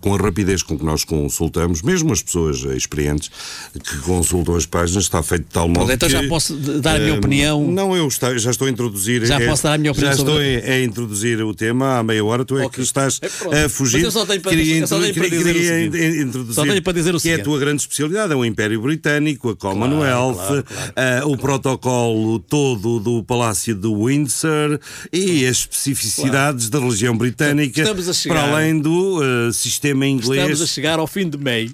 com 0.00 0.14
a 0.14 0.18
rapidez 0.18 0.62
com 0.62 0.76
que 0.76 0.84
nós 0.84 1.04
consultamos, 1.04 1.82
mesmo 1.82 2.12
as 2.12 2.22
pessoas 2.22 2.58
experientes 2.76 3.30
que 3.72 3.98
consultam 3.98 4.56
as 4.56 4.66
páginas, 4.66 5.04
está 5.04 5.22
feito 5.22 5.44
de 5.44 5.50
tal 5.50 5.68
modo 5.68 5.90
então 5.92 6.08
que... 6.08 6.12
já 6.12 6.26
posso 6.28 6.56
dar 6.56 6.96
a 6.96 6.98
minha 6.98 7.14
uh, 7.14 7.18
opinião? 7.18 7.70
Não, 7.70 7.96
eu 7.96 8.08
está, 8.08 8.36
já 8.36 8.50
estou 8.50 8.66
a 8.66 8.70
introduzir... 8.70 9.24
Já 9.24 9.40
é, 9.40 9.46
posso 9.46 9.62
dar 9.62 9.74
a 9.74 9.78
minha 9.78 9.92
opinião 9.92 10.12
Já 10.12 10.18
estou 10.18 10.38
a, 10.38 10.40
a, 10.40 10.82
introduzir 10.82 11.42
o 11.42 11.54
tema 11.54 11.98
há 11.98 12.02
meia 12.02 12.24
hora, 12.24 12.44
tu 12.44 12.58
é 12.58 12.66
okay. 12.66 12.76
que 12.76 12.87
estás 12.88 13.20
é, 13.52 13.64
a 13.64 13.68
fugir. 13.68 13.98
Mas 13.98 14.04
eu 14.04 14.10
só 14.10 14.26
tenho 14.26 14.40
para, 14.40 14.50
queria, 14.50 14.86
só 14.86 15.00
tenho 15.00 15.14
para 15.14 15.28
dizer 15.28 15.54
queria, 15.54 15.72
o 15.72 16.22
introduzir, 16.22 16.54
só 16.54 16.66
tenho 16.66 16.82
para 16.82 16.92
dizer 16.92 17.14
o 17.14 17.20
que 17.20 17.30
é 17.30 17.34
a 17.34 17.42
tua 17.42 17.58
grande 17.58 17.82
especialidade, 17.82 18.32
é 18.32 18.36
o 18.36 18.44
Império 18.44 18.80
Britânico, 18.80 19.50
a 19.50 19.56
Commonwealth, 19.56 20.34
claro, 20.34 20.64
claro, 20.64 20.92
claro. 20.94 21.26
Uh, 21.26 21.32
o 21.32 21.36
protocolo 21.36 22.38
todo 22.40 23.00
do 23.00 23.22
Palácio 23.22 23.74
de 23.74 23.88
Windsor 23.88 24.78
e 25.12 25.46
as 25.46 25.58
especificidades 25.58 26.68
da 26.68 26.78
religião 26.78 27.16
britânica, 27.16 27.84
chegar, 27.84 28.34
para 28.34 28.52
além 28.52 28.80
do 28.80 29.20
uh, 29.20 29.52
sistema 29.52 30.06
inglês. 30.06 30.42
Estamos 30.42 30.62
a 30.62 30.66
chegar 30.66 30.98
ao 30.98 31.06
fim 31.06 31.28
de 31.28 31.38
May. 31.38 31.70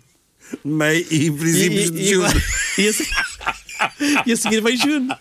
May 0.64 1.06
e 1.10 1.30
princípios 1.30 1.88
e, 1.88 1.90
de 1.90 2.08
junho. 2.14 2.42
E, 2.78 2.82
e, 2.82 2.92
e 4.26 4.32
a 4.32 4.36
seguir 4.36 4.60
vem 4.62 4.76
Juno. 4.76 5.16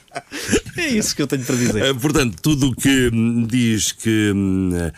É 0.78 0.88
isso 0.88 1.16
que 1.16 1.22
eu 1.22 1.28
tenho 1.28 1.44
para 1.44 1.56
dizer. 1.56 1.92
Uh, 1.92 1.96
portanto, 1.96 2.38
tudo 2.42 2.68
o 2.68 2.76
que 2.76 3.12
diz 3.48 3.92
que 3.92 4.32
uh, 4.32 4.94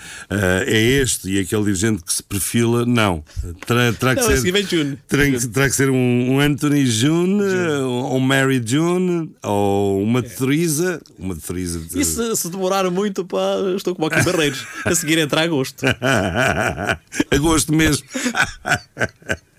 é 0.65 0.81
este 0.81 1.29
e 1.29 1.39
aquele 1.39 1.63
dirigente 1.63 2.03
que 2.03 2.13
se 2.13 2.23
perfila, 2.23 2.85
não. 2.85 3.23
Terá, 3.65 3.93
terá 3.93 4.15
que 4.15 4.21
não, 4.21 4.29
ser. 4.29 4.65
June. 4.65 4.97
Terá, 5.07 5.23
terá, 5.53 5.69
que 5.69 5.75
ser 5.75 5.89
um, 5.89 6.39
Anthony 6.39 6.85
June, 6.85 7.41
ou 7.83 8.17
um 8.17 8.19
Mary 8.19 8.61
June, 8.65 9.31
ou 9.43 10.01
uma 10.01 10.19
é. 10.19 10.23
Teresa. 10.23 11.01
Uma 11.17 11.35
Teresa. 11.35 11.81
E 11.93 12.03
se, 12.03 12.35
se 12.35 12.49
demorar 12.49 12.89
muito, 12.89 13.25
pá, 13.25 13.57
estou 13.75 13.95
como 13.95 14.07
aqui 14.07 14.23
Barreiros. 14.23 14.65
a 14.85 14.95
seguir 14.95 15.17
entra 15.17 15.41
agosto. 15.41 15.85
agosto 17.31 17.73
mesmo. 17.73 18.05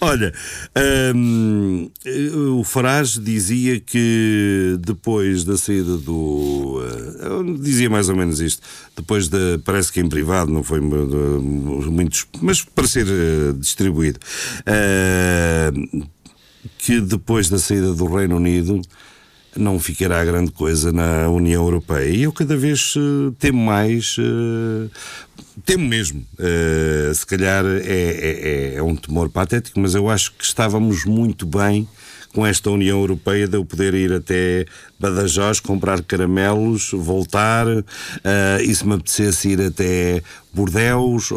Olha, 0.00 0.32
um, 1.14 1.90
o 2.58 2.64
Farage 2.64 3.18
dizia 3.20 3.80
que 3.80 4.76
depois 4.80 5.44
da 5.44 5.56
saída 5.56 5.96
do. 5.96 6.80
Uh, 6.80 7.58
dizia 7.58 7.88
mais 7.88 8.08
ou 8.08 8.16
menos 8.16 8.40
isto. 8.40 8.62
Depois 8.94 9.28
da. 9.28 9.58
Parece 9.64 9.92
que 9.92 10.00
em 10.00 10.08
privado, 10.08 10.52
não 10.52 10.62
foi 10.62 10.80
muitos. 10.80 12.26
Mas 12.40 12.62
para 12.62 12.86
ser 12.86 13.06
uh, 13.06 13.54
distribuído. 13.54 14.18
que 16.78 17.00
depois 17.00 17.48
da 17.48 17.58
saída 17.58 17.94
do 17.94 18.06
Reino 18.06 18.36
Unido 18.36 18.82
não 19.56 19.78
ficará 19.78 20.24
grande 20.24 20.50
coisa 20.50 20.92
na 20.92 21.28
União 21.28 21.64
Europeia. 21.64 22.08
E 22.08 22.22
eu 22.22 22.32
cada 22.32 22.56
vez 22.56 22.94
uh, 22.96 23.32
temo 23.38 23.64
mais, 23.64 24.16
uh, 24.18 24.90
temo 25.64 25.86
mesmo. 25.86 26.24
Uh, 26.38 27.14
se 27.14 27.26
calhar 27.26 27.64
é, 27.64 27.80
é, 27.84 28.74
é, 28.76 28.82
um 28.82 28.96
temor 28.96 29.28
patético, 29.28 29.80
mas 29.80 29.94
eu 29.94 30.08
acho 30.08 30.32
que 30.32 30.44
estávamos 30.44 31.04
muito 31.04 31.46
bem 31.46 31.88
com 32.34 32.44
esta 32.44 32.68
União 32.68 32.98
Europeia 32.98 33.46
de 33.46 33.56
eu 33.56 33.64
poder 33.64 33.94
ir 33.94 34.12
até 34.12 34.66
Badajoz, 34.98 35.60
comprar 35.60 36.02
caramelos, 36.02 36.90
voltar, 36.92 37.66
uh, 37.68 37.82
e 38.60 38.74
se 38.74 38.84
me 38.84 38.94
apetecesse 38.94 39.50
ir 39.50 39.60
até 39.60 40.20
Bordeus. 40.52 41.32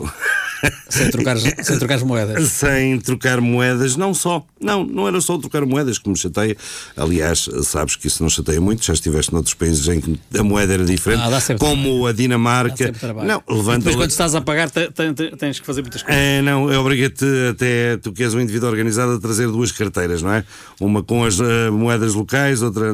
Sem 0.89 1.12
trocar, 1.12 1.38
sem 1.38 1.78
trocar 1.78 1.99
moedas. 1.99 2.49
Sem 2.49 2.99
trocar 2.99 3.41
moedas, 3.41 3.95
não 3.95 4.14
só. 4.14 4.45
Não, 4.60 4.84
não 4.84 5.08
era 5.08 5.20
só 5.22 5.38
trocar 5.38 5.66
moedas 5.66 5.97
que 5.97 6.10
me 6.10 6.16
chateia. 6.16 6.55
Aliás, 6.95 7.47
sabes 7.64 7.95
que 7.95 8.08
isso 8.08 8.24
não 8.24 8.30
chateia 8.30 8.60
muito. 8.60 8.84
Já 8.84 8.93
estiveste 8.93 9.34
noutros 9.34 9.53
países 9.53 9.88
em 9.88 10.01
que 10.01 10.20
a 10.38 10.43
moeda 10.43 10.74
era 10.74 10.86
diferente, 10.86 11.22
ah, 11.22 11.55
como 11.60 12.08
a 12.08 12.12
Dinamarca. 12.12 12.91
Não, 13.26 13.43
levanta. 13.47 13.80
Depois, 13.80 13.95
quando 13.95 14.12
estás 14.12 14.36
a 14.36 14.41
pagar, 14.41 14.70
tens 14.70 15.60
que 15.60 15.66
fazer 15.66 15.82
muitas 15.82 16.01
coisas. 16.01 16.22
É, 16.22 16.41
não, 16.41 16.72
eu 16.72 16.82
obrigo-te 16.82 17.26
até, 17.51 17.97
tu 17.97 18.12
que 18.12 18.24
és 18.24 18.34
um 18.34 18.39
indivíduo 18.39 18.70
organizado, 18.70 19.14
a 19.14 19.20
trazer 19.20 19.47
duas 19.47 19.72
carteiras, 19.72 20.22
não 20.22 20.34
é? 20.34 20.43
Uma 20.80 21.03
com 21.03 21.24
as 21.24 21.39
uh, 21.39 21.72
moedas 21.72 22.14
locais, 22.14 22.62
outra. 22.62 22.93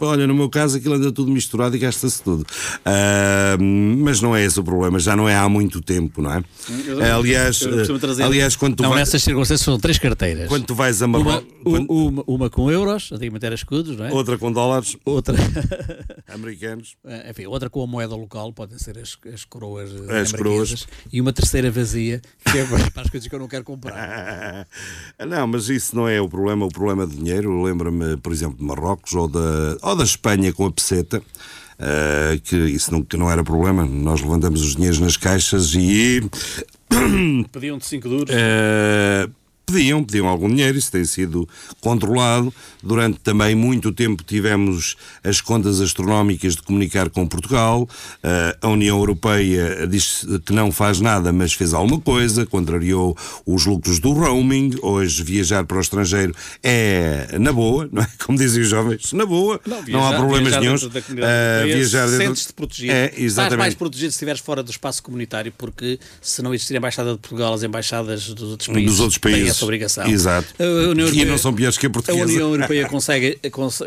Olha, 0.00 0.26
no 0.26 0.34
meu 0.34 0.48
caso, 0.48 0.76
aquilo 0.76 0.94
anda 0.94 1.10
tudo 1.10 1.30
misturado 1.30 1.74
e 1.76 1.78
gasta-se 1.78 2.22
tudo. 2.22 2.42
Uh, 2.42 3.62
mas 3.98 4.20
não 4.20 4.34
é 4.36 4.44
esse 4.44 4.58
o 4.60 4.64
problema, 4.64 4.98
já 4.98 5.16
não 5.16 5.28
é 5.28 5.36
há 5.36 5.48
muito 5.48 5.80
tempo, 5.80 6.20
não 6.22 6.32
é? 6.32 6.44
Eu, 6.83 6.83
aliás, 7.14 7.60
eu 7.62 8.24
aliás, 8.24 8.56
quando 8.56 8.76
tu 8.76 8.82
não, 8.82 8.90
vai... 8.90 9.00
nessas 9.00 9.22
circunstâncias 9.22 9.64
são 9.64 9.78
três 9.78 9.98
carteiras. 9.98 10.48
Quando 10.48 10.64
tu 10.64 10.74
vais 10.74 11.00
a 11.02 11.06
Marrocos. 11.06 11.46
Uma, 11.64 11.78
quando... 11.78 11.90
uma, 11.90 12.24
uma, 12.26 12.50
com 12.50 12.70
euros, 12.70 13.10
antigamente 13.12 13.46
era 13.46 13.54
escudos, 13.54 13.96
não 13.96 14.06
é? 14.06 14.12
Outra 14.12 14.38
com 14.38 14.52
dólares. 14.52 14.96
Outra. 15.04 15.36
americanos. 16.28 16.96
É, 17.04 17.30
enfim, 17.30 17.46
outra 17.46 17.70
com 17.70 17.82
a 17.82 17.86
moeda 17.86 18.14
local, 18.14 18.52
podem 18.52 18.78
ser 18.78 18.98
as, 18.98 19.16
as 19.32 19.44
coroas. 19.44 19.90
As 20.10 20.32
coroas. 20.32 20.86
E 21.12 21.20
uma 21.20 21.32
terceira 21.32 21.70
vazia, 21.70 22.20
que 22.44 22.58
é 22.58 22.64
para 22.64 23.02
as 23.02 23.10
coisas 23.10 23.28
que 23.28 23.34
eu 23.34 23.38
não 23.38 23.48
quero 23.48 23.64
comprar. 23.64 24.66
não, 25.26 25.46
mas 25.46 25.68
isso 25.68 25.94
não 25.96 26.08
é 26.08 26.20
o 26.20 26.28
problema. 26.28 26.66
O 26.66 26.70
problema 26.70 27.06
de 27.06 27.16
dinheiro, 27.16 27.62
lembra-me, 27.62 28.16
por 28.18 28.32
exemplo, 28.32 28.58
de 28.58 28.64
Marrocos 28.64 29.14
ou 29.14 29.28
da, 29.28 29.76
ou 29.82 29.96
da 29.96 30.04
Espanha 30.04 30.52
com 30.52 30.66
a 30.66 30.72
peseta. 30.72 31.22
Uh, 31.74 32.40
que 32.42 32.56
isso 32.56 32.92
não, 32.92 33.02
que 33.02 33.16
não 33.16 33.28
era 33.28 33.42
problema. 33.42 33.84
Nós 33.84 34.20
levantamos 34.20 34.62
os 34.62 34.76
dinheiros 34.76 35.00
nas 35.00 35.16
caixas 35.16 35.74
e. 35.74 36.22
Pediam-te 37.52 37.86
5 37.86 38.08
duros. 38.08 38.30
Uh, 38.30 39.32
pediam, 39.66 40.04
pediam 40.04 40.28
algum 40.28 40.48
dinheiro, 40.48 40.76
isso 40.76 40.90
tem 40.90 41.04
sido 41.04 41.48
controlado. 41.80 42.52
Durante 42.82 43.18
também 43.20 43.54
muito 43.54 43.92
tempo 43.92 44.22
tivemos 44.22 44.96
as 45.22 45.40
contas 45.40 45.80
astronómicas 45.80 46.56
de 46.56 46.62
comunicar 46.62 47.08
com 47.10 47.26
Portugal. 47.26 47.82
Uh, 47.82 48.58
a 48.60 48.68
União 48.68 48.98
Europeia 48.98 49.86
diz 49.86 50.26
que 50.44 50.52
não 50.52 50.70
faz 50.70 51.00
nada, 51.00 51.32
mas 51.32 51.52
fez 51.52 51.72
alguma 51.72 52.00
coisa, 52.00 52.44
contrariou 52.46 53.16
os 53.46 53.64
lucros 53.64 53.98
do 53.98 54.12
roaming. 54.12 54.74
Hoje 54.82 55.22
viajar 55.22 55.64
para 55.64 55.78
o 55.78 55.80
estrangeiro 55.80 56.34
é 56.62 57.38
na 57.38 57.52
boa, 57.52 57.88
não 57.90 58.02
é? 58.02 58.08
Como 58.24 58.38
dizem 58.38 58.62
os 58.62 58.68
jovens, 58.68 59.12
na 59.12 59.24
boa, 59.24 59.60
não, 59.66 59.82
viajar, 59.82 59.92
não 59.92 60.06
há 60.06 60.16
problemas 60.16 60.56
nenhums. 60.60 60.82
Uh, 60.82 60.90
viajar 61.64 62.06
dentro... 62.06 62.26
Sentes-te 62.26 62.52
protegido. 62.52 62.92
É, 62.92 63.12
exatamente. 63.16 63.28
Estás 63.28 63.58
mais 63.58 63.74
protegido 63.74 64.10
se 64.10 64.16
estiveres 64.16 64.40
fora 64.40 64.62
do 64.62 64.70
espaço 64.70 65.02
comunitário, 65.02 65.52
porque 65.56 65.98
se 66.20 66.42
não 66.42 66.52
existir 66.54 66.74
a 66.74 66.78
Embaixada 66.78 67.12
de 67.12 67.18
Portugal, 67.18 67.54
as 67.54 67.62
embaixadas 67.62 68.28
dos 68.28 68.50
outros 68.50 68.68
países, 68.68 68.90
dos 68.90 69.00
outros 69.00 69.18
países 69.18 69.53
essa 69.56 69.64
obrigação. 69.64 70.06
Exato. 70.06 70.48
Europeia, 70.58 71.22
e 71.22 71.24
não 71.24 71.38
são 71.38 71.52
piores 71.52 71.78
que 71.78 71.86
a 71.86 71.90
portuguesa. 71.90 72.22
A 72.22 72.26
União 72.26 72.50
Europeia 72.50 72.86
consegue, 72.88 73.38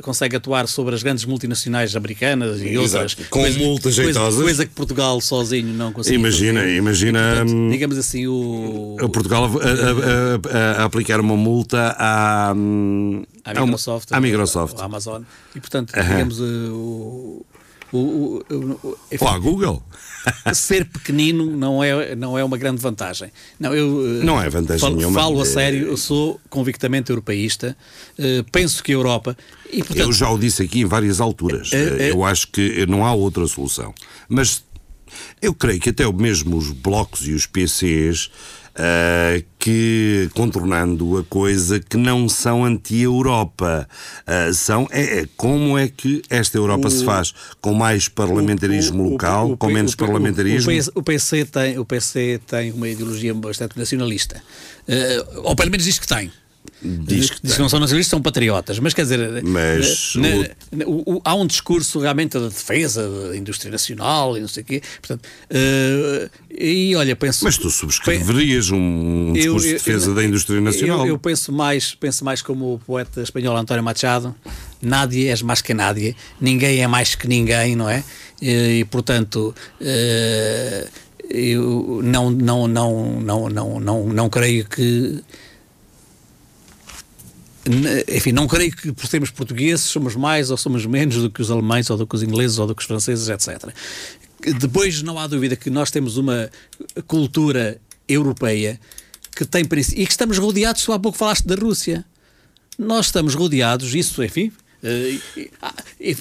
consegue 0.02 0.36
atuar 0.36 0.68
sobre 0.68 0.96
as 0.96 1.04
grandes 1.04 1.26
multinacionais 1.26 1.96
americanas 1.96 2.62
e 2.62 2.78
outras. 2.78 3.14
Com 3.16 3.42
coisa, 3.42 3.60
multas 3.60 3.96
jeitosas. 3.96 4.36
Coisa, 4.36 4.44
coisa, 4.44 4.66
que 4.66 4.72
Portugal 4.74 5.20
sozinho 5.22 5.74
não 5.74 5.92
consegue 5.92 6.16
Imagina, 6.16 6.62
fazer. 6.62 6.76
imagina. 6.76 7.20
E, 7.20 7.36
portanto, 7.36 7.56
hum, 7.56 7.70
digamos 7.70 7.98
assim, 7.98 8.28
o. 8.28 8.98
o 9.02 9.10
Portugal 9.10 9.46
a, 9.46 9.48
a, 9.48 10.58
a, 10.58 10.82
a, 10.82 10.86
aplicar 10.86 11.20
uma 11.20 11.36
multa 11.36 11.96
à. 11.98 12.54
Hum, 12.56 13.24
à 13.44 13.54
Microsoft. 13.62 14.12
À 14.12 14.20
Microsoft. 14.20 14.80
À 14.80 14.86
Amazon. 14.86 15.22
E 15.56 15.60
portanto, 15.60 15.92
uh 15.92 16.00
-huh. 16.00 16.10
digamos, 16.10 16.40
o. 16.40 17.37
O, 17.92 17.98
o, 17.98 18.44
o, 18.50 18.98
enfim, 19.12 19.24
Ou 19.24 19.28
à 19.30 19.40
Google 19.40 19.84
ser 20.54 20.86
pequenino 20.86 21.46
não 21.56 21.84
é, 21.84 22.16
não 22.16 22.38
é 22.38 22.44
uma 22.44 22.58
grande 22.58 22.82
vantagem. 22.82 23.32
Não, 23.60 23.74
eu 23.74 24.20
eh, 24.22 24.26
não 24.26 24.42
é 24.42 24.50
vantagem 24.50 24.82
falo, 24.82 24.96
nenhuma. 24.96 25.20
Falo 25.20 25.42
a 25.42 25.46
sério, 25.46 25.88
eu 25.88 25.98
sou 25.98 26.40
convictamente 26.50 27.10
europeísta, 27.10 27.78
uh, 28.20 28.44
penso 28.52 28.84
que 28.84 28.92
a 28.92 28.96
Europa. 28.96 29.38
E, 29.72 29.80
portanto, 29.80 30.00
eu 30.00 30.12
já 30.12 30.30
o 30.30 30.38
disse 30.38 30.64
aqui 30.64 30.82
em 30.82 30.86
várias 30.86 31.20
alturas. 31.22 31.72
Uh, 31.72 31.76
uh, 31.76 32.02
eu 32.02 32.26
acho 32.26 32.48
que 32.50 32.86
não 32.88 33.06
há 33.06 33.14
outra 33.14 33.48
solução. 33.48 33.94
Mas 34.28 34.64
eu 35.42 35.54
creio 35.54 35.80
que 35.80 35.90
até 35.90 36.12
mesmo 36.12 36.58
os 36.58 36.72
blocos 36.72 37.28
e 37.28 37.34
os 37.34 37.46
PCs 37.46 38.30
uh, 38.78 39.44
que, 39.60 40.30
contornando 40.34 41.18
a 41.18 41.24
coisa, 41.24 41.80
que 41.80 41.98
não 41.98 42.30
são 42.30 42.64
anti-Europa. 42.64 43.88
Uh, 44.26 44.54
são, 44.54 44.88
é, 44.92 45.22
é, 45.22 45.28
como 45.36 45.78
é 45.78 45.88
que 45.88 46.22
esta 46.30 46.58
Europa 46.58 46.88
o, 46.88 46.92
se 46.92 47.04
faz? 47.04 47.34
Com 47.60 47.74
mais 47.74 48.08
parlamentarismo 48.08 49.04
o, 49.04 49.08
o, 49.08 49.10
local, 49.12 49.58
com 49.58 49.68
menos 49.68 49.96
parlamentarismo? 49.96 50.72
O, 50.96 51.04
PC 51.04 51.46
tem, 51.46 51.78
o 51.80 51.86
PC 51.86 52.40
tem 52.46 52.72
uma 52.72 52.88
ideologia 52.88 53.34
bastante 53.34 53.78
nacionalista. 53.78 54.42
Uh, 54.88 55.42
ou 55.44 55.56
pelo 55.56 55.72
menos 55.72 55.86
diz 55.86 56.00
que 56.00 56.08
tem. 56.08 56.32
Diz 56.82 57.32
que, 57.32 57.40
Diz 57.42 57.56
que 57.56 57.62
não 57.62 57.70
são 57.70 57.80
nacionalistas, 57.80 58.12
são 58.12 58.22
patriotas. 58.22 58.78
Mas 58.80 58.94
quer 58.94 59.02
dizer, 59.02 59.44
mas 59.44 60.14
na, 60.16 60.30
na, 60.72 60.86
o... 60.86 61.20
há 61.26 61.34
um 61.34 61.48
discurso 61.48 62.00
realmente 62.00 62.38
da 62.38 62.48
defesa 62.48 63.30
da 63.30 63.36
indústria 63.36 63.72
nacional 63.72 64.38
e 64.38 64.42
não 64.42 64.48
sei 64.48 64.62
o 64.62 64.66
quê. 64.66 64.82
Portanto, 65.02 65.26
uh, 65.26 66.30
e 66.52 66.96
olha, 66.96 67.16
penso. 67.16 67.46
Mas 67.46 67.58
tu 67.58 67.70
subscreverias 67.72 68.70
um 68.70 69.34
discurso 69.34 69.66
eu, 69.66 69.72
eu, 69.72 69.78
de 69.78 69.84
defesa 69.84 70.12
eu, 70.12 70.16
da 70.16 70.24
indústria 70.24 70.62
nacional? 70.62 71.08
Eu, 71.08 71.18
penso, 71.18 71.52
mais, 71.52 71.96
penso 71.96 72.24
mais 72.24 72.42
como 72.44 72.76
o 72.76 72.80
poeta 72.80 73.22
espanhol 73.22 73.58
António 73.58 73.84
Machado: 73.84 74.36
Nadie 74.80 75.30
é 75.30 75.44
mais 75.44 75.62
que 75.62 75.74
nadie, 75.74 76.16
ninguém 76.40 76.82
é 76.82 76.88
mais 76.88 77.16
que 77.16 77.28
ninguém, 77.28 77.76
não 77.76 77.90
é? 77.90 78.04
E, 78.42 78.80
e 78.80 78.86
portanto. 78.86 79.54
Uh, 79.82 81.08
eu 81.30 82.00
não, 82.04 82.30
não, 82.30 82.68
não, 82.70 83.20
não, 83.20 83.50
não, 83.50 83.80
não, 83.82 84.06
não 84.06 84.30
creio 84.30 84.64
que 84.64 85.22
enfim, 88.14 88.32
não 88.32 88.48
creio 88.48 88.76
que 88.76 88.92
por 88.92 89.08
sermos 89.08 89.30
portugueses 89.30 89.86
somos 89.86 90.16
mais 90.16 90.50
ou 90.50 90.58
somos 90.58 90.86
menos 90.86 91.18
do 91.18 91.30
que 91.30 91.42
os 91.42 91.52
alemães 91.52 91.90
ou 91.90 91.98
do 91.98 92.08
que 92.08 92.16
os 92.16 92.24
ingleses 92.24 92.58
ou 92.60 92.68
do 92.68 92.76
que 92.76 92.82
os 92.82 92.88
franceses, 92.88 93.30
etc. 93.30 93.72
Depois 94.60 95.02
não 95.02 95.18
há 95.18 95.28
dúvida 95.28 95.56
que 95.56 95.70
nós 95.70 95.92
temos 95.92 96.18
uma 96.18 96.50
cultura 97.08 97.80
europeia 98.08 98.80
que 99.36 99.46
tem 99.46 99.64
e 99.64 100.06
que 100.06 100.12
estamos 100.12 100.38
rodeados, 100.38 100.84
tu 100.84 100.92
há 100.92 101.00
pouco 101.00 101.18
falaste 101.18 101.46
da 101.46 101.56
Rússia. 101.56 102.04
Nós 102.78 103.08
estamos 103.08 103.36
rodeados, 103.36 103.94
isso, 103.94 104.24
enfim, 104.24 104.52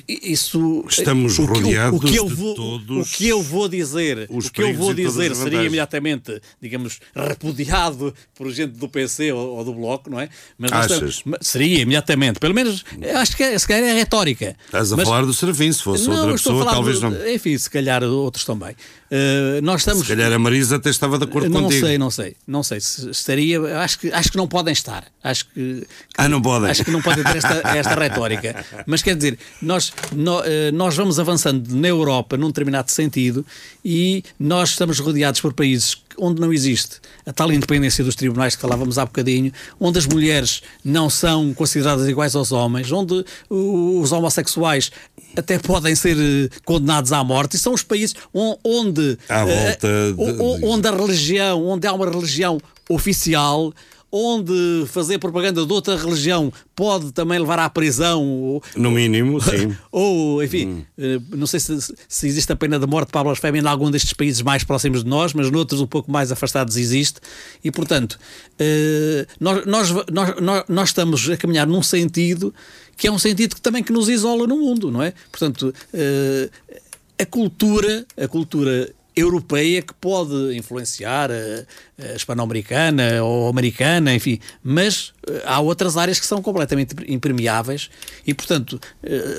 isso 0.08 0.84
estamos 0.88 1.36
rodeados 1.38 2.00
o, 2.00 2.04
o, 2.04 2.08
que 2.08 2.16
eu 2.16 2.28
vou, 2.28 2.54
todos 2.54 3.08
o 3.08 3.16
que 3.16 3.28
eu 3.28 3.42
vou 3.42 3.68
dizer 3.68 4.26
o 4.30 4.40
que 4.40 4.62
eu 4.62 4.74
vou 4.74 4.94
dizer 4.94 5.34
seria 5.34 5.62
imediatamente 5.62 6.40
digamos 6.60 7.00
repudiado 7.14 8.14
por 8.34 8.50
gente 8.50 8.72
do 8.72 8.88
PC 8.88 9.32
ou, 9.32 9.56
ou 9.56 9.64
do 9.64 9.74
Bloco 9.74 10.10
não 10.10 10.20
é? 10.20 10.28
Mas? 10.58 10.90
Estamos, 10.90 11.22
seria 11.40 11.80
imediatamente 11.80 12.38
pelo 12.38 12.54
menos 12.54 12.84
acho 13.16 13.36
que 13.36 13.42
é, 13.42 13.58
se 13.58 13.66
calhar 13.66 13.84
é 13.84 13.94
retórica. 13.94 14.56
Estás 14.66 14.92
a 14.92 14.96
mas, 14.96 15.08
falar 15.08 15.24
do 15.24 15.34
serviço 15.34 15.78
se 15.78 15.84
fosse 15.84 16.08
não, 16.08 16.16
outra 16.16 16.32
pessoa 16.32 16.64
talvez 16.64 17.00
do, 17.00 17.10
não. 17.10 17.28
enfim 17.28 17.56
se 17.58 17.70
calhar 17.70 18.02
outros 18.02 18.44
também 18.44 18.74
uh, 19.10 19.62
nós 19.62 19.80
estamos 19.80 20.06
se 20.06 20.14
calhar 20.14 20.32
a 20.32 20.38
Marisa 20.38 20.76
até 20.76 20.90
estava 20.90 21.18
de 21.18 21.24
acordo 21.24 21.48
não 21.48 21.62
contigo. 21.62 21.80
não 21.80 21.88
sei 21.88 21.98
não 21.98 22.10
sei 22.10 22.36
não 22.46 22.62
sei 22.62 22.80
se 22.80 23.10
estaria 23.10 23.78
acho 23.80 23.98
que 23.98 24.12
acho 24.12 24.30
que 24.30 24.36
não 24.36 24.48
podem 24.48 24.72
estar 24.72 25.04
acho 25.22 25.46
que, 25.46 25.80
que 25.80 25.86
ah 26.16 26.28
não 26.28 26.40
podem. 26.40 26.70
acho 26.70 26.84
que 26.84 26.90
não 26.90 27.02
podem 27.02 27.24
ter 27.24 27.36
esta, 27.36 27.54
esta 27.76 27.94
retórica. 27.98 28.64
Mas 28.86 29.02
quer 29.02 29.16
dizer, 29.16 29.38
nós, 29.60 29.92
eh, 30.44 30.70
nós 30.72 30.96
vamos 30.96 31.18
avançando 31.18 31.74
na 31.74 31.88
Europa 31.88 32.36
num 32.36 32.48
determinado 32.48 32.90
sentido 32.90 33.44
e 33.84 34.22
nós 34.38 34.70
estamos 34.70 34.98
rodeados 34.98 35.40
por 35.40 35.52
países 35.52 35.96
onde 36.18 36.40
não 36.40 36.52
existe 36.52 37.00
a 37.26 37.32
tal 37.32 37.52
independência 37.52 38.02
dos 38.02 38.14
tribunais 38.14 38.54
que 38.54 38.62
falávamos 38.62 38.98
há 38.98 39.04
bocadinho, 39.04 39.52
onde 39.78 39.98
as 39.98 40.06
mulheres 40.06 40.62
não 40.84 41.10
são 41.10 41.52
consideradas 41.52 42.08
iguais 42.08 42.34
aos 42.34 42.52
homens, 42.52 42.90
onde 42.90 43.24
os 43.50 44.12
homossexuais 44.12 44.90
até 45.36 45.58
podem 45.58 45.94
ser 45.94 46.16
eh, 46.18 46.48
condenados 46.64 47.12
à 47.12 47.22
morte, 47.22 47.56
e 47.56 47.58
são 47.58 47.72
os 47.74 47.82
países 47.82 48.14
onde, 48.32 49.18
volta 49.28 49.88
de... 50.12 50.64
onde 50.64 50.88
a 50.88 50.90
religião, 50.90 51.66
onde 51.66 51.86
há 51.86 51.92
uma 51.92 52.08
religião 52.08 52.58
oficial 52.88 53.72
onde 54.10 54.84
fazer 54.86 55.18
propaganda 55.18 55.64
de 55.64 55.72
outra 55.72 55.96
religião 55.96 56.52
pode 56.74 57.12
também 57.12 57.38
levar 57.38 57.58
à 57.58 57.68
prisão. 57.68 58.60
No 58.76 58.90
mínimo, 58.90 59.40
sim. 59.40 59.76
Ou, 59.90 60.42
enfim, 60.42 60.86
hum. 60.98 61.22
Não 61.30 61.46
sei 61.46 61.60
se, 61.60 61.78
se, 62.08 62.26
existe 62.26 62.52
a 62.52 62.56
pena 62.56 62.78
de 62.78 62.86
morte 62.86 63.10
para 63.10 63.20
a 63.20 63.24
blasfémia 63.24 63.60
em 63.60 63.66
algum 63.66 63.90
destes 63.90 64.12
países 64.12 64.42
mais 64.42 64.64
próximos 64.64 65.04
de 65.04 65.10
nós, 65.10 65.32
mas 65.32 65.50
noutros 65.50 65.80
um 65.80 65.86
pouco 65.86 66.10
mais 66.10 66.32
afastados 66.32 66.76
existe. 66.76 67.20
E, 67.62 67.70
portanto, 67.70 68.18
eh, 68.58 69.26
nós, 69.40 69.64
nós, 69.66 69.90
nós, 70.10 70.64
nós 70.68 70.88
estamos 70.88 71.28
a 71.28 71.36
caminhar 71.36 71.66
num 71.66 71.82
sentido 71.82 72.54
que 72.96 73.06
é 73.06 73.12
um 73.12 73.18
sentido 73.18 73.54
que 73.54 73.60
também 73.60 73.82
que 73.82 73.92
nos 73.92 74.08
isola 74.08 74.46
no 74.46 74.56
mundo, 74.56 74.90
não 74.90 75.02
é? 75.02 75.12
Portanto, 75.30 75.74
eh, 75.92 76.48
a 77.18 77.26
cultura, 77.26 78.06
a 78.16 78.28
cultura 78.28 78.90
europeia 79.16 79.80
que 79.80 79.94
pode 79.94 80.56
influenciar 80.56 81.30
a, 81.30 82.04
a 82.04 82.14
hispano-americana 82.14 83.22
ou 83.22 83.48
americana, 83.48 84.14
enfim, 84.14 84.38
mas 84.62 85.08
uh, 85.28 85.40
há 85.46 85.60
outras 85.60 85.96
áreas 85.96 86.20
que 86.20 86.26
são 86.26 86.42
completamente 86.42 86.94
impermeáveis 87.08 87.88
e, 88.26 88.34
portanto, 88.34 88.78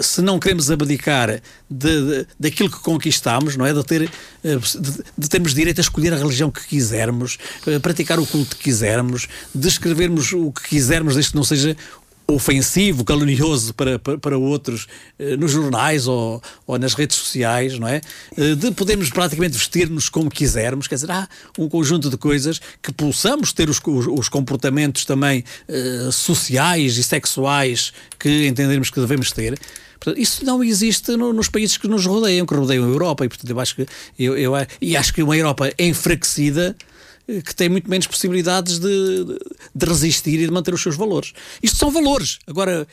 se 0.02 0.22
não 0.22 0.40
queremos 0.40 0.72
abdicar 0.72 1.42
de, 1.70 2.06
de, 2.06 2.28
daquilo 2.40 2.72
que 2.72 2.80
conquistamos, 2.80 3.56
não 3.56 3.66
é? 3.66 3.74
De, 3.74 3.84
ter, 3.84 4.10
de, 4.44 5.04
de, 5.18 5.30
termos 5.30 5.54
direito 5.54 5.80
a 5.80 5.82
escolher 5.82 6.14
a 6.14 6.18
religião 6.18 6.50
que 6.50 6.66
quisermos, 6.66 7.38
praticar 7.82 8.20
o 8.20 8.26
culto 8.26 8.56
que 8.56 8.64
quisermos, 8.64 9.28
de 9.54 9.68
escrevermos 9.68 10.32
o 10.34 10.52
que 10.52 10.70
quisermos, 10.70 11.16
desde 11.16 11.32
que 11.32 11.38
não 11.38 11.44
seja 11.44 11.76
ofensivo, 12.28 13.06
calunioso 13.06 13.74
para, 13.74 13.98
para, 13.98 14.18
para 14.18 14.38
outros 14.38 14.86
eh, 15.18 15.38
nos 15.38 15.52
jornais 15.52 16.08
ou, 16.08 16.42
ou, 16.66 16.78
nas 16.78 16.94
redes 16.94 17.16
sociais, 17.16 17.80
não 17.80 17.88
é? 17.88 18.02
Eh, 18.38 18.56
de 18.56 18.72
podermos 18.72 19.10
praticamente 19.10 19.58
vestir-nos 19.58 20.10
como 20.10 20.30
quisermos, 20.30 20.88
quer 20.88 20.96
dizer, 20.96 21.10
há 21.10 21.28
um 21.58 21.70
conjunto 21.70 22.10
de 22.10 22.18
coisas 22.18 22.60
que 22.84 22.92
possamos 22.92 23.54
ter 23.54 23.70
os, 23.70 23.80
os, 23.86 24.08
os 24.08 24.30
comportamentos 24.30 25.06
também 25.06 25.44
eh, 25.70 26.10
sociais 26.12 26.98
e 26.98 27.04
sexuais 27.04 27.94
que 28.20 28.46
entendermos 28.48 28.90
que 28.90 29.00
devemos 29.00 29.32
ter. 29.32 29.58
Portanto, 29.98 30.22
isso 30.22 30.46
não 30.46 30.62
existe 30.64 31.16
no, 31.16 31.32
nos 31.32 31.48
países 31.48 31.78
que 31.78 31.88
nos 31.88 32.06
rodeiam, 32.06 32.46
que 32.46 32.54
rodeiam 32.54 32.84
a 32.84 32.88
Europa, 32.88 33.26
e 33.26 33.30
portanto 33.30 33.50
eu 33.50 33.60
acho 33.60 33.76
que 33.76 33.86
eu, 34.20 34.38
eu, 34.38 34.54
e 34.82 34.98
acho 34.98 35.14
que 35.14 35.24
uma 35.24 35.36
Europa 35.36 35.72
enfraquecida 35.80 36.76
que 37.28 37.56
tem 37.56 37.68
muito 37.68 37.90
menos 37.90 38.08
possibilidades 38.08 38.80
de, 38.80 39.26
de, 39.76 39.86
resistir 39.86 40.40
e 40.40 40.46
de 40.46 40.52
manter 40.52 40.74
os 40.74 40.82
seus 40.82 40.96
valores. 40.96 41.34
Isto 41.62 41.78
são 41.78 41.92
valores. 41.92 42.40
Agora, 42.48 42.88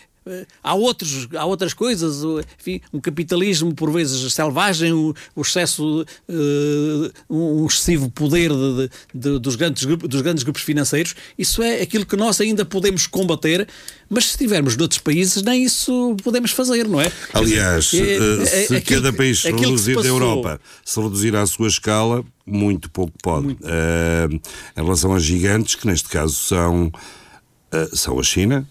há, 0.62 0.74
outros, 0.74 1.28
há 1.36 1.44
outras 1.44 1.74
coisas, 1.74 2.22
enfim, 2.58 2.80
um 2.92 3.00
capitalismo 3.00 3.74
por 3.74 3.90
vezes 3.90 4.32
selvagem, 4.32 4.92
o, 4.92 5.14
o 5.34 5.42
excesso, 5.42 6.02
uh, 6.02 7.12
um 7.28 7.66
excessivo 7.66 8.10
poder 8.10 8.50
de, 8.50 8.90
de, 9.14 9.38
dos, 9.38 9.56
grandes, 9.56 9.84
dos 9.84 10.20
grandes 10.22 10.42
grupos 10.42 10.62
financeiros, 10.62 11.14
isso 11.38 11.62
é 11.62 11.82
aquilo 11.82 12.06
que 12.06 12.16
nós 12.16 12.40
ainda 12.40 12.64
podemos 12.64 13.06
combater, 13.06 13.68
mas 14.08 14.24
se 14.24 14.30
estivermos 14.30 14.76
noutros 14.76 15.00
países, 15.00 15.42
nem 15.42 15.64
isso 15.64 16.16
podemos 16.22 16.50
fazer, 16.50 16.88
não 16.88 17.00
é? 17.00 17.10
Aliás, 17.32 17.86
dizer, 17.86 18.20
é, 18.20 18.42
é, 18.42 18.46
se 18.66 18.76
aquilo, 18.76 19.02
cada 19.02 19.12
país 19.12 19.40
se 19.40 19.50
reduzir 19.50 19.96
da 19.96 20.08
Europa, 20.08 20.60
se 20.84 21.00
reduzir 21.00 21.36
à 21.36 21.46
sua 21.46 21.68
escala, 21.68 22.24
muito 22.46 22.90
pouco 22.90 23.12
pode. 23.22 23.46
Muito. 23.46 23.64
Uh, 23.64 24.34
em 24.76 24.82
relação 24.82 25.14
a 25.14 25.18
gigantes, 25.18 25.74
que 25.74 25.86
neste 25.86 26.08
caso 26.08 26.34
são, 26.34 26.86
uh, 26.86 27.96
são 27.96 28.18
a 28.18 28.22
China, 28.22 28.68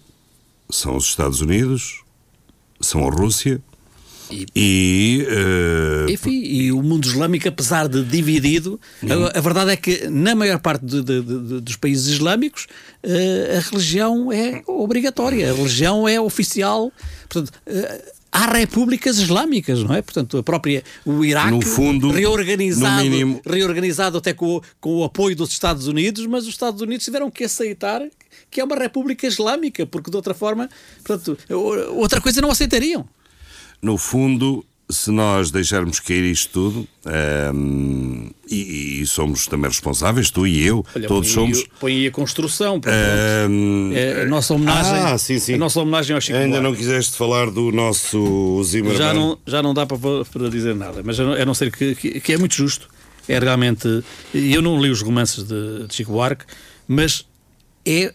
são 0.73 0.97
os 0.97 1.05
Estados 1.05 1.39
Unidos, 1.39 2.01
são 2.81 3.07
a 3.07 3.11
Rússia. 3.11 3.61
E, 4.31 4.47
e, 4.55 5.27
uh... 5.27 6.11
Enfim, 6.11 6.41
e 6.43 6.71
o 6.71 6.81
mundo 6.81 7.05
islâmico, 7.05 7.47
apesar 7.47 7.87
de 7.87 8.03
dividido, 8.03 8.79
a, 9.03 9.37
a, 9.37 9.41
verdade 9.41 9.71
é 9.71 9.75
que 9.75 10.07
na 10.07 10.33
maior 10.33 10.59
parte 10.59 10.83
de, 10.83 11.03
de, 11.03 11.21
de, 11.21 11.61
dos 11.61 11.75
países 11.75 12.07
islâmicos 12.07 12.65
uh, 13.03 13.57
a 13.57 13.69
religião 13.69 14.31
é 14.31 14.63
obrigatória, 14.65 15.51
a 15.51 15.55
religião 15.55 16.07
é 16.07 16.19
oficial. 16.19 16.91
Portanto, 17.29 17.53
uh, 17.67 18.11
há 18.31 18.51
repúblicas 18.51 19.19
islâmicas, 19.19 19.83
não 19.83 19.93
é? 19.93 20.01
Portanto, 20.01 20.39
a 20.39 20.43
própria 20.43 20.83
o 21.05 21.23
Iraque 21.23 21.51
no 21.51 21.61
fundo, 21.61 22.09
reorganizado, 22.09 23.03
no 23.03 23.09
mínimo... 23.11 23.41
reorganizado 23.45 24.17
até 24.17 24.33
com, 24.33 24.59
com 24.81 25.01
o 25.01 25.03
apoio 25.03 25.35
dos 25.35 25.51
Estados 25.51 25.85
Unidos, 25.85 26.25
mas 26.25 26.43
os 26.43 26.49
Estados 26.49 26.81
Unidos 26.81 27.05
tiveram 27.05 27.29
que 27.29 27.43
aceitar 27.43 28.01
que 28.53 28.61
é 28.61 28.63
uma 28.63 28.75
república 28.75 29.27
islâmica, 29.27 29.85
porque 29.85 30.09
de 30.11 30.15
outra 30.15 30.33
forma, 30.33 30.69
portanto, 31.03 31.37
outra 31.89 32.21
coisa 32.21 32.39
não 32.41 32.51
aceitariam. 32.51 33.07
No 33.81 33.97
fundo, 33.97 34.65
se 34.89 35.11
nós 35.11 35.49
deixarmos 35.49 35.99
cair 35.99 36.23
isto 36.23 36.51
tudo, 36.51 36.87
um, 37.05 38.29
ehm, 38.29 38.29
e, 38.49 39.01
e, 39.01 39.07
somos 39.07 39.47
também 39.47 39.69
responsáveis, 39.69 40.29
tu 40.29 40.45
e 40.45 40.65
eu, 40.65 40.85
Olha, 40.95 41.07
todos 41.07 41.33
põe 41.33 41.53
somos. 41.53 41.67
Põe 41.79 41.93
aí 41.93 42.07
a 42.07 42.11
construção, 42.11 42.75
um, 42.75 43.91
ehm, 43.91 43.93
é 43.93 44.21
a 44.21 44.25
nossa 44.25 44.53
homenagem. 44.53 44.93
Ah, 44.93 45.17
sim, 45.17 45.39
sim. 45.39 45.55
A 45.55 45.57
nossa 45.57 45.79
homenagem 45.79 46.13
ao 46.13 46.21
Chico 46.21 46.37
Ainda 46.37 46.59
Buarque. 46.59 46.63
não 46.63 46.75
quiseste 46.75 47.17
falar 47.17 47.49
do 47.49 47.71
nosso 47.71 48.61
Zimmermann. 48.63 48.97
Já 48.97 49.13
não, 49.13 49.37
já 49.45 49.63
não 49.63 49.73
dá 49.73 49.85
para, 49.85 49.97
para 50.31 50.49
dizer 50.49 50.75
nada, 50.75 51.01
mas 51.03 51.19
a 51.19 51.45
não 51.45 51.53
ser 51.53 51.71
que, 51.71 51.95
que, 51.95 52.19
que, 52.19 52.33
é 52.33 52.37
muito 52.37 52.55
justo. 52.55 52.87
É 53.27 53.39
realmente. 53.39 54.03
Eu 54.33 54.61
não 54.61 54.81
li 54.81 54.89
os 54.89 55.01
romances 55.01 55.43
de, 55.43 55.87
de 55.87 55.95
Chico 55.95 56.11
Buarque, 56.11 56.45
mas 56.87 57.25
é 57.85 58.13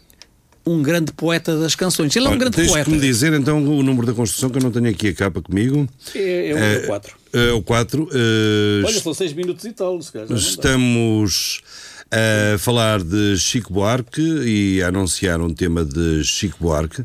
um 0.69 0.83
grande 0.83 1.13
poeta 1.13 1.59
das 1.59 1.75
canções. 1.75 2.15
Ele 2.15 2.27
é 2.27 2.29
um 2.29 2.33
Olha, 2.33 2.41
grande 2.41 2.57
tens 2.57 2.69
poeta. 2.69 2.91
Tens-me 2.91 3.07
dizer 3.07 3.33
então 3.33 3.59
o 3.59 3.83
número 3.83 4.07
da 4.07 4.13
construção, 4.13 4.51
que 4.51 4.59
eu 4.59 4.63
não 4.63 4.71
tenho 4.71 4.89
aqui 4.89 5.09
a 5.09 5.15
capa 5.15 5.41
comigo. 5.41 5.89
É, 6.15 6.51
é 6.51 6.83
o 6.85 6.87
4. 6.87 7.17
É, 7.33 7.53
o 7.53 7.63
4. 7.63 8.03
Uh, 8.03 8.09
eh, 8.13 8.83
Olha, 8.85 9.01
são 9.01 9.15
6 9.15 9.33
minutos 9.33 9.65
e 9.65 9.73
tal. 9.73 10.01
Se 10.01 10.13
calhar, 10.13 10.31
estamos 10.33 11.63
a 12.11 12.59
falar 12.59 13.03
de 13.03 13.37
Chico 13.37 13.73
Buarque 13.73 14.23
e 14.23 14.83
a 14.83 14.89
anunciar 14.89 15.41
um 15.41 15.53
tema 15.53 15.85
de 15.85 16.25
Chico 16.25 16.57
Buarque. 16.61 17.05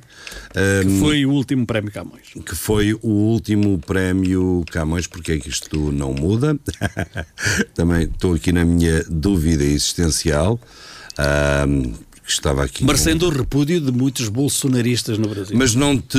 Que 0.53 0.88
um, 0.88 0.99
foi 0.99 1.26
o 1.26 1.32
último 1.32 1.66
prémio 1.66 1.91
Camões. 1.91 2.30
Que 2.45 2.55
foi 2.55 2.93
o 2.93 3.09
último 3.09 3.80
prémio 3.80 4.64
Camões, 4.72 5.07
porque 5.07 5.34
é 5.34 5.38
que 5.38 5.49
isto 5.49 5.91
não 5.91 6.14
muda? 6.14 6.57
Também 7.76 8.03
estou 8.03 8.34
aqui 8.34 8.51
na 8.51 8.64
minha 8.64 9.03
dúvida 9.09 9.64
existencial. 9.64 10.59
Um, 11.68 11.93
que 12.24 12.32
estava 12.32 12.63
aqui. 12.63 12.84
Merecendo 12.86 13.26
com... 13.26 13.34
o 13.34 13.38
repúdio 13.38 13.82
de 13.82 13.91
muitos 13.91 14.30
bolsonaristas 14.30 15.17
no 15.17 15.28
Brasil. 15.28 15.57
Mas 15.57 15.76
não 15.76 15.97
te, 15.97 16.17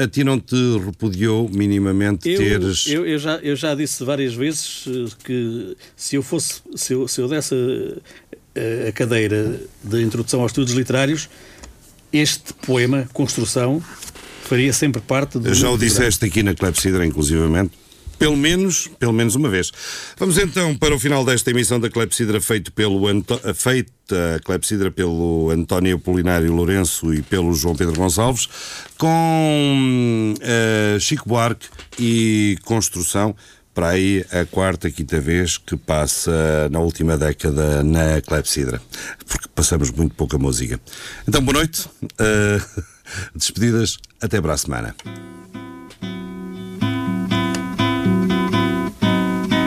a 0.00 0.06
ti 0.06 0.22
não 0.22 0.38
te 0.38 0.56
repudiou 0.84 1.48
minimamente 1.48 2.28
eu, 2.28 2.38
teres. 2.38 2.86
Eu, 2.86 3.04
eu, 3.04 3.18
já, 3.18 3.36
eu 3.38 3.56
já 3.56 3.74
disse 3.74 4.04
várias 4.04 4.34
vezes 4.34 4.84
eh, 4.86 5.06
que 5.24 5.76
se 5.96 6.16
eu 6.16 6.22
fosse, 6.22 6.62
se 6.74 6.92
eu, 6.92 7.08
se 7.08 7.20
eu 7.20 7.28
desse 7.28 7.54
a, 7.54 8.88
a 8.88 8.92
cadeira 8.92 9.60
de 9.82 10.02
introdução 10.02 10.40
aos 10.40 10.52
estudos 10.52 10.72
literários, 10.74 11.28
este 12.12 12.52
poema, 12.54 13.08
Construção, 13.12 13.82
faria 14.44 14.72
sempre 14.72 15.02
parte 15.02 15.38
do. 15.38 15.52
Já 15.52 15.70
o 15.70 15.76
disseste 15.76 16.24
aqui 16.24 16.42
na 16.42 16.54
Clepsidra, 16.54 17.04
inclusivamente. 17.04 17.72
Pelo 18.18 18.36
menos, 18.36 18.88
pelo 18.98 19.12
menos 19.12 19.34
uma 19.34 19.48
vez. 19.48 19.70
Vamos 20.18 20.38
então 20.38 20.74
para 20.76 20.94
o 20.94 20.98
final 20.98 21.24
desta 21.24 21.50
emissão 21.50 21.78
da 21.78 21.90
Clepsidra 21.90 22.40
feito 22.40 22.72
pelo 22.72 23.00
feita 23.54 24.40
Clepsidra 24.44 24.90
pelo 24.90 25.50
António 25.50 25.96
Apolinário 25.96 26.52
Lourenço 26.52 27.12
e 27.12 27.20
pelo 27.22 27.52
João 27.52 27.76
Pedro 27.76 27.94
Gonçalves, 27.94 28.48
com 28.96 30.34
uh, 30.34 31.00
Chico 31.00 31.28
Buarque 31.28 31.68
e 31.98 32.58
Construção, 32.64 33.34
para 33.74 33.90
aí 33.90 34.24
a 34.32 34.46
quarta, 34.46 34.90
quinta 34.90 35.20
vez 35.20 35.58
que 35.58 35.76
passa 35.76 36.66
na 36.70 36.80
última 36.80 37.18
década 37.18 37.84
na 37.84 38.22
Clepsidra, 38.22 38.80
porque 39.28 39.48
passamos 39.54 39.90
muito 39.90 40.14
pouca 40.14 40.38
música. 40.38 40.80
Então, 41.28 41.42
boa 41.42 41.58
noite, 41.58 41.86
uh, 42.02 42.82
despedidas, 43.36 43.98
até 44.18 44.40
para 44.40 44.54
a 44.54 44.56
semana. 44.56 44.96